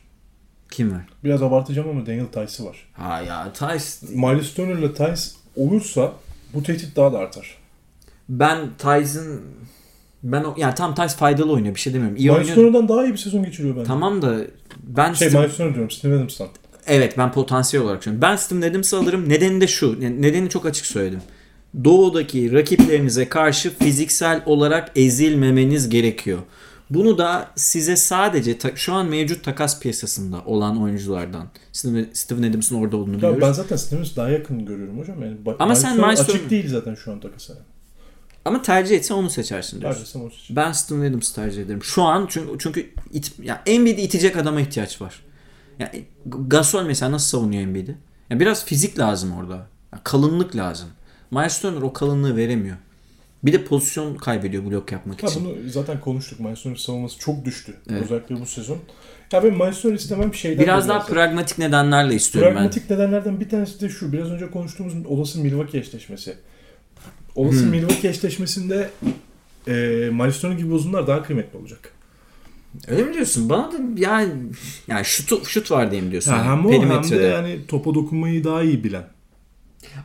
[0.75, 1.01] Kim var?
[1.23, 2.87] Biraz abartacağım ama Daniel Tice'ı var.
[2.93, 4.13] Ha ya Tice.
[4.15, 5.21] Miles Turner'la Tice
[5.55, 6.11] olursa
[6.53, 7.57] bu tehdit daha da artar.
[8.29, 9.41] Ben Tyson
[10.23, 12.17] ben o, yani tam Tice faydalı oynuyor bir şey demiyorum.
[12.17, 12.55] İyi Miles.
[12.55, 13.87] Turner'dan daha iyi bir sezon geçiriyor bence.
[13.87, 14.37] Tamam da
[14.83, 16.47] ben Şey Steven- Miles Turner diyorum Steven Adams'tan.
[16.87, 18.21] Evet ben potansiyel olarak söylüyorum.
[18.31, 19.29] Ben Steven Adams'ı alırım.
[19.29, 20.01] Nedeni de şu.
[20.01, 21.21] Nedeni çok açık söyledim.
[21.83, 26.39] Doğudaki rakiplerinize karşı fiziksel olarak ezilmemeniz gerekiyor.
[26.89, 32.75] Bunu da size sadece ta- şu an mevcut takas piyasasında olan oyunculardan Steven, Steven Adams'ın
[32.75, 33.41] orada olduğunu biliyoruz.
[33.41, 35.21] ben zaten Steven Adams'ı daha yakın görüyorum hocam.
[35.21, 37.53] Yani Ama sen Miles açık değil zaten şu an takasa.
[38.45, 39.99] Ama tercih etsen onu seçersin diyorsun.
[39.99, 40.55] Neredeyse maç için.
[40.55, 41.83] Ben Steven Adams'ı tercih ederim.
[41.83, 45.21] Şu an çünkü çünkü it, ya Embiid'i itecek adama ihtiyaç var.
[45.79, 45.91] Ya
[46.25, 47.97] Gasol mesela nasıl savunuyor Embiid'i?
[48.29, 49.55] Ya biraz fizik lazım orada.
[49.93, 50.89] Ya kalınlık lazım.
[51.31, 52.77] Miles Turner o kalınlığı veremiyor.
[53.45, 55.45] Bir de pozisyon kaybediyor blok yapmak Ha, için.
[55.45, 56.39] bunu zaten konuştuk.
[56.39, 57.73] Miles savunması çok düştü.
[57.89, 58.77] Özellikle bu sezon.
[59.31, 61.13] Ya ben Miles istemem şeyden Biraz daha zaten.
[61.15, 64.13] pragmatik nedenlerle istiyorum Pragmatik nedenlerden bir tanesi de şu.
[64.13, 66.31] Biraz önce konuştuğumuz olası Milwaukee eşleşmesi.
[66.31, 67.11] Hmm.
[67.35, 68.89] Olası Milwaukee eşleşmesinde
[69.67, 69.73] e,
[70.11, 71.79] Miles gibi uzunlar daha kıymetli olacak.
[72.87, 72.93] ben.
[72.93, 73.49] Öyle mi diyorsun?
[73.49, 74.31] Bana da yani
[74.87, 76.31] yani şut şut var diye mi diyorsun?
[76.31, 79.07] Ha, hem o hem de yani topa dokunmayı daha iyi bilen.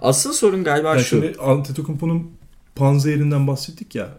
[0.03, 1.32] Asıl sorun galiba Yani şu.
[1.43, 2.39] Antetokounmpo'nun
[2.74, 4.18] panzehirinden bahsettik ya.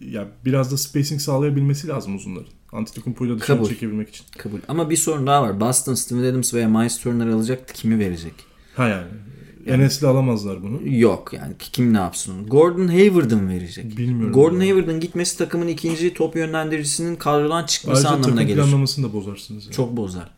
[0.00, 2.48] Ya biraz da spacing sağlayabilmesi lazım uzunların.
[2.72, 3.68] Antetokounmpo'yu da dışarı Kabul.
[3.68, 4.24] çekebilmek için.
[4.38, 4.58] Kabul.
[4.68, 5.60] Ama bir sorun daha var.
[5.60, 7.74] Boston, Steven Adams veya Miles Turner alacaktı.
[7.74, 8.34] Kimi verecek?
[8.76, 9.06] Ha yani.
[9.66, 10.80] Enes'le alamazlar bunu.
[10.84, 12.46] Yok yani kim ne yapsın onu?
[12.48, 13.96] Gordon Hayward'ın mı verecek?
[13.98, 14.32] Bilmiyorum.
[14.32, 14.58] Gordon.
[14.60, 18.60] Hayward'ın gitmesi takımın ikinci top yönlendiricisinin kadrodan çıkması Ayrıca anlamına takım gelir.
[18.62, 19.64] planlamasını da bozarsınız.
[19.64, 19.74] Yani.
[19.74, 20.30] Çok bozar.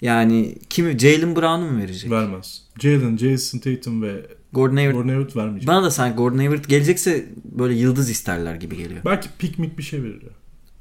[0.00, 2.10] Yani kimi Jalen Brown'u mu verecek?
[2.10, 2.62] Vermez.
[2.80, 4.26] Jalen, Jason Tatum ve
[4.56, 4.94] Gordon Hayward.
[4.94, 5.68] Gordon Hayward vermeyecek.
[5.68, 9.00] Bana da sanki Gordon Hayward gelecekse böyle yıldız isterler gibi geliyor.
[9.04, 10.28] Belki pikmik bir şey verir ya.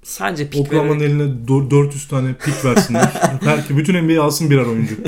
[0.03, 3.13] Sadece pik Oklahoma'nın vererek- eline do- 400 tane pik versinler.
[3.45, 4.95] Belki bütün NBA alsın birer oyuncu.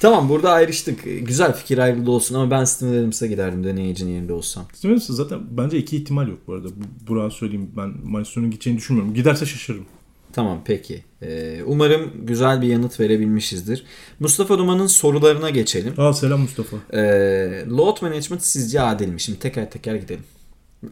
[0.00, 1.04] Tamam burada ayrıştık.
[1.26, 4.64] Güzel fikir ayrılığı olsun ama ben Steven Adams'a giderdim deneyicinin yerinde olsam.
[4.74, 6.68] Steven Adams zaten bence iki ihtimal yok bu arada.
[6.68, 9.14] Bu, Burak'a söyleyeyim ben Miles Turner'ın gideceğini düşünmüyorum.
[9.14, 9.84] Giderse şaşırırım.
[10.34, 11.02] Tamam peki.
[11.22, 13.84] Ee, umarım güzel bir yanıt verebilmişizdir.
[14.20, 15.94] Mustafa Duman'ın sorularına geçelim.
[15.98, 16.76] Aa selam Mustafa.
[16.92, 17.00] Ee,
[17.70, 19.20] load management sizce adil mi?
[19.20, 20.22] Şimdi teker teker gidelim.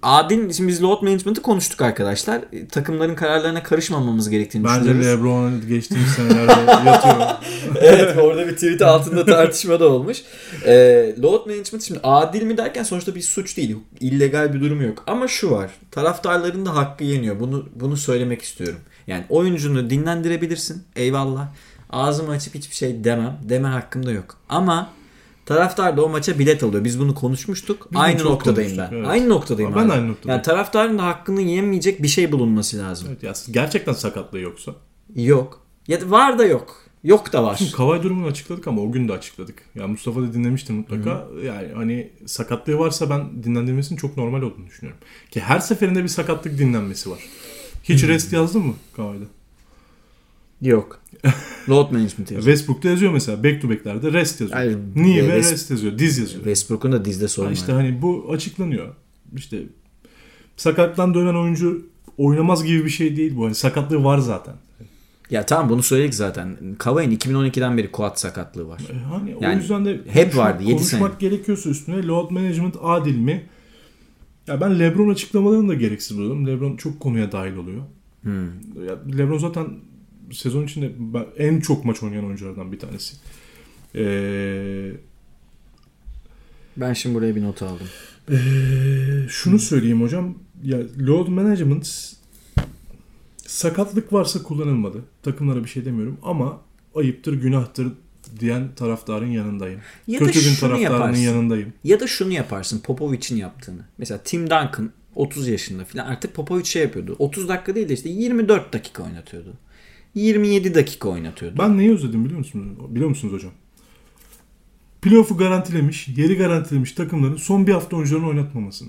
[0.02, 2.40] Adil, şimdi biz load management'ı konuştuk arkadaşlar.
[2.52, 5.06] E, Takımların kararlarına karışmamamız gerektiğini Bence düşünüyoruz.
[5.20, 6.50] LeBron geçtiğimiz senelerde
[6.90, 7.16] yatıyor.
[7.80, 10.18] evet orada bir tweet altında tartışma da olmuş.
[10.66, 13.76] Ee, load management şimdi adil mi derken sonuçta bir suç değil.
[14.00, 15.04] illegal bir durum yok.
[15.06, 15.70] Ama şu var.
[15.90, 17.40] Taraftarların da hakkı yeniyor.
[17.40, 18.78] Bunu bunu söylemek istiyorum.
[19.06, 20.82] Yani oyuncunu dinlendirebilirsin.
[20.96, 21.48] Eyvallah.
[21.90, 23.38] Ağzımı açıp hiçbir şey demem.
[23.42, 24.36] Deme hakkım da yok.
[24.48, 24.90] Ama
[25.46, 26.84] taraftar da o maça bilet alıyor.
[26.84, 27.88] Biz bunu konuşmuştuk.
[27.92, 28.96] Biz aynı noktadayım konuştuk, ben.
[28.96, 29.08] evet.
[29.08, 29.74] Aynı noktadayım.
[29.74, 29.92] Ben de abi.
[29.92, 30.36] aynı noktadayım.
[30.36, 33.08] Yani taraftarın da hakkını yemeyecek bir şey bulunması lazım.
[33.10, 34.72] evet, ya gerçekten sakatlığı yoksa.
[35.14, 35.60] Yok.
[35.88, 36.82] Ya var da yok.
[37.04, 37.56] Yok da var.
[37.56, 39.62] Şimdi Kavay durumunu açıkladık ama o gün de açıkladık.
[39.74, 41.28] Ya Mustafa da dinlemiştir mutlaka.
[41.44, 45.00] Yani hani sakatlığı varsa ben dinlendirmesinin çok normal olduğunu düşünüyorum.
[45.30, 47.18] Ki her seferinde bir sakatlık dinlenmesi var.
[47.82, 49.24] Hiç rest yazdın mı Kavay'da?
[50.62, 51.00] Yok.
[51.68, 52.42] Load management yazıyor.
[52.42, 53.44] Westbrook'ta yazıyor mesela.
[53.44, 54.58] Back to back'lerde rest yazıyor.
[54.58, 55.98] Hayır, Niye e, ve rest yazıyor.
[55.98, 56.38] Diz yazıyor.
[56.44, 57.52] Westbrook'un da dizde sorun var.
[57.54, 58.94] işte hani bu açıklanıyor.
[59.36, 59.62] İşte
[60.56, 61.86] sakattan dönen oyuncu
[62.18, 63.44] oynamaz gibi bir şey değil bu.
[63.44, 64.54] Hani sakatlığı var zaten.
[65.30, 66.56] Ya tamam bunu söyledik zaten.
[66.78, 68.80] Kavay'ın 2012'den beri quad sakatlığı var.
[68.92, 72.76] E Hani o Yani yüzden de hep konuşmak- vardı, yedi konuşmak gerekiyorsa üstüne load management
[72.82, 73.46] adil mi?
[74.46, 76.46] Ya ben LeBron açıklamalarını da gereksiz buluyorum.
[76.46, 77.82] LeBron çok konuya dahil oluyor.
[78.22, 78.46] Hmm.
[78.86, 79.66] Ya LeBron zaten
[80.32, 80.92] sezon içinde
[81.38, 83.16] en çok maç oynayan oyunculardan bir tanesi.
[83.94, 84.92] Ee,
[86.76, 87.86] Ben şimdi buraya bir not aldım.
[88.30, 88.36] Ee,
[89.28, 90.34] şunu söyleyeyim hocam.
[90.64, 92.12] Ya load management
[93.46, 95.04] sakatlık varsa kullanılmadı.
[95.22, 96.60] Takımlara bir şey demiyorum ama
[96.94, 97.88] ayıptır, günahtır
[98.40, 99.80] diyen taraftarın yanındayım.
[100.06, 101.22] Ya Kötü gün taraftarının yaparsın.
[101.22, 101.72] yanındayım.
[101.84, 103.80] Ya da şunu yaparsın Popovic'in yaptığını.
[103.98, 107.16] Mesela Tim Duncan 30 yaşında falan artık Popovic şey yapıyordu.
[107.18, 109.54] 30 dakika değil de işte 24 dakika oynatıyordu.
[110.14, 111.58] 27 dakika oynatıyordu.
[111.58, 112.66] Ben neyi özledim biliyor musunuz?
[112.94, 113.52] Biliyor musunuz hocam?
[115.02, 118.88] Playoff'u garantilemiş, yeri garantilemiş takımların son bir hafta oyuncularını oynatmamasını.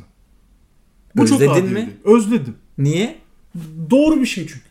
[1.16, 1.74] Bu çok Özledin adildi.
[1.74, 1.90] mi?
[2.04, 2.56] Özledim.
[2.78, 3.18] Niye?
[3.90, 4.62] Doğru bir şey çünkü.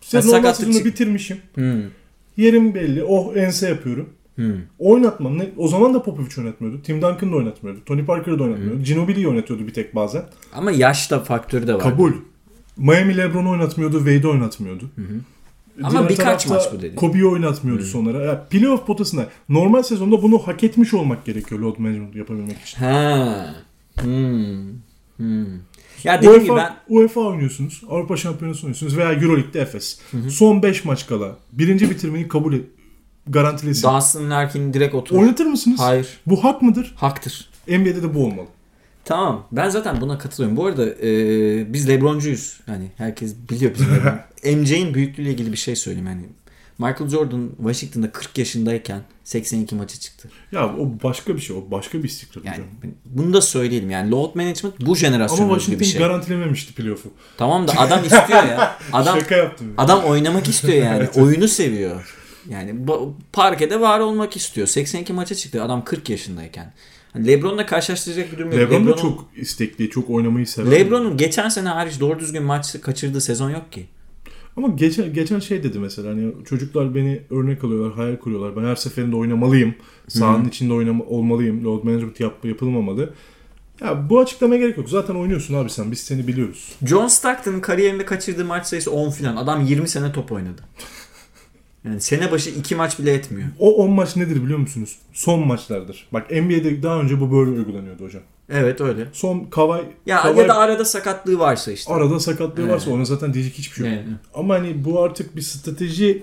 [0.00, 1.38] Sezon çık- bitirmişim.
[1.54, 1.82] Hmm.
[2.36, 3.04] Yerim belli.
[3.04, 4.08] Oh ense yapıyorum.
[4.34, 4.54] Hmm.
[4.78, 5.38] Oynatmam.
[5.38, 5.48] Ne?
[5.56, 6.82] O zaman da Popovic oynatmıyordu.
[6.82, 7.80] Tim Duncan da oynatmıyordu.
[7.86, 8.82] Tony Parker da oynatmıyordu.
[8.82, 10.22] Ginobili'yi oynatıyordu bir tek bazen.
[10.54, 11.80] Ama yaş da faktörü de var.
[11.80, 12.12] Kabul.
[12.76, 13.98] Miami LeBron'u oynatmıyordu.
[13.98, 14.90] Wade'i oynatmıyordu.
[15.82, 16.96] Ama Diğer birkaç maç bu dedi.
[16.96, 18.24] Kobe'yi oynatmıyordu sonlara.
[18.24, 22.78] Ya, playoff potasında normal sezonda bunu hak etmiş olmak gerekiyor load management yapabilmek için.
[22.78, 23.54] Ha.
[24.00, 24.68] Hmm.
[25.16, 25.46] Hmm.
[26.04, 27.82] Ya dediğim gibi UEFA, ben UEFA oynuyorsunuz.
[27.90, 29.98] Avrupa Şampiyonası oynuyorsunuz veya Euroleague'de Efes.
[30.30, 32.64] Son 5 maç kala birinci bitirmeyi kabul et.
[33.26, 33.82] Garantilesin.
[33.82, 35.16] Dawson Larkin direkt otur.
[35.16, 35.80] Oynatır mısınız?
[35.80, 36.08] Hayır.
[36.26, 36.94] Bu hak mıdır?
[36.96, 37.50] Haktır.
[37.68, 38.46] NBA'de de bu olmalı.
[39.04, 39.46] Tamam.
[39.52, 40.56] Ben zaten buna katılıyorum.
[40.56, 42.60] Bu arada e, biz Lebroncuyuz.
[42.66, 44.18] Yani herkes biliyor bizim Lebron.
[44.60, 46.06] MJ'in büyüklüğüyle ilgili bir şey söyleyeyim.
[46.06, 46.22] Yani
[46.80, 50.28] Michael Jordan Washington'da 40 yaşındayken 82 maça çıktı.
[50.52, 51.56] Ya o başka bir şey.
[51.56, 52.68] O başka bir istikrar Yani hocam.
[53.04, 53.90] bunu da söyleyelim.
[53.90, 56.00] Yani load management bu jenerasyonun Ama Washington bir şey.
[56.00, 57.08] garantilememişti playoff'u.
[57.36, 58.78] Tamam da adam istiyor ya.
[58.92, 59.74] Adam Şaka yaptım.
[59.78, 61.08] Adam oynamak istiyor yani.
[61.16, 62.16] Oyunu seviyor.
[62.48, 62.74] Yani
[63.32, 64.66] parkede var olmak istiyor.
[64.66, 66.72] 82 maça çıktı adam 40 yaşındayken.
[67.12, 68.60] Hani LeBron'la karşılaştıracak bir durum yok.
[68.60, 70.70] LeBron da çok istekli, çok oynamayı sever.
[70.70, 73.86] LeBron'un geçen sene hariç doğru düzgün maç kaçırdığı sezon yok ki.
[74.56, 78.56] Ama geçen geçen şey dedi mesela hani çocuklar beni örnek alıyorlar, hayal kuruyorlar.
[78.56, 79.74] Ben her seferinde oynamalıyım.
[80.08, 81.64] Sahanın içinde oynama, olmalıyım.
[81.64, 83.14] Load management yap, yapılmamalı.
[83.80, 84.88] Ya bu açıklamaya gerek yok.
[84.88, 85.90] Zaten oynuyorsun abi sen.
[85.92, 86.72] Biz seni biliyoruz.
[86.86, 89.36] John Stockton'ın kariyerinde kaçırdığı maç sayısı 10 filan.
[89.36, 90.62] Adam 20 sene top oynadı.
[91.84, 93.48] Yani sene başı 2 maç bile etmiyor.
[93.58, 94.98] O 10 maç nedir biliyor musunuz?
[95.12, 96.08] Son maçlardır.
[96.12, 98.22] Bak NBA'de daha önce bu böyle uygulanıyordu hocam.
[98.50, 99.06] Evet öyle.
[99.12, 101.92] Son Kavay, Ya Kawhi ya da arada sakatlığı varsa işte.
[101.92, 102.72] arada sakatlığı Evet.
[102.72, 104.00] varsa ona zaten diyecek hiçbir şey yok.
[104.06, 104.16] Evet.
[104.34, 106.22] Ama hani bu artık bir strateji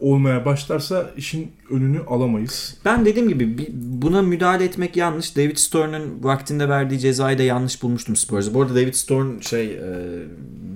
[0.00, 2.76] olmaya başlarsa işin önünü alamayız.
[2.84, 5.36] Ben dediğim gibi buna müdahale etmek yanlış.
[5.36, 8.54] David Stern'ın vaktinde verdiği cezayı da yanlış bulmuştum Spurs'a.
[8.54, 9.80] Bu arada David Stern şey e,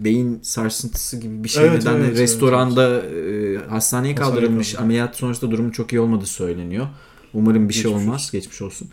[0.04, 4.78] beyin sarsıntısı gibi bir şey Evet, nedenle evet, restoranda e, hastaneye kaldırılmış.
[4.78, 6.86] Ameliyat sonrasında durumu çok iyi olmadığı söyleniyor.
[7.34, 8.30] Umarım bir şey Geçmiş olmaz.
[8.32, 8.88] Geçmiş olsun.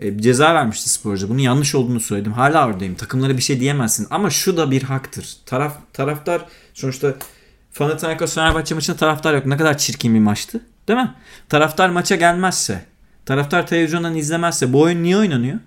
[0.00, 1.28] E, ceza vermişti Spurs'a.
[1.28, 2.32] Bunun yanlış olduğunu söyledim.
[2.32, 2.94] Hala oradayım.
[2.94, 4.06] Takımlara bir şey diyemezsin.
[4.10, 5.36] Ama şu da bir haktır.
[5.46, 6.44] Taraf taraftar
[6.74, 7.14] sonuçta
[7.74, 9.46] Panathinaikos Fenerbahçe maçında taraftar yok.
[9.46, 10.60] Ne kadar çirkin bir maçtı.
[10.88, 11.14] Değil mi?
[11.48, 12.84] Taraftar maça gelmezse,
[13.26, 15.58] taraftar televizyondan izlemezse bu oyun niye oynanıyor?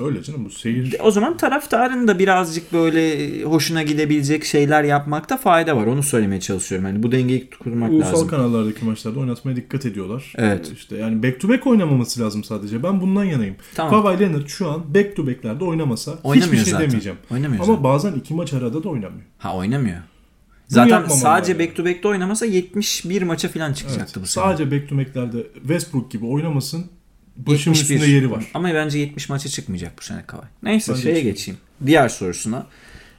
[0.00, 0.96] Öyle canım bu seyir.
[1.02, 5.86] O zaman taraftarın da birazcık böyle hoşuna gidebilecek şeyler yapmakta fayda var.
[5.86, 6.86] Onu söylemeye çalışıyorum.
[6.86, 8.28] Yani bu dengeyi kurmak Ulusal lazım.
[8.28, 10.32] kanallardaki maçlarda oynatmaya dikkat ediyorlar.
[10.36, 10.72] Evet.
[10.76, 12.82] İşte yani back to back oynamaması lazım sadece.
[12.82, 13.56] Ben bundan yanayım.
[13.74, 14.02] Tamam.
[14.02, 16.86] Kawhi Leonard şu an back to back'lerde oynamasa Oynamıyor hiçbir şey zaten.
[16.88, 17.18] demeyeceğim.
[17.32, 17.84] Oynamıyor Ama zaten.
[17.84, 19.24] bazen iki maç arada da oynamıyor.
[19.38, 19.98] Ha oynamıyor.
[20.68, 21.62] Zaten sadece yani.
[21.62, 24.22] back to back'te oynamasa 71 maça falan çıkacaktı Evet.
[24.24, 24.44] bu sene.
[24.44, 26.86] Sadece back to back'lerde Westbrook gibi oynamasın.
[27.46, 27.94] Başımın 71.
[27.96, 28.44] üstünde yeri var.
[28.54, 30.46] Ama bence 70 maça çıkmayacak bu sene Kawhi.
[30.62, 31.36] Neyse Bence şeye çıkmayacak.
[31.36, 31.60] geçeyim.
[31.86, 32.66] Diğer sorusuna.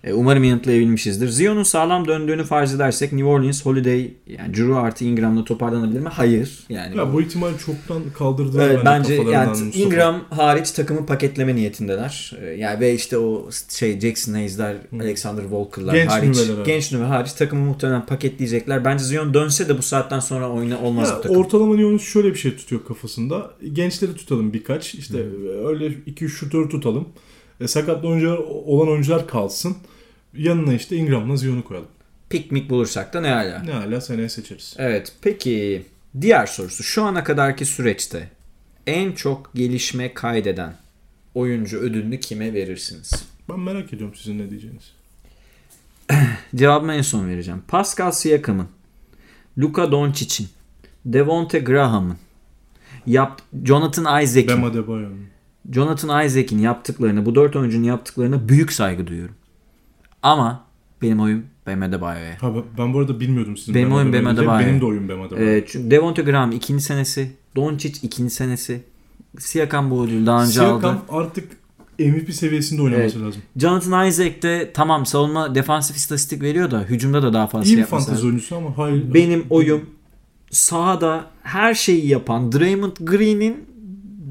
[0.03, 1.29] E, Umarım yanıtlayabilmişizdir.
[1.29, 6.09] Zion'un sağlam döndüğünü farz edersek New Orleans Holiday yani Drew artı Ingram'la toparlanabilir mi?
[6.09, 6.59] Hayır.
[6.69, 9.71] Yani Ya bu ihtimal çoktan kaldırdılar Evet, bence yani.
[9.73, 12.33] Ingram hariç takımı paketleme niyetindeler.
[12.41, 17.03] Ee, Yani ve işte o şey Jackson Hayes'ler, Alexander Walker'lar Genç hariç, nüveler genç nüve
[17.03, 18.85] hariç takımı muhtemelen paketleyecekler.
[18.85, 21.37] Bence Zion dönse de bu saatten sonra oyuna olmaz Ya, bu takım.
[21.37, 23.51] ortalama Leonis şöyle bir şey tutuyor kafasında.
[23.73, 24.95] Gençleri tutalım birkaç.
[24.95, 25.17] İşte
[25.67, 27.07] öyle 2-3 şutör tutalım.
[27.61, 29.75] E, sakatlı oyuncular olan oyuncular kalsın.
[30.33, 31.89] Yanına işte Ingram'la Zion'u koyalım.
[32.29, 33.63] Piknik bulursak da ne hala.
[33.63, 34.75] Ne hala seneye seçeriz.
[34.77, 35.85] Evet peki
[36.21, 38.29] diğer sorusu şu ana kadarki süreçte
[38.87, 40.73] en çok gelişme kaydeden
[41.35, 43.11] oyuncu ödülünü kime verirsiniz?
[43.49, 44.91] Ben merak ediyorum sizin ne diyeceğiniz.
[46.55, 47.61] Cevabımı en son vereceğim.
[47.67, 48.67] Pascal Siakam'ın,
[49.57, 50.49] Luka Doncic'in,
[51.05, 52.17] Devonte Graham'ın,
[53.07, 54.47] yap, Jonathan Isaac'in.
[55.71, 59.35] Jonathan Isaac'in yaptıklarına, bu dört oyuncunun yaptıklarına büyük saygı duyuyorum.
[60.23, 60.63] Ama
[61.01, 62.37] benim oyum Bam Adebayo'ya.
[62.41, 64.27] Ha ben- bu arada bilmiyordum sizin Benim Bam Adebayo Bam.
[64.37, 64.67] Adebayo.
[64.67, 65.47] Benim de oyun Bam Adebayo.
[65.47, 68.83] Ee, çünkü Devonte Graham ikinci senesi, Doncic ikinci senesi,
[69.39, 71.01] Siakam bu ödülü daha önce Siakam aldı.
[71.09, 71.49] artık
[71.99, 73.41] MVP seviyesinde oynaması lazım.
[73.57, 77.89] Jonathan Isaac de tamam savunma defansif istatistik veriyor da hücumda da daha fazla İyi yapması
[77.89, 78.27] fantezi lazım.
[78.29, 79.13] oyuncusu ama hayır.
[79.13, 79.81] Benim oyum
[80.51, 83.57] sahada her şeyi yapan Draymond Green'in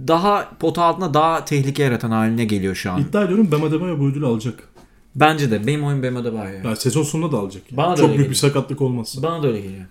[0.08, 3.00] daha pota altında daha tehlike yaratan haline geliyor şu an.
[3.00, 4.68] İddia ediyorum Bam Adebayo bu ödülü alacak.
[5.14, 6.54] Bence de benim oyum Bam Adebayo.
[6.64, 7.62] Yani sezon sonunda da alacak.
[7.70, 7.76] yani.
[7.76, 8.34] Bana da Çok büyük bir geliyor.
[8.34, 9.22] sakatlık olmazsa.
[9.22, 9.84] Bana da öyle geliyor.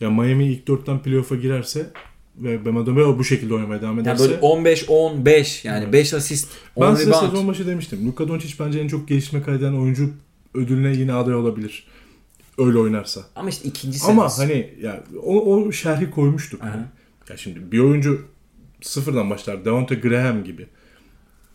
[0.00, 1.90] Ya Miami ilk dörtten playoff'a girerse
[2.38, 6.88] ve Adebayo bu şekilde oynamaya devam Yani ederse böyle 15 15 yani 5 asist, 10
[6.90, 7.30] ben size rebound.
[7.30, 8.06] sezon başı demiştim.
[8.08, 10.10] Luka Doncic bence en çok gelişme kaydeden oyuncu
[10.54, 11.86] ödülüne yine aday olabilir.
[12.58, 13.20] Öyle oynarsa.
[13.36, 14.52] Ama işte ikinci Ama senesi.
[14.54, 16.62] hani ya o, o şerhi koymuştuk.
[16.64, 16.84] Aha.
[17.30, 18.24] Ya şimdi bir oyuncu
[18.82, 19.64] sıfırdan başlar.
[19.64, 20.66] Devonte Graham gibi.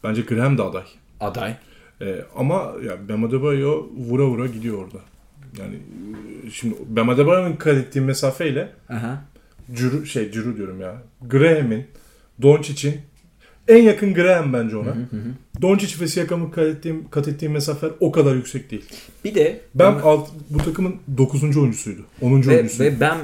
[0.04, 0.84] Bence Graham da aday.
[1.20, 1.56] aday.
[2.02, 4.98] Ee, ama ya Bam Adebayo vura vura gidiyor orada.
[5.60, 5.76] Yani
[6.48, 9.24] e, şimdi Bam Adebayo'nun kat ettiği mesafeyle Aha.
[9.74, 11.02] Curu, şey Curu diyorum ya.
[11.22, 11.88] Graham'in,
[12.42, 13.02] Doncic'in
[13.68, 14.96] en yakın Graham bence ona.
[15.62, 18.86] Doncic ve Siakam'ın kat ettiğim, kat ettiğim mesafeler o kadar yüksek değil.
[19.26, 21.58] Bir de Ben alt, bu takımın 9.
[21.58, 22.02] oyuncusuydu.
[22.22, 22.32] 10.
[22.32, 22.84] ve, oyuncusuydu.
[22.96, 23.18] ve ben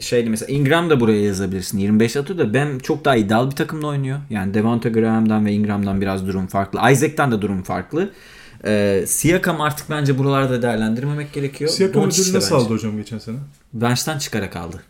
[0.00, 1.78] şeydi mesela Ingram da buraya yazabilirsin.
[1.78, 4.18] 25 atıyor da ben çok daha ideal bir takımda oynuyor.
[4.30, 6.80] Yani Devonte Graham'dan ve Ingram'dan biraz durum farklı.
[6.92, 8.10] Isaac'tan da durum farklı.
[8.64, 11.70] Ee, Siakam artık bence buralarda değerlendirmemek gerekiyor.
[11.70, 13.36] Siakam ödülü nasıl aldı hocam geçen sene?
[13.72, 14.82] Bench'ten çıkarak aldı.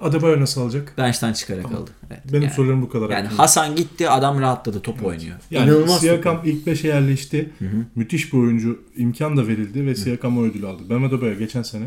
[0.00, 0.92] Adebayo nasıl alacak?
[0.98, 1.90] Bench'ten çıkarak aldı.
[2.10, 3.10] Evet, Benim yani, sorularım bu kadar.
[3.10, 3.42] yani aklımda.
[3.42, 5.36] Hasan gitti adam rahatladı top oynuyor.
[5.50, 7.50] Yani İnanılmaz Siakam ilk 5'e yerleşti.
[7.94, 8.80] Müthiş bir oyuncu.
[8.96, 10.82] imkan da verildi ve Siakam o ödülü aldı.
[10.90, 11.84] Bam Adebayo geçen sene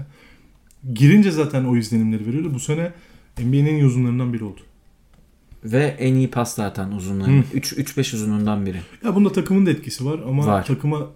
[0.93, 2.53] girince zaten o izlenimleri veriyordu.
[2.53, 2.91] Bu sene
[3.38, 4.61] NBA'nin en iyi uzunlarından biri oldu.
[5.64, 7.26] Ve en iyi pas zaten uzunluğu.
[7.53, 8.77] 3-5 uzunluğundan biri.
[9.06, 10.65] Ya bunda takımın da etkisi var ama Var.
[10.65, 11.07] takıma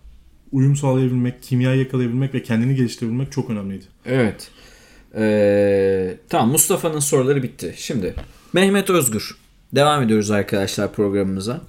[0.51, 3.85] uyum sağlayabilmek, kimyayı yakalayabilmek ve kendini geliştirebilmek çok önemliydi.
[4.05, 4.51] Evet.
[5.15, 7.73] Ee, tamam Mustafa'nın soruları bitti.
[7.77, 8.15] Şimdi
[8.53, 9.35] Mehmet Özgür.
[9.75, 11.61] Devam ediyoruz arkadaşlar programımıza.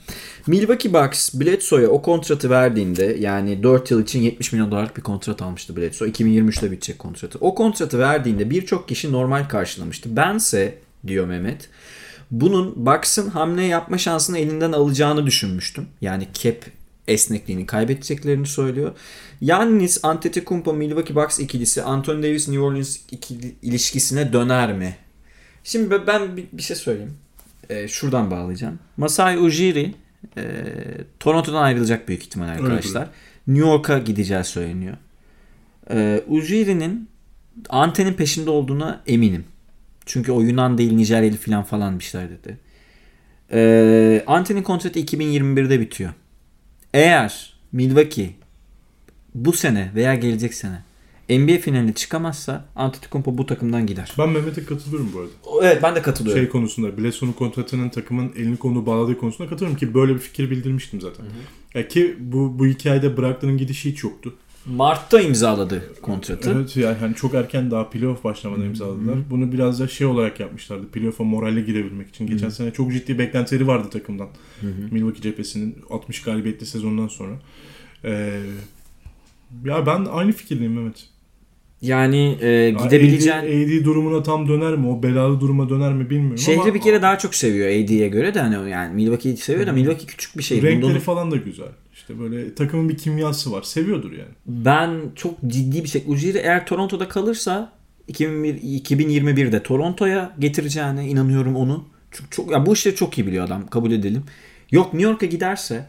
[0.47, 5.43] Milwaukee Bucks Bledsoe'ya o kontratı verdiğinde yani 4 yıl için 70 milyon dolarlık bir kontrat
[5.43, 6.09] almıştı Bledsoe.
[6.09, 7.39] 2023'te bitecek kontratı.
[7.41, 10.17] O kontratı verdiğinde birçok kişi normal karşılamıştı.
[10.17, 11.69] Bense diyor Mehmet
[12.31, 15.87] bunun Bucks'ın hamle yapma şansını elinden alacağını düşünmüştüm.
[16.01, 16.57] Yani cap
[17.09, 18.93] esnekliğini kaybedeceklerini söylüyor.
[19.41, 24.97] Yannis Antetokounmpo Milwaukee Bucks ikilisi Anthony Davis New Orleans ikili, ilişkisine döner mi?
[25.65, 27.24] Şimdi ben- bir, bir şey söyleyeyim.
[27.69, 28.79] Ee, şuradan bağlayacağım.
[28.97, 29.95] Masai Ujiri
[30.37, 30.45] e,
[31.21, 33.09] Toronto'dan ayrılacak büyük ihtimal arkadaşlar.
[33.47, 34.97] New York'a gideceği söyleniyor.
[35.91, 37.09] Ee, Ujiri'nin
[37.69, 39.45] Ante'nin peşinde olduğuna eminim.
[40.07, 42.59] Çünkü o Yunan değil Nijeryalı falan falan bir şeyler dedi.
[43.53, 46.11] Ee, Ante'nin kontratı 2021'de bitiyor.
[46.95, 48.31] Eğer Milwaukee
[49.35, 50.83] bu sene veya gelecek sene
[51.29, 54.13] NBA finaline çıkamazsa Antetokounmpo bu takımdan gider.
[54.19, 55.67] Ben Mehmet'e katılıyorum bu arada.
[55.69, 56.43] Evet ben de katılıyorum.
[56.43, 61.01] Şey konusunda Bledsoe'nun kontratının takımın elini kolunu bağladığı konusunda katılıyorum ki böyle bir fikir bildirmiştim
[61.01, 61.27] zaten.
[61.75, 64.35] Ya ki bu bu hikayede Brogdon'un gidişi hiç yoktu.
[64.67, 66.53] Mart'ta imzaladı kontratı.
[66.57, 69.17] Evet yani hani çok erken daha playoff başlamadan imzaladılar.
[69.31, 70.89] Bunu biraz da şey olarak yapmışlardı.
[70.89, 72.27] Playoff'a moralle girebilmek için.
[72.27, 74.29] Geçen sene çok ciddi beklentileri vardı takımdan.
[74.91, 77.33] Milwaukee cephesinin 60 galibiyetli sezondan sonra.
[78.05, 78.41] Ee,
[79.65, 81.09] ya ben aynı fikirdeyim Mehmet.
[81.85, 83.37] Yani e, gidebileceğin...
[83.37, 84.89] AD, AD durumuna tam döner mi?
[84.89, 88.35] O belalı duruma döner mi bilmiyorum Şehri ama bir kere daha çok seviyor AD'ye göre
[88.35, 90.57] de hani yani Milwaukee'yi seviyor da Milwaukee küçük bir şey.
[90.63, 91.69] renkleri Bunda onu- falan da güzel.
[91.95, 93.63] İşte böyle takımın bir kimyası var.
[93.63, 94.33] Seviyordur yani.
[94.47, 96.03] Ben çok ciddi bir şey.
[96.07, 97.73] Ujiri eğer Toronto'da kalırsa
[98.09, 101.85] 2001, 2021'de Toronto'ya getireceğine inanıyorum onu.
[102.11, 104.23] Çünkü çok ya bu işleri çok iyi biliyor adam kabul edelim.
[104.71, 105.87] Yok New York'a giderse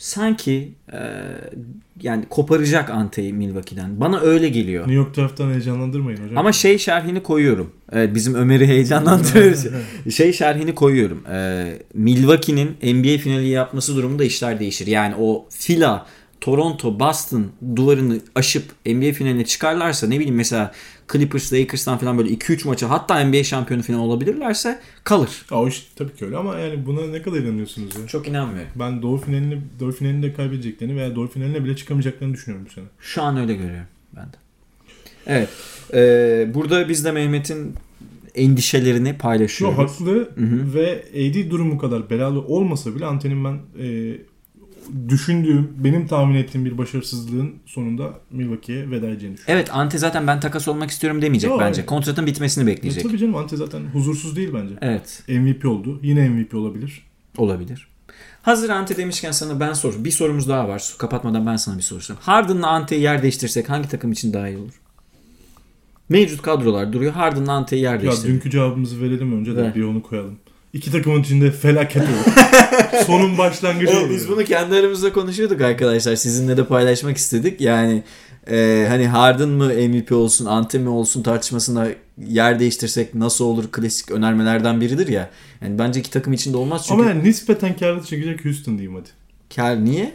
[0.00, 0.98] sanki e,
[2.02, 4.00] yani koparacak Ante'yi Milwaukee'den.
[4.00, 4.82] Bana öyle geliyor.
[4.82, 6.38] New York taraftan heyecanlandırmayın hocam.
[6.38, 7.72] Ama şey şerhini koyuyorum.
[7.92, 9.66] Evet, bizim Ömer'i heyecanlandırıyoruz.
[10.14, 11.24] şey şerhini koyuyorum.
[11.32, 14.86] Ee, Milwaukee'nin NBA finali yapması durumunda işler değişir.
[14.86, 16.06] Yani o fila
[16.40, 17.46] Toronto, Boston
[17.76, 20.72] duvarını aşıp NBA finaline çıkarlarsa ne bileyim mesela
[21.12, 25.46] Clippers, Lakers'tan falan böyle 2-3 maça hatta NBA şampiyonu falan olabilirlerse kalır.
[25.50, 28.06] Aa, o iş tabii ki öyle ama yani buna ne kadar inanıyorsunuz ya?
[28.06, 28.70] Çok inanmıyorum.
[28.76, 32.84] Ben doğu finalini, doğu finalini de kaybedeceklerini veya doğu finaline bile çıkamayacaklarını düşünüyorum bu sene.
[33.00, 33.86] Şu an öyle görüyorum
[34.16, 34.36] ben de.
[35.26, 35.48] Evet.
[35.94, 37.74] Ee, burada biz de Mehmet'in
[38.34, 39.78] endişelerini Yo paylaşıyoruz.
[39.78, 40.30] haklı
[40.74, 44.16] ve AD durumu kadar belalı olmasa bile Ante'nin ben e,
[45.08, 49.44] düşündüğüm, benim tahmin ettiğim bir başarısızlığın sonunda Milwaukee'ye veda edeceğini düşünüyorum.
[49.62, 51.80] Evet Ante zaten ben takas olmak istiyorum demeyecek Yo, bence.
[51.80, 51.88] evet.
[51.90, 53.02] Kontratın bitmesini E, bekleyecek.
[53.02, 54.74] tabii canım Ante zaten huzursuz değil bence.
[54.80, 56.00] Evet MVP oldu.
[56.02, 57.02] Yine MVP olabilir.
[57.36, 57.86] olabilir.
[58.42, 60.04] Hazır Ante demişken sana ben sor.
[60.04, 60.94] Bir sorumuz daha var.
[60.98, 62.22] Kapatmadan ben sana bir soru sorayım.
[62.24, 64.80] Harden'la Ante'yi yer değiştirsek hangi takım için daha iyi olur?
[66.08, 67.12] Mevcut kadrolar duruyor.
[67.12, 68.34] Harden'la Ante'yi yer Ya değiştirelim.
[68.34, 69.74] dünkü cevabımızı verelim önce de Ver.
[69.74, 70.38] bir onu koyalım.
[70.72, 72.34] İki takımın içinde felaket olur.
[73.06, 74.10] Sonun başlangıcı Evet, olur.
[74.10, 76.16] biz bunu kendi aramızda konuşuyorduk arkadaşlar.
[76.16, 77.60] Sizinle de paylaşmak istedik.
[77.60, 78.02] Yani
[78.50, 81.88] e, hani Harden mı MVP olsun, Ante mi olsun tartışmasında
[82.28, 85.30] yer değiştirsek nasıl olur klasik önermelerden biridir ya.
[85.62, 87.02] Yani bence iki takım içinde olmaz çünkü.
[87.02, 89.08] Ama yani nispeten karlı çekecek Houston diyeyim hadi.
[89.56, 90.14] Kar niye?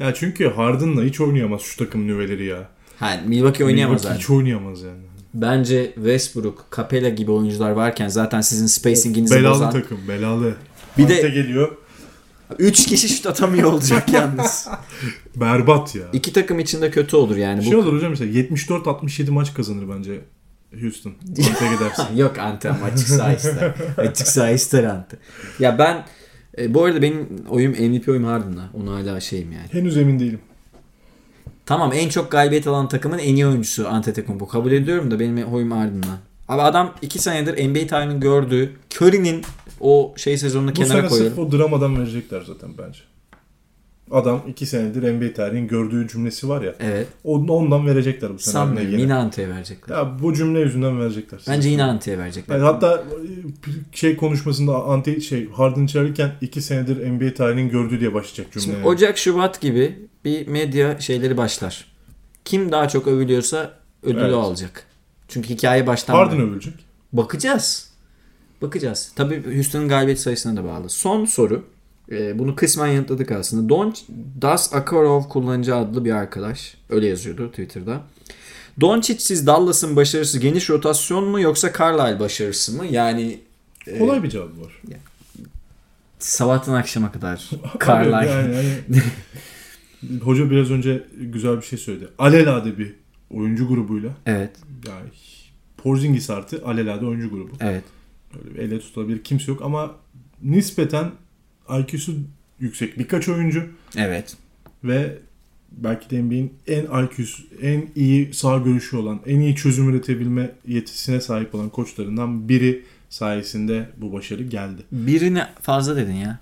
[0.00, 2.68] Ya çünkü Harden'la hiç oynayamaz şu takım nüveleri ya.
[2.98, 4.18] Ha, Milwaukee oynayamaz Milwaukee zaten.
[4.18, 5.03] Hiç oynayamaz yani.
[5.34, 10.54] Bence Westbrook, Capella gibi oyuncular varken zaten sizin spacing'inizi Belalı bozan takım, belalı.
[10.98, 11.76] Bir de- Ante geliyor.
[12.58, 14.68] 3 kişi şut atamıyor olacak yalnız.
[15.36, 16.02] Berbat ya.
[16.12, 17.64] İki takım içinde kötü olur yani.
[17.64, 17.76] Şey Bu...
[17.76, 20.20] olur hocam mesela 74-67 maç kazanır bence
[20.80, 21.12] Houston.
[21.28, 22.04] Ante gidersin.
[22.16, 23.74] Yok Ante ama açık saha ister.
[23.96, 25.16] açık saha ister Ante.
[25.58, 26.04] Ya ben
[26.58, 28.70] e, bu arada benim oyum MVP oyum Harden'la.
[28.74, 29.66] Onu hala şeyim yani.
[29.72, 30.40] Henüz emin değilim.
[31.66, 34.48] Tamam en çok galibiyet alan takımın en iyi oyuncusu Antetokounmpo.
[34.48, 36.18] Kabul ediyorum da benim oyum Harden'la.
[36.48, 39.44] Abi adam 2 senedir NBA tarihinin gördüğü Curry'nin
[39.80, 41.36] o şey sezonunu Bu kenara sene koyuyorum.
[41.36, 42.98] sırf o dramadan verecekler zaten bence.
[44.14, 46.74] Adam 2 senedir NBA tarihinin gördüğü cümlesi var ya.
[46.80, 47.06] Evet.
[47.24, 48.52] on- Ondan verecekler bu sene.
[48.52, 48.98] Sanmıyorum.
[48.98, 49.14] yine.
[49.14, 49.96] Ante'ye verecekler.
[49.96, 51.40] Ya bu cümle yüzünden verecekler.
[51.48, 52.54] Bence yine Ante'ye verecekler.
[52.56, 53.02] Yani hatta e,
[53.96, 58.64] şey konuşmasında anti şey Harden çağırırken 2 senedir NBA tarihinin gördüğü diye başlayacak cümle.
[58.64, 58.86] Şimdi yani.
[58.86, 61.84] Ocak Şubat gibi bir medya şeyleri başlar.
[62.44, 63.72] Kim daha çok övülüyorsa
[64.02, 64.34] ödülü Evet.
[64.34, 64.86] alacak.
[65.28, 66.74] Çünkü hikaye baştan Harden övülecek.
[67.12, 67.90] bakacağız.
[68.62, 69.12] Bakacağız.
[69.16, 70.88] Tabii Houston'ın galibiyet sayısına da bağlı.
[70.90, 71.64] Son soru.
[72.12, 73.68] Ee, bunu kısmen yanıtladık aslında.
[73.68, 73.94] Don
[74.42, 76.74] Das Akarov kullanıcı adlı bir arkadaş.
[76.90, 78.02] Öyle yazıyordu Twitter'da.
[78.80, 82.86] Doncic'siz Dallas'ın başarısı geniş rotasyon mu yoksa Carlisle başarısı mı?
[82.86, 83.38] Yani
[83.86, 84.82] e, Kolay bir cevabı var.
[86.18, 87.50] sabahtan akşama kadar
[87.86, 88.30] Carlisle.
[88.30, 88.54] Yani,
[88.88, 92.08] hani- Hoca biraz önce güzel bir şey söyledi.
[92.18, 92.94] Alelade bir
[93.30, 94.50] oyuncu grubuyla Evet.
[94.88, 95.08] yani
[95.76, 97.50] Porzingis artı alelade oyuncu grubu.
[97.60, 97.84] Evet.
[98.34, 99.94] Böyle bir elle tutulabilir kimse yok ama
[100.42, 101.10] nispeten
[101.68, 102.14] IQ'su
[102.60, 103.66] yüksek birkaç oyuncu
[103.96, 104.36] Evet.
[104.84, 105.18] ve
[105.72, 111.20] belki de NBA'in en IQ'su, en iyi sağ görüşü olan, en iyi çözüm üretebilme yetisine
[111.20, 114.82] sahip olan koçlarından biri sayesinde bu başarı geldi.
[114.92, 116.38] Birine fazla dedin ya.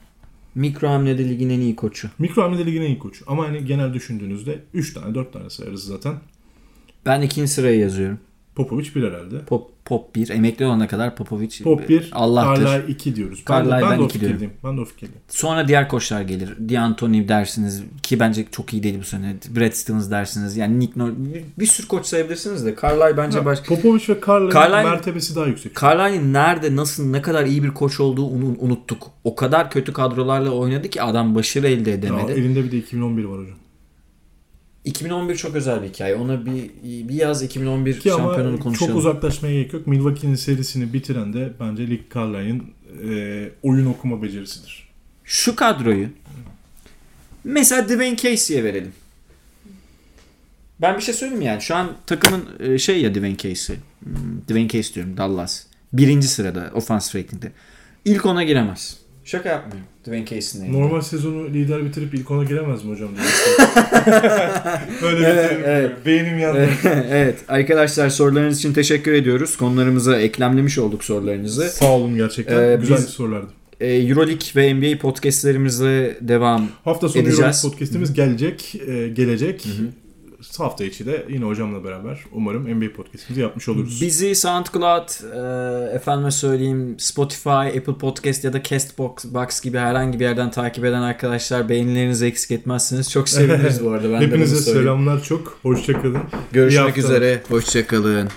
[0.55, 2.11] Mikro hamlede ligin en iyi koçu.
[2.19, 3.24] Mikro hamlede ligin en iyi koçu.
[3.28, 6.15] Ama hani genel düşündüğünüzde 3 tane 4 tane sayarız zaten.
[7.07, 8.19] Ben ikinci sıraya yazıyorum.
[8.55, 9.39] Popovic bir herhalde.
[9.47, 10.29] Pop, Pop 1.
[10.29, 12.66] Emekli olana kadar Popovic Pop 1, Allah'tır.
[12.66, 13.45] Carlisle 2 diyoruz.
[13.51, 14.37] Ben, de, ben de ben o iki diyorum.
[14.39, 14.53] fikirdeyim.
[14.65, 15.20] Ben de o fikirdeyim.
[15.29, 16.49] Sonra diğer koçlar gelir.
[16.69, 19.37] D'Antoni dersiniz ki bence çok iyi değil bu sene.
[19.57, 20.57] Brad Stevens dersiniz.
[20.57, 23.62] Yani Nick Nurse bir, bir sürü koç sayabilirsiniz de Carlisle bence Ha, baş...
[23.62, 25.81] Popovic ve Carlisle'ın Carlisle- mertebesi daha yüksek.
[25.83, 29.11] Carlisle'in nerede nasıl ne kadar iyi bir koç olduğu unuttuk.
[29.24, 32.33] O kadar kötü kadrolarla oynadı ki adam başarı elde Ya, edemedi.
[32.33, 33.57] elinde bir de 2011 var hocam.
[34.84, 36.14] 2011 çok özel bir hikaye.
[36.14, 38.92] Ona bir bir yaz 2011 Ki ama şampiyonunu konuşalım.
[38.92, 39.86] çok uzaklaşmaya gerek yok.
[39.86, 42.62] Milwaukee'nin serisini bitiren de bence Lee Carlisle'ın
[43.10, 44.88] e, oyun okuma becerisidir.
[45.24, 46.09] Şu kadroyu
[47.44, 48.92] mesela Dwayne Casey'e verelim.
[50.80, 51.62] Ben bir şey söyleyeyim mi yani.
[51.62, 53.76] Şu an takımın e, şey ya Dwayne Casey.
[54.04, 55.64] Hmm, Dwayne Casey diyorum Dallas.
[55.92, 57.52] Birinci sırada offense rating'de.
[58.04, 59.02] İlk ona giremez.
[59.24, 59.86] Şaka yapmıyorum.
[60.05, 60.73] Dwayne Casey'nin.
[60.73, 63.09] Normal sezonu lider bitirip ilk ona giremez mi hocam?
[65.03, 65.90] Böyle Evet, bir evet.
[66.07, 66.69] beynim yandı.
[67.11, 69.57] evet arkadaşlar sorularınız için teşekkür ediyoruz.
[69.57, 71.69] Konularımıza eklemlemiş olduk sorularınızı.
[71.69, 72.62] Sağ olun gerçekten.
[72.70, 73.49] Ee, Güzel biz- sorulardı.
[73.81, 77.39] Ee, Euroleague ve NBA podcastlerimizle devam Hafta sonu edeceğiz.
[77.40, 78.74] Euroleague podcastimiz gelecek.
[78.89, 79.66] e, gelecek.
[80.59, 84.03] Hafta içi de yine hocamla beraber umarım NBA podcastimizi yapmış oluruz.
[84.03, 85.09] Bizi SoundCloud,
[85.91, 90.85] e, efendime söyleyeyim Spotify, Apple Podcast ya da Castbox Box gibi herhangi bir yerden takip
[90.85, 93.11] eden arkadaşlar beğenilerinizi eksik etmezsiniz.
[93.11, 94.12] Çok seviniriz bu arada.
[94.12, 94.87] Ben de Hepinize söyleyeyim.
[94.87, 95.59] selamlar çok.
[95.62, 96.23] Hoşçakalın.
[96.53, 97.43] Görüşmek üzere.
[97.49, 98.29] Hoşçakalın.